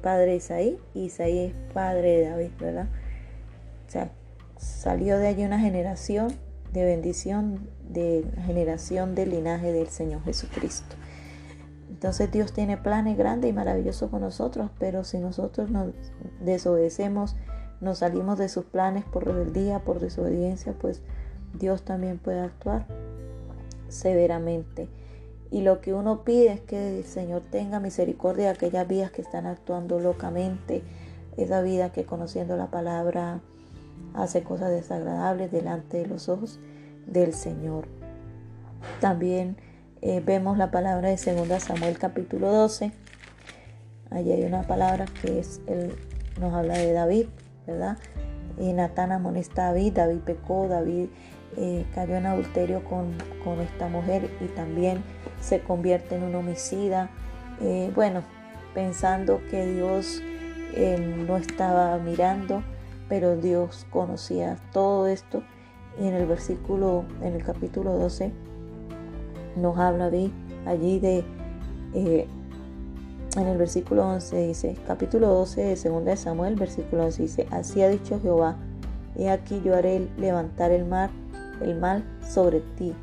padre 0.02 0.32
de 0.32 0.36
Isaí 0.36 0.80
y 0.94 1.06
Isaí 1.06 1.40
es 1.40 1.54
padre 1.74 2.18
de 2.18 2.30
David, 2.30 2.52
¿verdad? 2.60 2.88
O 3.88 3.92
sea, 3.92 4.12
salió 4.58 5.18
de 5.18 5.28
allí 5.28 5.44
una 5.44 5.60
generación 5.60 6.34
de 6.74 6.84
bendición 6.84 7.70
de 7.90 8.26
generación 8.46 9.16
del 9.16 9.30
linaje 9.30 9.72
del 9.72 9.88
Señor 9.88 10.24
Jesucristo. 10.24 10.96
Entonces 11.90 12.32
Dios 12.32 12.52
tiene 12.52 12.78
planes 12.78 13.18
grandes 13.18 13.50
y 13.50 13.54
maravillosos 13.54 14.10
con 14.10 14.22
nosotros, 14.22 14.70
pero 14.80 15.04
si 15.04 15.18
nosotros 15.18 15.70
nos 15.70 15.94
desobedecemos, 16.42 17.36
nos 17.86 18.00
salimos 18.00 18.40
de 18.40 18.50
sus 18.50 18.66
planes 18.66 19.06
por 19.06 19.26
rebeldía, 19.26 19.80
por 19.80 20.00
desobediencia, 20.00 20.74
pues 20.74 21.02
Dios 21.54 21.84
también 21.84 22.18
puede 22.18 22.42
actuar 22.42 22.88
severamente. 23.90 24.90
Y 25.52 25.62
lo 25.62 25.82
que 25.82 25.94
uno 25.94 26.24
pide 26.24 26.52
es 26.52 26.62
que 26.62 26.98
el 26.98 27.06
Señor 27.06 27.44
tenga 27.44 27.80
misericordia 27.80 28.46
de 28.46 28.52
aquellas 28.52 28.88
vidas 28.88 29.12
que 29.12 29.22
están 29.22 29.46
actuando 29.46 30.00
locamente, 30.00 30.82
esa 31.38 31.62
vida 31.62 31.92
que 31.92 32.06
conociendo 32.06 32.58
la 32.58 32.72
palabra 32.72 33.42
hace 34.16 34.42
cosas 34.42 34.72
desagradables 34.72 35.52
delante 35.52 35.98
de 35.98 36.08
los 36.08 36.28
ojos 36.28 36.60
del 37.06 37.34
Señor. 37.34 37.86
También 39.00 39.58
eh, 40.02 40.24
vemos 40.26 40.58
la 40.58 40.72
palabra 40.72 41.10
de 41.10 41.18
2 41.18 41.62
Samuel 41.62 42.00
capítulo 42.00 42.52
12. 42.52 42.92
Allí 44.10 44.32
hay 44.32 44.44
una 44.44 44.64
palabra 44.64 45.06
que 45.22 45.40
es 45.40 45.62
el, 45.68 45.94
nos 46.40 46.52
habla 46.54 46.78
de 46.78 46.92
David, 46.92 47.28
¿verdad? 47.68 47.98
Y 48.58 48.74
Natán 48.74 49.12
amonesta 49.12 49.68
a 49.68 49.74
David, 49.74 49.94
David 49.94 50.20
pecó, 50.20 50.68
David 50.68 51.10
eh, 51.58 51.86
cayó 51.94 52.16
en 52.16 52.26
adulterio 52.26 52.84
con, 52.84 53.16
esta 53.62 53.88
mujer 53.88 54.30
y 54.42 54.46
también 54.48 55.04
se 55.40 55.62
convierte 55.62 56.16
en 56.16 56.24
un 56.24 56.36
homicida. 56.36 57.10
Eh, 57.62 57.92
bueno, 57.94 58.24
pensando 58.74 59.42
que 59.50 59.66
Dios 59.66 60.22
no 61.28 61.38
estaba 61.38 61.98
mirando, 62.00 62.62
pero 63.08 63.38
Dios 63.38 63.86
conocía 63.92 64.58
todo 64.74 65.08
esto 65.08 65.44
y 66.00 66.08
en 66.08 66.14
el 66.14 66.26
versículo, 66.26 67.06
en 67.22 67.36
el 67.36 67.44
capítulo 67.44 67.94
12, 67.94 68.32
nos 69.56 69.78
habla 69.78 70.12
allí 70.66 71.00
de, 71.00 71.24
eh, 71.94 72.28
en 73.36 73.48
el 73.48 73.58
versículo 73.58 74.08
11 74.08 74.48
dice, 74.48 74.78
capítulo 74.88 75.30
12 75.30 75.62
de 75.62 75.90
2 75.90 76.06
de 76.06 76.18
Samuel, 76.18 76.56
versículo 76.56 77.06
11 77.06 77.22
dice, 77.22 77.48
así 77.52 77.82
ha 77.82 77.90
dicho 77.90 78.20
Jehová, 78.22 78.58
he 79.18 79.30
aquí 79.30 79.62
yo 79.64 79.76
haré 79.76 80.08
levantar 80.18 80.72
el 80.72 80.86
mar, 80.86 81.10
el 81.62 81.80
mal 81.80 82.04
sobre 82.28 82.62
ti, 82.78 82.94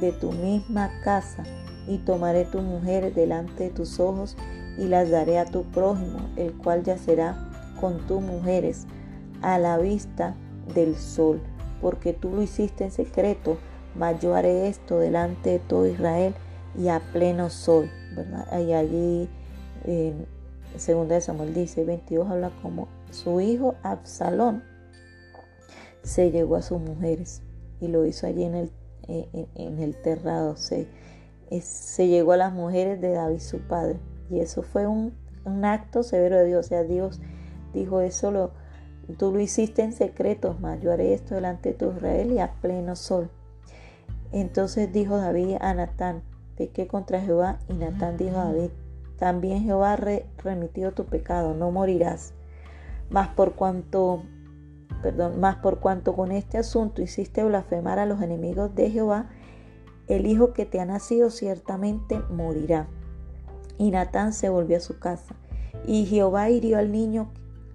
de 0.00 0.12
tu 0.12 0.32
misma 0.32 0.90
casa, 1.02 1.44
y 1.86 1.98
tomaré 1.98 2.44
tu 2.44 2.60
mujer 2.60 3.14
delante 3.14 3.64
de 3.64 3.70
tus 3.70 3.98
ojos, 3.98 4.36
y 4.76 4.84
las 4.84 5.10
daré 5.10 5.38
a 5.38 5.46
tu 5.46 5.64
prójimo, 5.64 6.20
el 6.36 6.52
cual 6.52 6.84
yacerá 6.84 7.50
con 7.80 7.98
tus 8.06 8.20
mujeres 8.20 8.86
a 9.42 9.58
la 9.58 9.78
vista 9.78 10.34
del 10.74 10.96
sol, 10.96 11.40
porque 11.80 12.12
tú 12.12 12.30
lo 12.30 12.42
hiciste 12.42 12.84
en 12.84 12.90
secreto, 12.90 13.56
mas 13.94 14.20
yo 14.20 14.34
haré 14.34 14.68
esto 14.68 14.98
delante 14.98 15.50
de 15.50 15.58
todo 15.58 15.86
Israel 15.86 16.34
y 16.78 16.88
a 16.88 17.00
pleno 17.12 17.50
sol, 17.50 17.90
¿verdad? 18.14 18.46
Allí, 18.52 19.28
segunda 20.76 21.14
de 21.14 21.20
Samuel 21.20 21.54
dice, 21.54 21.84
22 21.84 22.28
habla 22.28 22.50
como 22.62 22.88
su 23.10 23.40
hijo 23.40 23.74
Absalón 23.82 24.62
se 26.02 26.30
llegó 26.30 26.56
a 26.56 26.62
sus 26.62 26.80
mujeres 26.80 27.42
y 27.80 27.88
lo 27.88 28.06
hizo 28.06 28.26
allí 28.26 28.44
en 28.44 28.54
el, 28.54 28.72
en, 29.08 29.78
el 29.78 30.00
terrado, 30.00 30.56
se, 30.56 30.88
se 31.60 32.08
llegó 32.08 32.32
a 32.32 32.36
las 32.36 32.52
mujeres 32.52 33.00
de 33.00 33.12
David 33.12 33.40
su 33.40 33.60
padre. 33.60 33.98
Y 34.30 34.40
eso 34.40 34.62
fue 34.62 34.86
un, 34.86 35.14
un 35.44 35.64
acto 35.64 36.02
severo 36.02 36.36
de 36.36 36.46
Dios, 36.46 36.66
o 36.66 36.68
sea, 36.68 36.84
Dios 36.84 37.20
dijo 37.72 38.00
eso 38.00 38.30
lo 38.30 38.50
Tú 39.16 39.32
lo 39.32 39.40
hiciste 39.40 39.82
en 39.82 39.94
secreto, 39.94 40.56
mas 40.60 40.80
yo 40.82 40.92
haré 40.92 41.14
esto 41.14 41.34
delante 41.34 41.70
de 41.70 41.74
tu 41.74 41.90
Israel 41.92 42.30
y 42.30 42.40
a 42.40 42.52
pleno 42.60 42.94
sol. 42.94 43.30
Entonces 44.32 44.92
dijo 44.92 45.16
David 45.16 45.56
a 45.60 45.72
Natán, 45.72 46.22
pequé 46.56 46.86
contra 46.86 47.20
Jehová, 47.22 47.58
y 47.68 47.72
Natán 47.72 48.18
dijo 48.18 48.38
a 48.38 48.44
David, 48.44 48.70
también 49.18 49.64
Jehová 49.64 49.94
ha 49.94 50.20
remitido 50.42 50.92
tu 50.92 51.04
pecado, 51.04 51.54
no 51.54 51.70
morirás. 51.70 52.34
Mas 53.10 53.28
por 53.28 53.54
cuanto, 53.54 54.22
perdón, 55.02 55.40
por 55.62 55.80
cuanto 55.80 56.14
con 56.14 56.30
este 56.30 56.58
asunto 56.58 57.02
hiciste 57.02 57.42
blasfemar 57.42 57.98
a 57.98 58.06
los 58.06 58.22
enemigos 58.22 58.74
de 58.74 58.90
Jehová, 58.90 59.30
el 60.06 60.26
hijo 60.26 60.52
que 60.52 60.66
te 60.66 60.80
ha 60.80 60.84
nacido 60.84 61.30
ciertamente 61.30 62.20
morirá. 62.30 62.88
Y 63.76 63.90
Natán 63.90 64.32
se 64.32 64.48
volvió 64.48 64.76
a 64.76 64.80
su 64.80 64.98
casa. 64.98 65.34
Y 65.86 66.06
Jehová 66.06 66.50
hirió 66.50 66.78
al 66.78 66.92
niño 66.92 67.30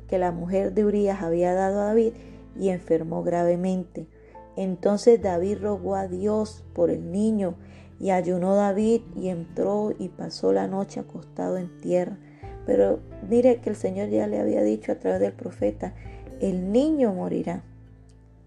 que 0.08 0.18
la 0.18 0.32
mujer 0.32 0.74
de 0.74 0.86
Urias 0.86 1.22
había 1.22 1.54
dado 1.54 1.82
a 1.82 1.86
David 1.86 2.14
y 2.58 2.70
enfermó 2.70 3.24
gravemente. 3.24 4.08
Entonces 4.56 5.22
David 5.22 5.60
rogó 5.62 5.96
a 5.96 6.08
Dios 6.08 6.64
por 6.74 6.90
el 6.90 7.12
niño 7.12 7.56
y 8.04 8.12
ayunó 8.12 8.54
David 8.56 9.00
y 9.16 9.30
entró 9.30 9.94
y 9.98 10.10
pasó 10.10 10.52
la 10.52 10.68
noche 10.68 11.00
acostado 11.00 11.56
en 11.56 11.78
tierra. 11.78 12.18
Pero 12.66 13.00
mire 13.30 13.62
que 13.62 13.70
el 13.70 13.78
Señor 13.78 14.10
ya 14.10 14.28
le 14.28 14.42
había 14.42 14.62
dicho 14.62 14.92
a 14.92 14.96
través 14.96 15.22
del 15.22 15.32
profeta, 15.32 15.94
el 16.42 16.74
niño 16.74 17.14
morirá. 17.14 17.64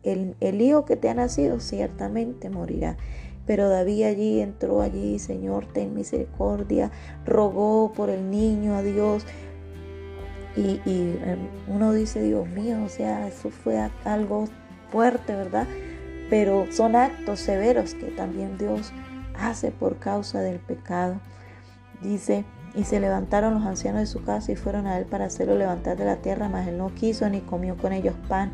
El, 0.02 0.60
hijo 0.60 0.84
que 0.84 0.96
te 0.96 1.08
ha 1.08 1.14
nacido 1.14 1.58
ciertamente 1.60 2.50
morirá. 2.50 2.98
Pero 3.46 3.70
David 3.70 4.02
allí 4.02 4.40
entró 4.40 4.82
allí, 4.82 5.18
Señor, 5.18 5.64
ten 5.72 5.94
misericordia, 5.94 6.90
rogó 7.24 7.94
por 7.94 8.10
el 8.10 8.30
niño 8.30 8.74
a 8.74 8.82
Dios 8.82 9.24
y, 10.54 10.80
em, 10.84 11.48
uno 11.66 11.94
dice, 11.94 12.22
Dios 12.22 12.46
mío, 12.50 12.76
o 12.84 12.90
sea, 12.90 13.26
eso 13.26 13.48
fue 13.48 13.78
algo 14.04 14.48
fuerte, 14.90 15.34
¿verdad? 15.34 15.66
Pero 16.28 16.66
son 16.72 16.94
actos 16.94 17.40
severos 17.40 17.94
que 17.94 18.08
también 18.08 18.58
Dios 18.58 18.92
hace 19.40 19.70
por 19.70 19.98
causa 19.98 20.40
del 20.40 20.58
pecado. 20.58 21.16
Dice, 22.02 22.44
y 22.74 22.84
se 22.84 23.00
levantaron 23.00 23.54
los 23.54 23.64
ancianos 23.64 24.00
de 24.00 24.06
su 24.06 24.22
casa 24.22 24.52
y 24.52 24.56
fueron 24.56 24.86
a 24.86 24.98
él 24.98 25.06
para 25.06 25.26
hacerlo 25.26 25.56
levantar 25.56 25.96
de 25.96 26.04
la 26.04 26.16
tierra, 26.16 26.48
mas 26.48 26.68
él 26.68 26.78
no 26.78 26.94
quiso 26.94 27.28
ni 27.28 27.40
comió 27.40 27.76
con 27.76 27.92
ellos 27.92 28.14
pan. 28.28 28.52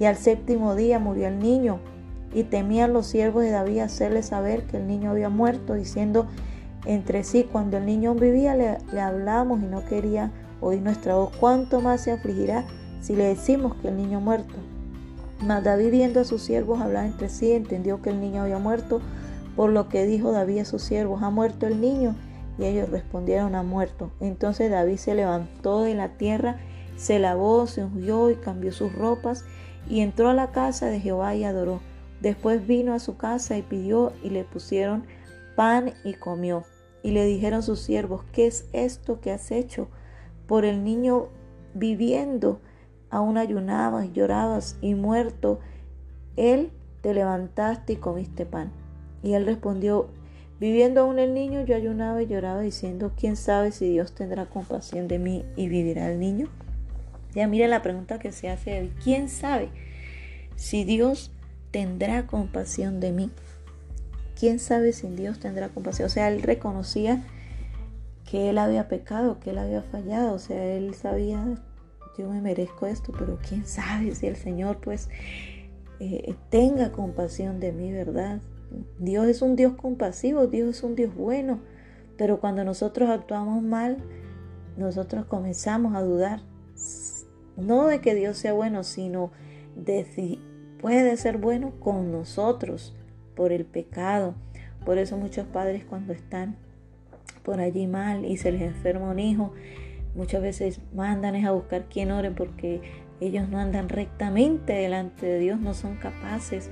Y 0.00 0.04
al 0.04 0.16
séptimo 0.16 0.74
día 0.74 0.98
murió 0.98 1.28
el 1.28 1.38
niño. 1.38 1.80
Y 2.32 2.44
temían 2.44 2.92
los 2.92 3.06
siervos 3.06 3.42
de 3.42 3.50
David 3.50 3.80
hacerle 3.80 4.22
saber 4.22 4.64
que 4.64 4.76
el 4.76 4.86
niño 4.86 5.10
había 5.10 5.28
muerto, 5.28 5.74
diciendo 5.74 6.26
entre 6.84 7.24
sí, 7.24 7.48
cuando 7.50 7.78
el 7.78 7.86
niño 7.86 8.14
vivía 8.14 8.54
le, 8.54 8.78
le 8.92 9.00
hablamos 9.00 9.60
y 9.60 9.66
no 9.66 9.84
quería 9.84 10.30
Hoy 10.60 10.80
nuestra 10.80 11.14
voz, 11.14 11.30
cuánto 11.38 11.80
más 11.80 12.00
se 12.00 12.10
afligirá 12.10 12.64
si 13.00 13.14
le 13.14 13.24
decimos 13.24 13.76
que 13.76 13.88
el 13.88 13.96
niño 13.96 14.18
ha 14.18 14.20
muerto. 14.20 14.54
Mas 15.46 15.62
David 15.62 15.90
viendo 15.92 16.20
a 16.20 16.24
sus 16.24 16.42
siervos 16.42 16.80
hablar 16.80 17.06
entre 17.06 17.28
sí, 17.28 17.52
entendió 17.52 18.02
que 18.02 18.10
el 18.10 18.20
niño 18.20 18.42
había 18.42 18.58
muerto, 18.58 19.00
por 19.58 19.72
lo 19.72 19.88
que 19.88 20.06
dijo 20.06 20.30
David 20.30 20.60
a 20.60 20.64
sus 20.64 20.82
siervos, 20.82 21.20
¿ha 21.24 21.30
muerto 21.30 21.66
el 21.66 21.80
niño? 21.80 22.14
Y 22.58 22.66
ellos 22.66 22.90
respondieron, 22.90 23.56
ha 23.56 23.64
muerto. 23.64 24.12
Entonces 24.20 24.70
David 24.70 24.98
se 24.98 25.16
levantó 25.16 25.82
de 25.82 25.96
la 25.96 26.10
tierra, 26.10 26.60
se 26.94 27.18
lavó, 27.18 27.66
se 27.66 27.82
ungió 27.82 28.30
y 28.30 28.36
cambió 28.36 28.70
sus 28.70 28.94
ropas, 28.94 29.44
y 29.88 29.98
entró 29.98 30.28
a 30.28 30.34
la 30.34 30.52
casa 30.52 30.86
de 30.86 31.00
Jehová 31.00 31.34
y 31.34 31.42
adoró. 31.42 31.80
Después 32.20 32.68
vino 32.68 32.94
a 32.94 33.00
su 33.00 33.16
casa 33.16 33.58
y 33.58 33.62
pidió 33.62 34.12
y 34.22 34.30
le 34.30 34.44
pusieron 34.44 35.06
pan 35.56 35.92
y 36.04 36.14
comió. 36.14 36.62
Y 37.02 37.10
le 37.10 37.24
dijeron 37.24 37.64
sus 37.64 37.80
siervos, 37.80 38.22
¿qué 38.30 38.46
es 38.46 38.68
esto 38.72 39.20
que 39.20 39.32
has 39.32 39.50
hecho? 39.50 39.88
Por 40.46 40.66
el 40.66 40.84
niño 40.84 41.30
viviendo, 41.74 42.60
aún 43.10 43.36
ayunabas, 43.36 44.12
llorabas 44.12 44.76
y 44.80 44.94
muerto, 44.94 45.58
él 46.36 46.70
te 47.00 47.12
levantaste 47.12 47.94
y 47.94 47.96
comiste 47.96 48.46
pan. 48.46 48.70
Y 49.22 49.34
él 49.34 49.46
respondió, 49.46 50.08
viviendo 50.60 51.02
aún 51.02 51.18
el 51.18 51.34
niño, 51.34 51.64
yo 51.64 51.76
ayunaba 51.76 52.22
y 52.22 52.26
lloraba 52.26 52.60
diciendo, 52.60 53.12
¿quién 53.16 53.36
sabe 53.36 53.72
si 53.72 53.88
Dios 53.88 54.14
tendrá 54.14 54.46
compasión 54.46 55.08
de 55.08 55.18
mí 55.18 55.44
y 55.56 55.68
vivirá 55.68 56.10
el 56.10 56.18
niño? 56.18 56.48
Ya 57.34 57.46
mire 57.46 57.68
la 57.68 57.82
pregunta 57.82 58.18
que 58.18 58.32
se 58.32 58.48
hace 58.48 58.80
hoy, 58.80 58.92
¿quién 59.02 59.28
sabe 59.28 59.68
si 60.56 60.84
Dios 60.84 61.30
tendrá 61.70 62.26
compasión 62.26 63.00
de 63.00 63.12
mí? 63.12 63.30
¿Quién 64.38 64.58
sabe 64.58 64.92
si 64.92 65.08
Dios 65.08 65.40
tendrá 65.40 65.68
compasión? 65.68 66.06
O 66.06 66.10
sea, 66.10 66.28
él 66.28 66.42
reconocía 66.42 67.24
que 68.30 68.50
él 68.50 68.58
había 68.58 68.88
pecado, 68.88 69.40
que 69.40 69.50
él 69.50 69.58
había 69.58 69.82
fallado, 69.82 70.34
o 70.34 70.38
sea, 70.38 70.62
él 70.64 70.94
sabía, 70.94 71.44
yo 72.16 72.28
me 72.28 72.40
merezco 72.40 72.86
esto, 72.86 73.12
pero 73.18 73.38
quién 73.46 73.66
sabe 73.66 74.14
si 74.14 74.26
el 74.26 74.36
Señor 74.36 74.80
pues 74.80 75.08
eh, 75.98 76.34
tenga 76.50 76.92
compasión 76.92 77.58
de 77.58 77.72
mí, 77.72 77.90
¿verdad? 77.90 78.40
Dios 78.98 79.26
es 79.26 79.42
un 79.42 79.56
Dios 79.56 79.74
compasivo, 79.74 80.46
Dios 80.46 80.76
es 80.76 80.82
un 80.82 80.94
Dios 80.94 81.14
bueno, 81.14 81.60
pero 82.16 82.40
cuando 82.40 82.64
nosotros 82.64 83.08
actuamos 83.10 83.62
mal, 83.62 83.98
nosotros 84.76 85.26
comenzamos 85.26 85.94
a 85.94 86.02
dudar, 86.02 86.40
no 87.56 87.86
de 87.86 88.00
que 88.00 88.14
Dios 88.14 88.36
sea 88.36 88.52
bueno, 88.52 88.84
sino 88.84 89.30
de 89.76 90.04
si 90.04 90.40
puede 90.80 91.16
ser 91.16 91.38
bueno 91.38 91.72
con 91.80 92.12
nosotros 92.12 92.94
por 93.34 93.52
el 93.52 93.64
pecado. 93.64 94.34
Por 94.84 94.98
eso 94.98 95.16
muchos 95.16 95.46
padres 95.46 95.84
cuando 95.84 96.12
están 96.12 96.56
por 97.42 97.60
allí 97.60 97.86
mal 97.86 98.24
y 98.24 98.36
se 98.36 98.52
les 98.52 98.62
enferma 98.62 99.10
un 99.10 99.18
hijo, 99.18 99.52
muchas 100.14 100.42
veces 100.42 100.80
mandan 100.94 101.36
a 101.44 101.52
buscar 101.52 101.86
quien 101.88 102.10
ore 102.10 102.30
porque 102.30 102.80
ellos 103.20 103.48
no 103.48 103.58
andan 103.58 103.88
rectamente 103.88 104.74
delante 104.74 105.26
de 105.26 105.38
Dios, 105.38 105.60
no 105.60 105.74
son 105.74 105.96
capaces. 105.96 106.70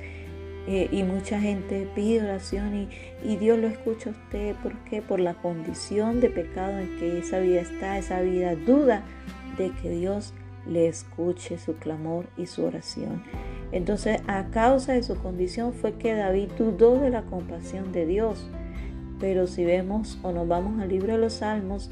Eh, 0.66 0.88
y 0.90 1.04
mucha 1.04 1.40
gente 1.40 1.88
pide 1.94 2.24
oración 2.24 2.74
y, 2.74 2.88
y, 3.22 3.36
Dios 3.36 3.58
lo 3.58 3.68
escucha 3.68 4.10
a 4.10 4.12
usted. 4.12 4.56
¿Por 4.56 4.74
qué? 4.84 5.00
Por 5.00 5.20
la 5.20 5.34
condición 5.34 6.20
de 6.20 6.28
pecado 6.28 6.78
en 6.80 6.98
que 6.98 7.18
esa 7.18 7.38
vida 7.38 7.60
está, 7.60 7.98
esa 7.98 8.20
vida 8.20 8.56
duda 8.56 9.04
de 9.56 9.70
que 9.70 9.90
Dios 9.90 10.34
le 10.68 10.88
escuche 10.88 11.58
su 11.58 11.76
clamor 11.76 12.26
y 12.36 12.46
su 12.46 12.64
oración. 12.64 13.22
Entonces, 13.72 14.20
a 14.26 14.46
causa 14.46 14.92
de 14.92 15.02
su 15.02 15.16
condición 15.16 15.72
fue 15.72 15.94
que 15.94 16.14
David 16.14 16.50
dudó 16.58 16.98
de 16.98 17.10
la 17.10 17.22
compasión 17.22 17.92
de 17.92 18.06
Dios. 18.06 18.48
Pero 19.18 19.46
si 19.46 19.64
vemos 19.64 20.18
o 20.22 20.32
nos 20.32 20.46
vamos 20.46 20.80
al 20.80 20.88
libro 20.88 21.12
de 21.12 21.18
los 21.18 21.34
Salmos, 21.34 21.90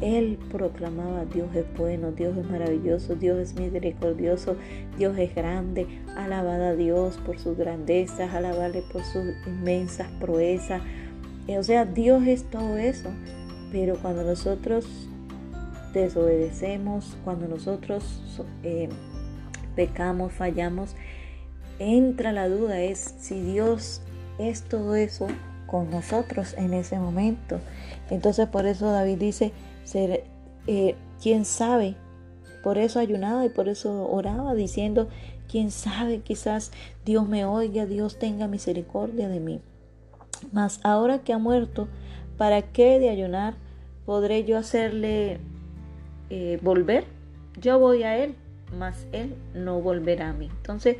él 0.00 0.38
proclamaba, 0.52 1.24
Dios 1.24 1.54
es 1.54 1.64
bueno, 1.76 2.12
Dios 2.12 2.36
es 2.36 2.48
maravilloso, 2.50 3.14
Dios 3.14 3.38
es 3.38 3.54
misericordioso, 3.54 4.56
Dios 4.98 5.16
es 5.18 5.34
grande. 5.34 5.86
Alabada 6.16 6.70
a 6.70 6.74
Dios 6.74 7.18
por 7.24 7.38
sus 7.38 7.56
grandezas, 7.56 8.34
alabarle 8.34 8.82
por 8.92 9.02
sus 9.04 9.24
inmensas 9.46 10.08
proezas. 10.20 10.82
O 11.48 11.62
sea, 11.62 11.84
Dios 11.84 12.26
es 12.26 12.44
todo 12.44 12.76
eso. 12.76 13.10
Pero 13.72 13.96
cuando 14.00 14.22
nosotros 14.22 15.08
desobedecemos, 15.92 17.16
cuando 17.24 17.48
nosotros 17.48 18.44
eh, 18.62 18.88
pecamos, 19.74 20.32
fallamos, 20.32 20.94
entra 21.78 22.32
la 22.32 22.48
duda, 22.48 22.80
es 22.80 23.14
si 23.18 23.40
Dios 23.40 24.02
es 24.38 24.62
todo 24.62 24.94
eso 24.94 25.26
con 25.66 25.90
nosotros 25.90 26.54
en 26.58 26.74
ese 26.74 26.98
momento. 26.98 27.60
Entonces 28.10 28.46
por 28.46 28.66
eso 28.66 28.90
David 28.92 29.18
dice, 29.18 29.52
ser, 29.86 30.24
eh, 30.66 30.94
quién 31.22 31.44
sabe, 31.44 31.96
por 32.62 32.78
eso 32.78 32.98
ayunaba 32.98 33.46
y 33.46 33.48
por 33.48 33.68
eso 33.68 34.08
oraba 34.10 34.54
diciendo, 34.54 35.08
quién 35.48 35.70
sabe, 35.70 36.20
quizás 36.20 36.72
Dios 37.04 37.28
me 37.28 37.44
oiga, 37.44 37.86
Dios 37.86 38.18
tenga 38.18 38.48
misericordia 38.48 39.28
de 39.28 39.40
mí. 39.40 39.60
Mas 40.52 40.80
ahora 40.82 41.20
que 41.20 41.32
ha 41.32 41.38
muerto, 41.38 41.88
¿para 42.36 42.62
qué 42.62 42.98
de 42.98 43.08
ayunar 43.08 43.54
podré 44.04 44.44
yo 44.44 44.58
hacerle 44.58 45.38
eh, 46.30 46.58
volver? 46.62 47.04
Yo 47.60 47.78
voy 47.78 48.02
a 48.02 48.18
él, 48.18 48.34
mas 48.76 49.06
él 49.12 49.34
no 49.54 49.80
volverá 49.80 50.30
a 50.30 50.32
mí. 50.32 50.50
Entonces, 50.56 50.96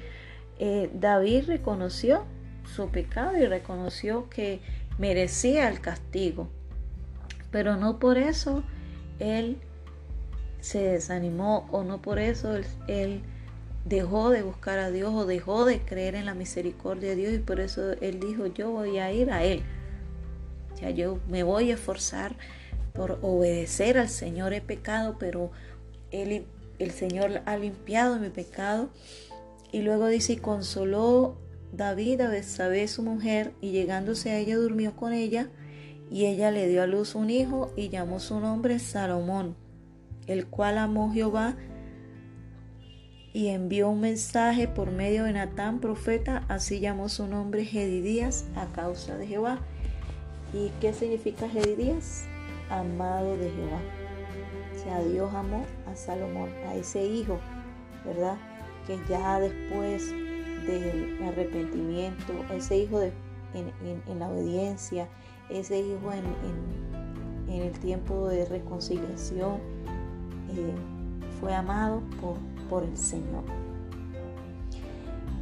eh, 0.59 0.89
David 0.95 1.45
reconoció 1.49 2.25
su 2.65 2.89
pecado 2.91 3.37
y 3.37 3.47
reconoció 3.47 4.31
que 4.31 4.61
merecía 4.99 5.69
el 5.69 5.81
castigo. 5.81 6.49
Pero 7.51 7.77
no 7.77 7.99
por 7.99 8.19
eso 8.19 8.63
él 9.19 9.59
se 10.61 10.81
desanimó 10.81 11.69
o 11.71 11.85
no 11.85 12.03
por 12.03 12.19
eso 12.19 12.57
él, 12.89 13.23
dejó 13.85 14.31
de 14.31 14.43
buscar 14.43 14.81
a 14.81 14.91
Dios 14.91 15.15
o 15.15 15.27
dejó 15.27 15.65
de 15.65 15.81
creer 15.81 16.17
en 16.17 16.27
la 16.27 16.35
misericordia 16.35 17.11
de 17.11 17.17
Dios 17.17 17.35
y 17.35 17.39
por 17.39 17.61
eso 17.61 17.93
él 18.01 18.19
dijo 18.19 18.47
yo 18.47 18.73
voy 18.73 18.99
a 18.99 19.13
ir 19.13 19.31
a 19.31 19.45
él. 19.45 19.63
Ya 20.81 20.91
yo 20.91 21.21
me 21.29 21.45
voy 21.45 21.71
a 21.71 21.75
esforzar 21.75 22.37
por 22.93 23.19
obedecer 23.23 23.97
al 23.97 24.09
Señor. 24.09 24.53
He 24.53 24.61
pecado, 24.61 25.17
pero 25.19 25.53
él, 26.11 26.47
el 26.79 26.91
Señor 26.91 27.43
ha 27.47 27.57
limpiado 27.57 28.19
mi 28.19 28.31
pecado 28.31 28.91
y 29.73 29.83
luego 29.83 30.09
dice, 30.09 30.35
y 30.35 30.37
consoló 30.37 31.37
David 31.73 32.23
a 32.23 32.29
Betsabé 32.29 32.89
su 32.89 33.03
mujer, 33.03 33.53
y 33.61 33.73
llegándose 33.73 34.31
a 34.31 34.39
ella 34.39 34.57
durmió 34.57 34.97
con 34.97 35.13
ella, 35.13 35.49
y 36.11 36.27
ella 36.27 36.51
le 36.51 36.69
dio 36.69 36.83
a 36.83 36.87
luz 36.87 37.15
un 37.15 37.31
hijo 37.31 37.73
y 37.77 37.89
llamó 37.89 38.21
su 38.21 38.41
nombre 38.41 38.79
Salomón, 38.79 39.57
el 40.27 40.47
cual 40.47 40.79
amó 40.79 41.13
Jehová 41.13 41.57
y 43.33 43.49
envió 43.49 43.91
un 43.91 44.01
mensaje 44.01 44.69
por 44.69 44.91
medio 44.91 45.25
de 45.25 45.33
Natán 45.33 45.81
profeta, 45.81 46.45
así 46.49 46.81
llamó 46.81 47.09
su 47.09 47.27
nombre 47.27 47.65
Gedidías 47.65 48.47
a 48.57 48.67
causa 48.73 49.17
de 49.17 49.27
Jehová. 49.27 49.61
¿Y 50.55 50.71
qué 50.81 50.93
significa 50.93 51.49
Gedidías? 51.49 52.25
Amado 52.71 53.37
de 53.37 53.51
Jehová. 53.51 53.81
O 54.75 54.79
sea, 54.79 55.01
Dios 55.01 55.35
amó 55.35 55.67
a 55.87 55.97
Salomón, 55.97 56.51
a 56.67 56.75
ese 56.77 57.05
hijo, 57.05 57.39
¿verdad? 58.05 58.39
que 58.87 58.99
ya 59.09 59.41
después 59.41 60.11
del 60.67 61.19
arrepentimiento, 61.25 62.33
ese 62.53 62.79
hijo 62.79 63.01
de, 63.01 63.13
en, 63.55 64.19
la 64.19 64.29
obediencia, 64.29 65.09
ese 65.51 65.79
hijo 65.81 66.13
en, 66.13 66.25
el 67.49 67.73
tiempo 67.79 68.29
de 68.29 68.45
reconciliación, 68.45 69.55
eh, 70.51 70.75
fue 71.41 71.55
amado 71.55 72.03
por, 72.69 72.83
el 72.83 72.97
Señor. 72.97 73.45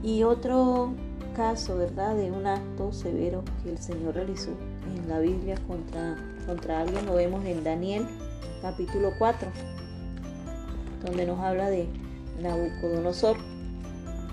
Y 0.03 0.23
otro 0.23 0.93
caso, 1.35 1.79
¿verdad?, 1.79 2.15
de 2.15 2.31
un 2.31 2.47
acto 2.47 2.93
severo 2.93 3.43
que 3.63 3.71
el 3.71 3.79
Señor 3.79 4.15
realizó 4.15 4.51
en 4.95 5.09
la 5.09 5.19
Biblia 5.19 5.57
contra, 5.67 6.17
contra 6.47 6.83
alguien, 6.83 7.07
lo 7.07 7.15
vemos 7.15 7.45
en 7.47 7.65
Daniel 7.65 8.07
capítulo 8.65 9.13
4, 9.19 9.51
donde 11.05 11.27
nos 11.27 11.39
habla 11.41 11.69
de 11.69 11.87
Nabucodonosor, 12.41 13.37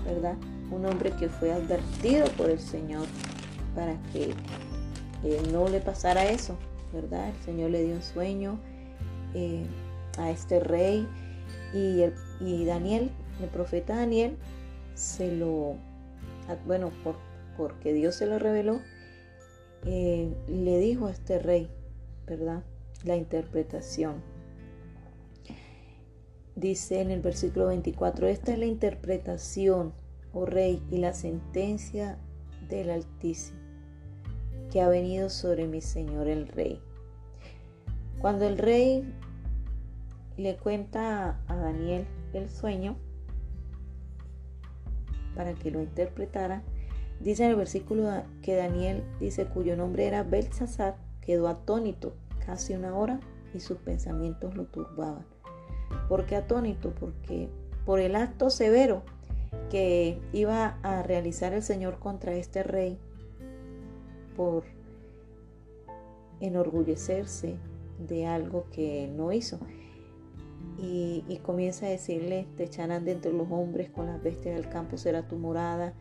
¿verdad? 0.06 0.36
Un 0.70 0.86
hombre 0.86 1.10
que 1.18 1.28
fue 1.28 1.52
advertido 1.52 2.26
por 2.38 2.48
el 2.48 2.58
Señor 2.58 3.06
para 3.74 3.94
que 4.12 4.34
no 5.50 5.68
le 5.68 5.80
pasara 5.80 6.24
eso, 6.26 6.56
¿verdad? 6.92 7.28
El 7.28 7.42
Señor 7.44 7.70
le 7.70 7.84
dio 7.84 7.94
un 7.94 8.02
sueño 8.02 8.58
eh, 9.34 9.64
a 10.18 10.30
este 10.30 10.60
rey 10.60 11.06
y, 11.72 12.02
y 12.40 12.64
Daniel, 12.64 13.10
el 13.40 13.48
profeta 13.48 13.96
Daniel, 13.96 14.36
se 14.94 15.34
lo, 15.34 15.76
bueno, 16.66 16.90
por, 17.02 17.16
porque 17.56 17.92
Dios 17.92 18.16
se 18.16 18.26
lo 18.26 18.38
reveló, 18.38 18.80
eh, 19.84 20.34
le 20.48 20.78
dijo 20.78 21.06
a 21.06 21.10
este 21.10 21.38
rey, 21.38 21.68
¿verdad? 22.26 22.62
La 23.04 23.16
interpretación. 23.16 24.22
Dice 26.54 27.00
en 27.00 27.10
el 27.10 27.20
versículo 27.20 27.68
24, 27.68 28.26
esta 28.28 28.52
es 28.52 28.58
la 28.58 28.66
interpretación, 28.66 29.94
oh 30.32 30.44
rey, 30.44 30.82
y 30.90 30.98
la 30.98 31.14
sentencia 31.14 32.18
del 32.68 32.90
Altísimo, 32.90 33.58
que 34.70 34.80
ha 34.80 34.88
venido 34.88 35.30
sobre 35.30 35.66
mi 35.66 35.80
Señor 35.80 36.28
el 36.28 36.48
rey. 36.48 36.80
Cuando 38.20 38.46
el 38.46 38.58
rey 38.58 39.04
le 40.36 40.56
cuenta 40.56 41.40
a 41.46 41.56
Daniel 41.56 42.06
el 42.32 42.48
sueño, 42.48 42.96
para 45.34 45.54
que 45.54 45.70
lo 45.70 45.80
interpretara, 45.80 46.62
dice 47.20 47.44
en 47.44 47.50
el 47.50 47.56
versículo 47.56 48.10
que 48.42 48.54
Daniel 48.56 49.02
dice 49.20 49.46
cuyo 49.46 49.76
nombre 49.76 50.06
era 50.06 50.22
Belsasar, 50.22 50.96
quedó 51.20 51.48
atónito 51.48 52.14
casi 52.44 52.74
una 52.74 52.94
hora 52.94 53.20
y 53.54 53.60
sus 53.60 53.78
pensamientos 53.78 54.56
lo 54.56 54.64
turbaban. 54.64 55.24
¿Por 56.08 56.26
qué 56.26 56.36
atónito? 56.36 56.94
Porque 56.98 57.48
por 57.84 58.00
el 58.00 58.16
acto 58.16 58.50
severo 58.50 59.02
que 59.70 60.20
iba 60.32 60.78
a 60.82 61.02
realizar 61.02 61.52
el 61.52 61.62
Señor 61.62 61.98
contra 61.98 62.32
este 62.34 62.62
rey, 62.62 62.98
por 64.36 64.64
enorgullecerse 66.40 67.56
de 67.98 68.26
algo 68.26 68.66
que 68.72 69.10
no 69.14 69.32
hizo. 69.32 69.58
Y, 70.78 71.40
comienza 71.44 71.86
a 71.86 71.90
decirle, 71.90 72.46
te 72.56 72.64
echarán 72.64 73.04
de 73.04 73.12
entre 73.12 73.32
los 73.32 73.48
hombres, 73.50 73.90
con 73.90 74.06
las 74.06 74.22
bestias 74.22 74.56
del 74.56 74.68
campo 74.68 74.96
será 74.96 75.28
tu 75.28 75.36
morada, 75.36 75.92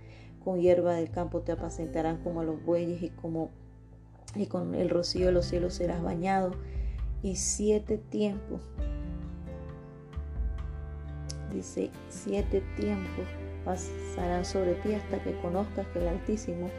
con 0.43 0.59
hierba 0.59 0.93
del 0.95 1.11
campo 1.11 1.41
te 1.41 1.51
apacentarán 1.51 2.17
como 2.23 2.41
a 2.41 2.43
los 2.43 2.63
bueyes 2.63 3.03
y 3.03 3.09
como 3.09 3.49
y 4.35 4.45
con 4.45 4.75
el 4.75 4.89
rocío 4.89 5.27
de 5.27 5.31
los 5.33 5.45
cielos 5.45 5.73
serás 5.73 6.01
bañado 6.01 6.51
y 7.21 7.35
siete 7.35 7.97
tiempos 7.97 8.61
dice 11.53 11.91
siete 12.09 12.63
tiempos 12.77 13.25
pasarán 13.65 14.45
sobre 14.45 14.75
ti 14.75 14.93
hasta 14.93 15.21
que 15.21 15.37
conozcas 15.41 15.85
que 15.87 15.99
el 15.99 16.07
Altísimo 16.07 16.69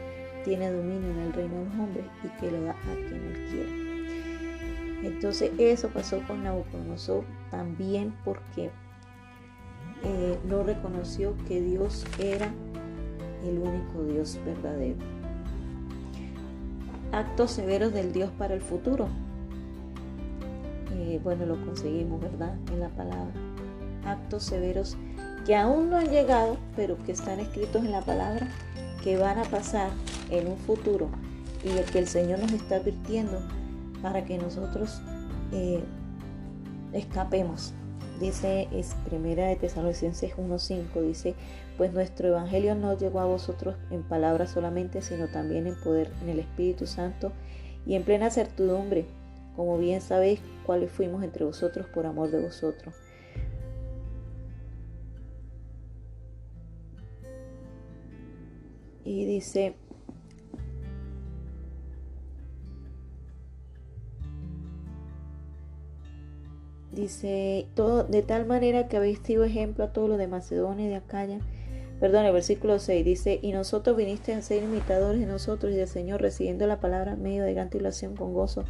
tiene 0.43 0.71
dominio 0.71 1.11
en 1.11 1.19
el 1.19 1.33
reino 1.33 1.59
de 1.59 1.65
los 1.65 1.73
hombres 1.75 2.05
y 2.23 2.27
que 2.39 2.51
lo 2.51 2.61
da 2.63 2.71
a 2.71 2.95
quien 2.95 3.23
él 3.25 3.47
quiere. 3.49 3.93
Entonces 5.03 5.51
eso 5.57 5.89
pasó 5.89 6.21
con 6.27 6.43
Nabucodonosor 6.43 7.25
también 7.51 8.15
porque 8.23 8.71
eh, 10.03 10.39
no 10.45 10.63
reconoció 10.63 11.35
que 11.47 11.61
Dios 11.61 12.05
era 12.19 12.49
el 13.43 13.59
único 13.59 14.03
Dios 14.03 14.39
verdadero. 14.45 14.97
Actos 17.11 17.51
severos 17.51 17.93
del 17.93 18.11
Dios 18.11 18.31
para 18.37 18.53
el 18.53 18.61
futuro. 18.61 19.07
Eh, 20.93 21.19
bueno, 21.23 21.45
lo 21.45 21.63
conseguimos, 21.65 22.21
¿verdad? 22.21 22.55
En 22.71 22.79
la 22.79 22.89
palabra. 22.89 23.33
Actos 24.05 24.43
severos 24.43 24.97
que 25.45 25.55
aún 25.55 25.89
no 25.89 25.97
han 25.97 26.09
llegado, 26.09 26.57
pero 26.75 26.97
que 27.03 27.11
están 27.11 27.39
escritos 27.39 27.83
en 27.83 27.91
la 27.91 28.01
palabra, 28.01 28.47
que 29.03 29.17
van 29.17 29.37
a 29.37 29.43
pasar 29.43 29.89
en 30.29 30.47
un 30.47 30.57
futuro 30.57 31.09
y 31.63 31.69
el 31.69 31.85
que 31.85 31.99
el 31.99 32.07
Señor 32.07 32.39
nos 32.39 32.51
está 32.51 32.77
advirtiendo 32.77 33.39
para 34.01 34.25
que 34.25 34.37
nosotros 34.37 35.01
eh, 35.51 35.83
escapemos. 36.93 37.73
Dice 38.19 38.67
es 38.71 38.95
primera 39.05 39.47
de 39.47 39.55
Tesalonicenses 39.55 40.35
1:5 40.37 41.01
dice, 41.01 41.35
pues 41.77 41.91
nuestro 41.93 42.27
evangelio 42.27 42.75
no 42.75 42.97
llegó 42.97 43.19
a 43.19 43.25
vosotros 43.25 43.75
en 43.89 44.03
palabras 44.03 44.51
solamente, 44.51 45.01
sino 45.01 45.27
también 45.27 45.67
en 45.67 45.75
poder 45.81 46.11
en 46.21 46.29
el 46.29 46.39
Espíritu 46.39 46.85
Santo 46.85 47.31
y 47.85 47.95
en 47.95 48.03
plena 48.03 48.29
certidumbre, 48.29 49.05
como 49.55 49.77
bien 49.77 50.01
sabéis 50.01 50.39
cuáles 50.65 50.91
fuimos 50.91 51.23
entre 51.23 51.43
vosotros 51.43 51.87
por 51.87 52.05
amor 52.05 52.29
de 52.31 52.41
vosotros. 52.41 52.93
Y 59.05 59.25
dice, 59.25 59.75
dice, 66.91 67.67
todo, 67.75 68.03
de 68.03 68.21
tal 68.21 68.45
manera 68.45 68.87
que 68.87 68.97
habéis 68.97 69.19
sido 69.19 69.43
ejemplo 69.43 69.83
a 69.83 69.93
todos 69.93 70.09
los 70.09 70.17
de 70.17 70.27
Macedonia 70.27 70.85
y 70.85 70.89
de 70.89 70.95
Acaya. 70.95 71.39
Perdón, 71.99 72.25
el 72.25 72.33
versículo 72.33 72.79
6 72.79 73.05
dice, 73.05 73.39
y 73.41 73.51
nosotros 73.51 73.95
viniste 73.95 74.33
a 74.33 74.41
ser 74.41 74.63
imitadores 74.63 75.21
de 75.21 75.25
nosotros 75.25 75.71
y 75.71 75.75
del 75.75 75.87
Señor, 75.87 76.21
recibiendo 76.21 76.67
la 76.67 76.79
palabra 76.79 77.15
medio 77.15 77.43
de 77.43 77.53
gran 77.53 77.69
tribulación 77.69 78.15
con 78.15 78.33
gozo 78.33 78.65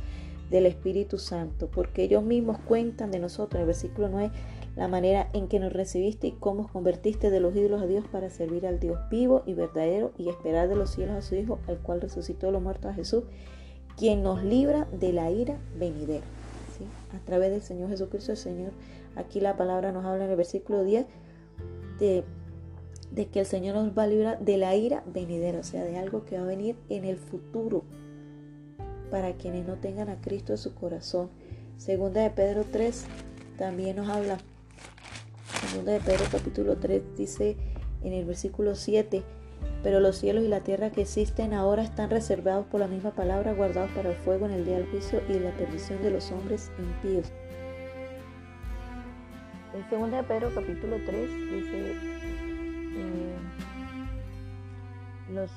del 0.52 0.66
Espíritu 0.68 1.18
Santo, 1.18 1.68
porque 1.72 2.04
ellos 2.04 2.24
mismos 2.24 2.60
cuentan 2.60 3.12
de 3.12 3.20
nosotros, 3.20 3.60
el 3.60 3.66
versículo 3.66 4.10
9, 4.10 4.32
la 4.76 4.88
manera 4.88 5.30
en 5.34 5.48
que 5.48 5.60
nos 5.60 5.72
recibiste 5.72 6.28
y 6.28 6.32
cómo 6.32 6.64
os 6.64 6.72
convertiste 6.72 7.30
de 7.30 7.40
los 7.40 7.56
ídolos 7.56 7.82
a 7.82 7.86
Dios 7.86 8.06
para 8.12 8.30
servir 8.30 8.66
al 8.66 8.80
Dios 8.80 8.98
vivo 9.10 9.44
y 9.46 9.54
verdadero 9.54 10.12
y 10.18 10.30
esperar 10.30 10.68
de 10.68 10.76
los 10.76 10.92
cielos 10.92 11.16
a 11.16 11.22
su 11.22 11.36
Hijo, 11.36 11.60
al 11.68 11.78
cual 11.80 12.02
resucitó 12.02 12.52
los 12.52 12.62
muertos 12.62 12.92
a 12.92 12.94
Jesús, 12.96 13.24
quien 13.98 14.24
nos 14.24 14.44
libra 14.44 14.88
de 14.92 15.14
la 15.14 15.30
ira 15.30 15.60
venidera. 15.78 16.26
A 17.16 17.20
través 17.26 17.52
del 17.52 17.62
Señor 17.62 17.90
Jesucristo, 17.90 18.32
el 18.32 18.38
Señor, 18.38 18.72
aquí 19.16 19.40
la 19.40 19.56
palabra 19.56 19.92
nos 19.92 20.04
habla 20.06 20.26
en 20.26 20.32
el 20.32 20.36
versículo 20.36 20.84
10 20.84 21.06
de, 22.00 22.24
de 23.12 23.28
que 23.28 23.42
el 23.42 23.46
Señor 23.46 23.76
nos 23.76 23.96
va 23.96 24.04
a 24.04 24.08
librar 24.08 24.40
de 24.40 24.58
la 24.58 24.76
ira 24.76 25.04
venidera, 25.06 25.60
o 25.60 25.64
sea, 25.64 25.84
de 25.84 25.98
algo 25.98 26.26
que 26.26 26.38
va 26.38 26.44
a 26.44 26.48
venir 26.48 26.76
en 26.90 27.06
el 27.06 27.18
futuro 27.18 27.84
para 29.12 29.34
quienes 29.34 29.68
no 29.68 29.76
tengan 29.76 30.10
a 30.10 30.20
Cristo 30.20 30.54
en 30.54 30.58
su 30.58 30.74
corazón. 30.74 31.30
Segunda 31.78 32.22
de 32.22 32.32
Pedro 32.32 32.66
3 32.72 33.06
también 33.58 33.98
nos 33.98 34.10
habla 34.10 34.40
Segunda 35.68 35.94
de 35.94 36.00
Pedro 36.02 36.26
capítulo 36.32 36.78
3 36.78 37.16
dice 37.16 37.56
en 38.04 38.14
el 38.14 38.26
versículo 38.26 38.76
7, 38.76 39.24
pero 39.82 40.00
los 40.00 40.18
cielos 40.18 40.44
y 40.44 40.48
la 40.48 40.60
tierra 40.60 40.92
que 40.92 41.02
existen 41.02 41.54
ahora 41.54 41.84
están 41.84 42.10
reservados 42.10 42.66
por 42.66 42.82
la 42.82 42.88
misma 42.88 43.12
palabra, 43.12 43.54
guardados 43.54 43.90
para 43.92 44.10
el 44.10 44.16
fuego 44.18 44.46
en 44.46 44.52
el 44.52 44.66
día 44.66 44.78
del 44.78 44.90
juicio 44.90 45.22
y 45.30 45.40
la 45.40 45.52
perdición 45.52 46.02
de 46.04 46.12
los 46.12 46.32
hombres 46.32 46.70
impíos. 46.78 47.32
En 49.74 49.90
segunda 49.90 50.18
de 50.18 50.24
Pedro 50.24 50.52
capítulo 50.54 50.98
3 51.06 51.30
dice, 51.52 51.92
eh, 52.96 53.36
los 55.32 55.50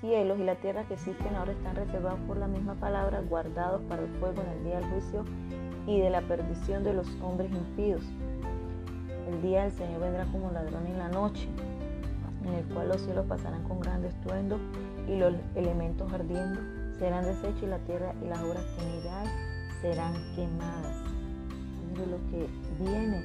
cielos 0.00 0.38
y 0.38 0.44
la 0.44 0.54
tierra 0.54 0.84
que 0.84 0.94
existen 0.94 1.34
ahora 1.34 1.52
están 1.52 1.74
reservados 1.74 2.20
por 2.20 2.36
la 2.36 2.46
misma 2.46 2.74
palabra, 2.74 3.20
guardados 3.20 3.82
para 3.88 4.02
el 4.02 4.08
fuego 4.20 4.42
en 4.42 4.48
el 4.58 4.64
día 4.64 4.80
del 4.80 4.90
juicio 4.90 5.24
y 5.86 6.00
de 6.00 6.08
la 6.08 6.22
perdición 6.22 6.84
de 6.84 6.94
los 6.94 7.08
hombres 7.20 7.50
impíos. 7.50 8.02
El 9.28 9.42
día 9.42 9.64
del 9.64 9.72
Señor 9.72 10.00
vendrá 10.00 10.24
como 10.24 10.50
ladrón 10.50 10.86
en 10.86 10.96
la 10.96 11.08
noche, 11.08 11.48
en 12.46 12.54
el 12.54 12.64
cual 12.72 12.88
los 12.88 13.02
cielos 13.02 13.26
pasarán 13.26 13.62
con 13.64 13.78
gran 13.78 14.02
estruendo 14.02 14.58
y 15.06 15.18
los 15.18 15.34
elementos 15.54 16.10
ardiendo 16.10 16.58
serán 16.98 17.24
deshechos 17.24 17.62
y 17.62 17.66
la 17.66 17.78
tierra 17.80 18.14
y 18.24 18.26
las 18.26 18.40
obras 18.40 18.64
que 18.64 18.80
en 18.80 19.82
serán 19.82 20.14
quemadas. 20.34 20.96
Mire 21.90 22.06
lo 22.06 22.16
que 22.30 22.48
viene 22.80 23.22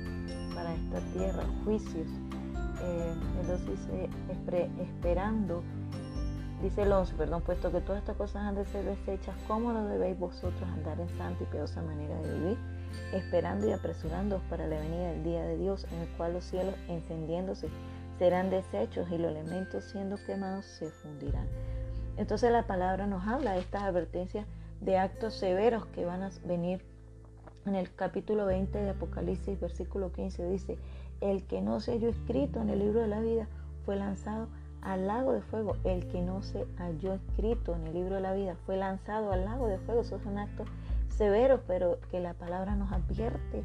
para 0.53 0.75
esta 0.75 0.99
tierra, 1.13 1.43
juicios. 1.63 2.07
Eh, 2.83 3.13
entonces 3.39 3.65
dice, 3.65 4.09
esperando, 4.81 5.63
dice 6.61 6.81
el 6.81 6.91
11, 6.91 7.13
perdón, 7.15 7.41
puesto 7.43 7.71
que 7.71 7.79
todas 7.79 8.01
estas 8.01 8.17
cosas 8.17 8.43
han 8.43 8.55
de 8.55 8.65
ser 8.65 8.83
deshechas, 8.83 9.35
¿cómo 9.47 9.71
lo 9.71 9.85
debéis 9.85 10.19
vosotros 10.19 10.63
andar 10.63 10.99
en 10.99 11.07
santa 11.17 11.41
y 11.43 11.45
piadosa 11.45 11.81
manera 11.81 12.19
de 12.21 12.39
vivir? 12.39 12.57
Esperando 13.13 13.67
y 13.67 13.71
apresurando 13.71 14.41
para 14.49 14.67
la 14.67 14.79
venida 14.79 15.11
del 15.11 15.23
día 15.23 15.43
de 15.43 15.57
Dios, 15.57 15.85
en 15.91 15.99
el 15.99 16.07
cual 16.17 16.33
los 16.33 16.43
cielos 16.43 16.75
encendiéndose 16.87 17.69
serán 18.19 18.49
deshechos 18.49 19.09
y 19.11 19.17
los 19.17 19.31
elementos 19.31 19.83
siendo 19.85 20.17
quemados 20.25 20.65
se 20.65 20.89
fundirán. 20.89 21.47
Entonces 22.17 22.51
la 22.51 22.67
palabra 22.67 23.07
nos 23.07 23.27
habla 23.27 23.53
de 23.53 23.59
estas 23.59 23.83
advertencias 23.83 24.45
de 24.81 24.97
actos 24.97 25.33
severos 25.33 25.85
que 25.87 26.05
van 26.05 26.23
a 26.23 26.31
venir. 26.45 26.85
En 27.65 27.75
el 27.75 27.93
capítulo 27.95 28.45
20 28.45 28.77
de 28.77 28.89
Apocalipsis, 28.89 29.59
versículo 29.59 30.11
15 30.11 30.47
dice, 30.49 30.77
el 31.21 31.45
que 31.47 31.61
no 31.61 31.79
se 31.79 31.93
halló 31.93 32.09
escrito 32.09 32.61
en 32.61 32.69
el 32.69 32.79
libro 32.79 32.99
de 32.99 33.07
la 33.07 33.21
vida 33.21 33.47
fue 33.85 33.95
lanzado 33.95 34.49
al 34.81 35.07
lago 35.07 35.31
de 35.31 35.41
fuego. 35.41 35.77
El 35.85 36.07
que 36.09 36.21
no 36.21 36.41
se 36.43 36.65
halló 36.77 37.13
escrito 37.13 37.75
en 37.75 37.87
el 37.87 37.93
libro 37.93 38.15
de 38.15 38.21
la 38.21 38.33
vida 38.33 38.57
fue 38.65 38.75
lanzado 38.75 39.31
al 39.31 39.45
lago 39.45 39.67
de 39.67 39.79
fuego. 39.79 40.01
Eso 40.01 40.17
es 40.17 40.25
un 40.25 40.37
acto 40.37 40.65
severos, 41.13 41.61
pero 41.67 41.99
que 42.11 42.19
la 42.19 42.33
palabra 42.33 42.75
nos 42.75 42.91
advierte. 42.91 43.63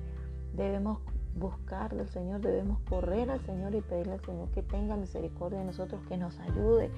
Debemos 0.54 0.98
buscar 1.36 1.94
del 1.94 2.08
Señor, 2.08 2.40
debemos 2.40 2.80
correr 2.88 3.30
al 3.30 3.40
Señor 3.44 3.74
y 3.74 3.80
pedirle 3.80 4.14
al 4.14 4.24
Señor 4.24 4.48
que 4.50 4.62
tenga 4.62 4.96
misericordia 4.96 5.60
de 5.60 5.64
nosotros, 5.64 6.00
que 6.08 6.16
nos 6.16 6.38
ayude 6.40 6.90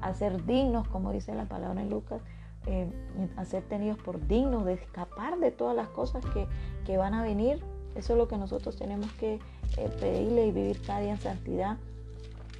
a 0.00 0.14
ser 0.14 0.44
dignos, 0.46 0.88
como 0.88 1.12
dice 1.12 1.34
la 1.34 1.44
palabra 1.44 1.80
en 1.80 1.90
Lucas, 1.90 2.20
eh, 2.66 2.88
a 3.36 3.44
ser 3.44 3.64
tenidos 3.64 3.98
por 3.98 4.26
dignos, 4.26 4.64
de 4.64 4.74
escapar 4.74 5.38
de 5.38 5.50
todas 5.50 5.76
las 5.76 5.88
cosas 5.88 6.24
que, 6.26 6.46
que 6.84 6.96
van 6.96 7.14
a 7.14 7.22
venir. 7.22 7.62
Eso 7.94 8.14
es 8.14 8.18
lo 8.18 8.28
que 8.28 8.38
nosotros 8.38 8.76
tenemos 8.76 9.10
que 9.12 9.34
eh, 9.76 9.88
pedirle 10.00 10.46
y 10.46 10.52
vivir 10.52 10.80
cada 10.82 11.00
día 11.00 11.12
en 11.12 11.20
santidad, 11.20 11.76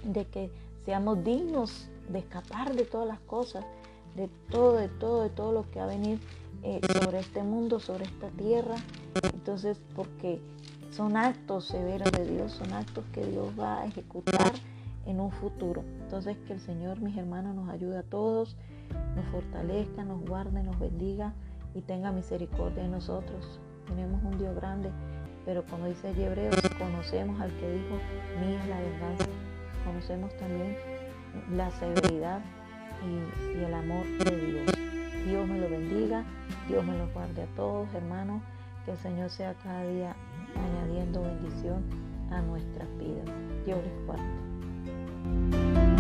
de 0.05 0.27
que 0.27 0.51
seamos 0.85 1.23
dignos 1.25 1.89
de 2.09 2.19
escapar 2.19 2.75
de 2.75 2.85
todas 2.85 3.07
las 3.07 3.21
cosas, 3.21 3.65
de 4.17 4.29
todo, 4.51 4.77
de 4.77 4.89
todo, 4.89 5.23
de 5.23 5.31
todo 5.31 5.53
lo 5.53 5.71
que 5.71 5.79
va 5.79 5.87
a 5.87 5.89
venir 5.89 6.19
eh, 6.63 6.81
sobre 6.93 7.21
este 7.21 7.43
mundo, 7.43 7.81
sobre 7.81 8.05
esta 8.05 8.29
tierra. 8.31 8.77
Entonces, 9.35 9.81
porque 9.97 10.41
son 10.91 11.17
actos 11.17 11.67
severos 11.67 12.11
de 12.13 12.25
Dios, 12.25 12.53
son 12.53 12.73
actos 12.73 13.05
que 13.13 13.25
Dios 13.25 13.49
va 13.59 13.81
a 13.81 13.87
ejecutar 13.87 14.53
en 15.07 15.21
un 15.21 15.33
futuro. 15.33 15.83
Entonces, 16.03 16.37
que 16.47 16.53
el 16.53 16.61
Señor, 16.61 17.01
mis 17.01 17.17
hermanos, 17.17 17.55
nos 17.55 17.69
ayude 17.69 17.99
a 17.99 18.03
todos, 18.03 18.57
nos 19.17 19.25
fortalezca, 19.27 20.05
nos 20.05 20.21
guarde, 20.25 20.63
nos 20.63 20.79
bendiga 20.79 21.33
y 21.75 21.81
tenga 21.81 22.13
misericordia 22.13 22.83
de 22.83 22.89
nosotros. 22.89 23.59
Tenemos 23.89 24.23
un 24.23 24.39
Dios 24.39 24.55
grande, 24.55 24.91
pero 25.45 25.65
como 25.65 25.87
dice 25.87 26.09
allí 26.09 26.23
Hebreos, 26.23 26.55
conocemos 26.79 27.41
al 27.41 27.51
que 27.59 27.73
dijo, 27.73 27.97
mía 28.41 28.63
es 28.63 28.69
la 28.69 28.81
venganza. 28.81 29.27
Conocemos 29.85 30.37
también 30.37 30.77
la 31.57 31.71
severidad 31.73 32.41
y 33.05 33.65
el 33.65 33.75
amor 33.75 34.07
de 34.25 34.37
Dios. 34.37 35.02
Dios 35.27 35.47
me 35.49 35.59
lo 35.59 35.69
bendiga, 35.69 36.25
Dios 36.69 36.85
me 36.85 36.97
lo 36.99 37.07
guarde 37.09 37.43
a 37.43 37.47
todos, 37.57 37.93
hermanos. 37.95 38.43
Que 38.85 38.93
el 38.93 38.99
Señor 38.99 39.31
sea 39.31 39.55
cada 39.63 39.85
día 39.85 40.17
añadiendo 40.57 41.23
bendición 41.23 41.85
a 42.31 42.41
nuestras 42.43 42.89
vidas. 42.99 43.27
Dios 43.65 43.79
les 43.85 44.07
guarde. 44.07 45.92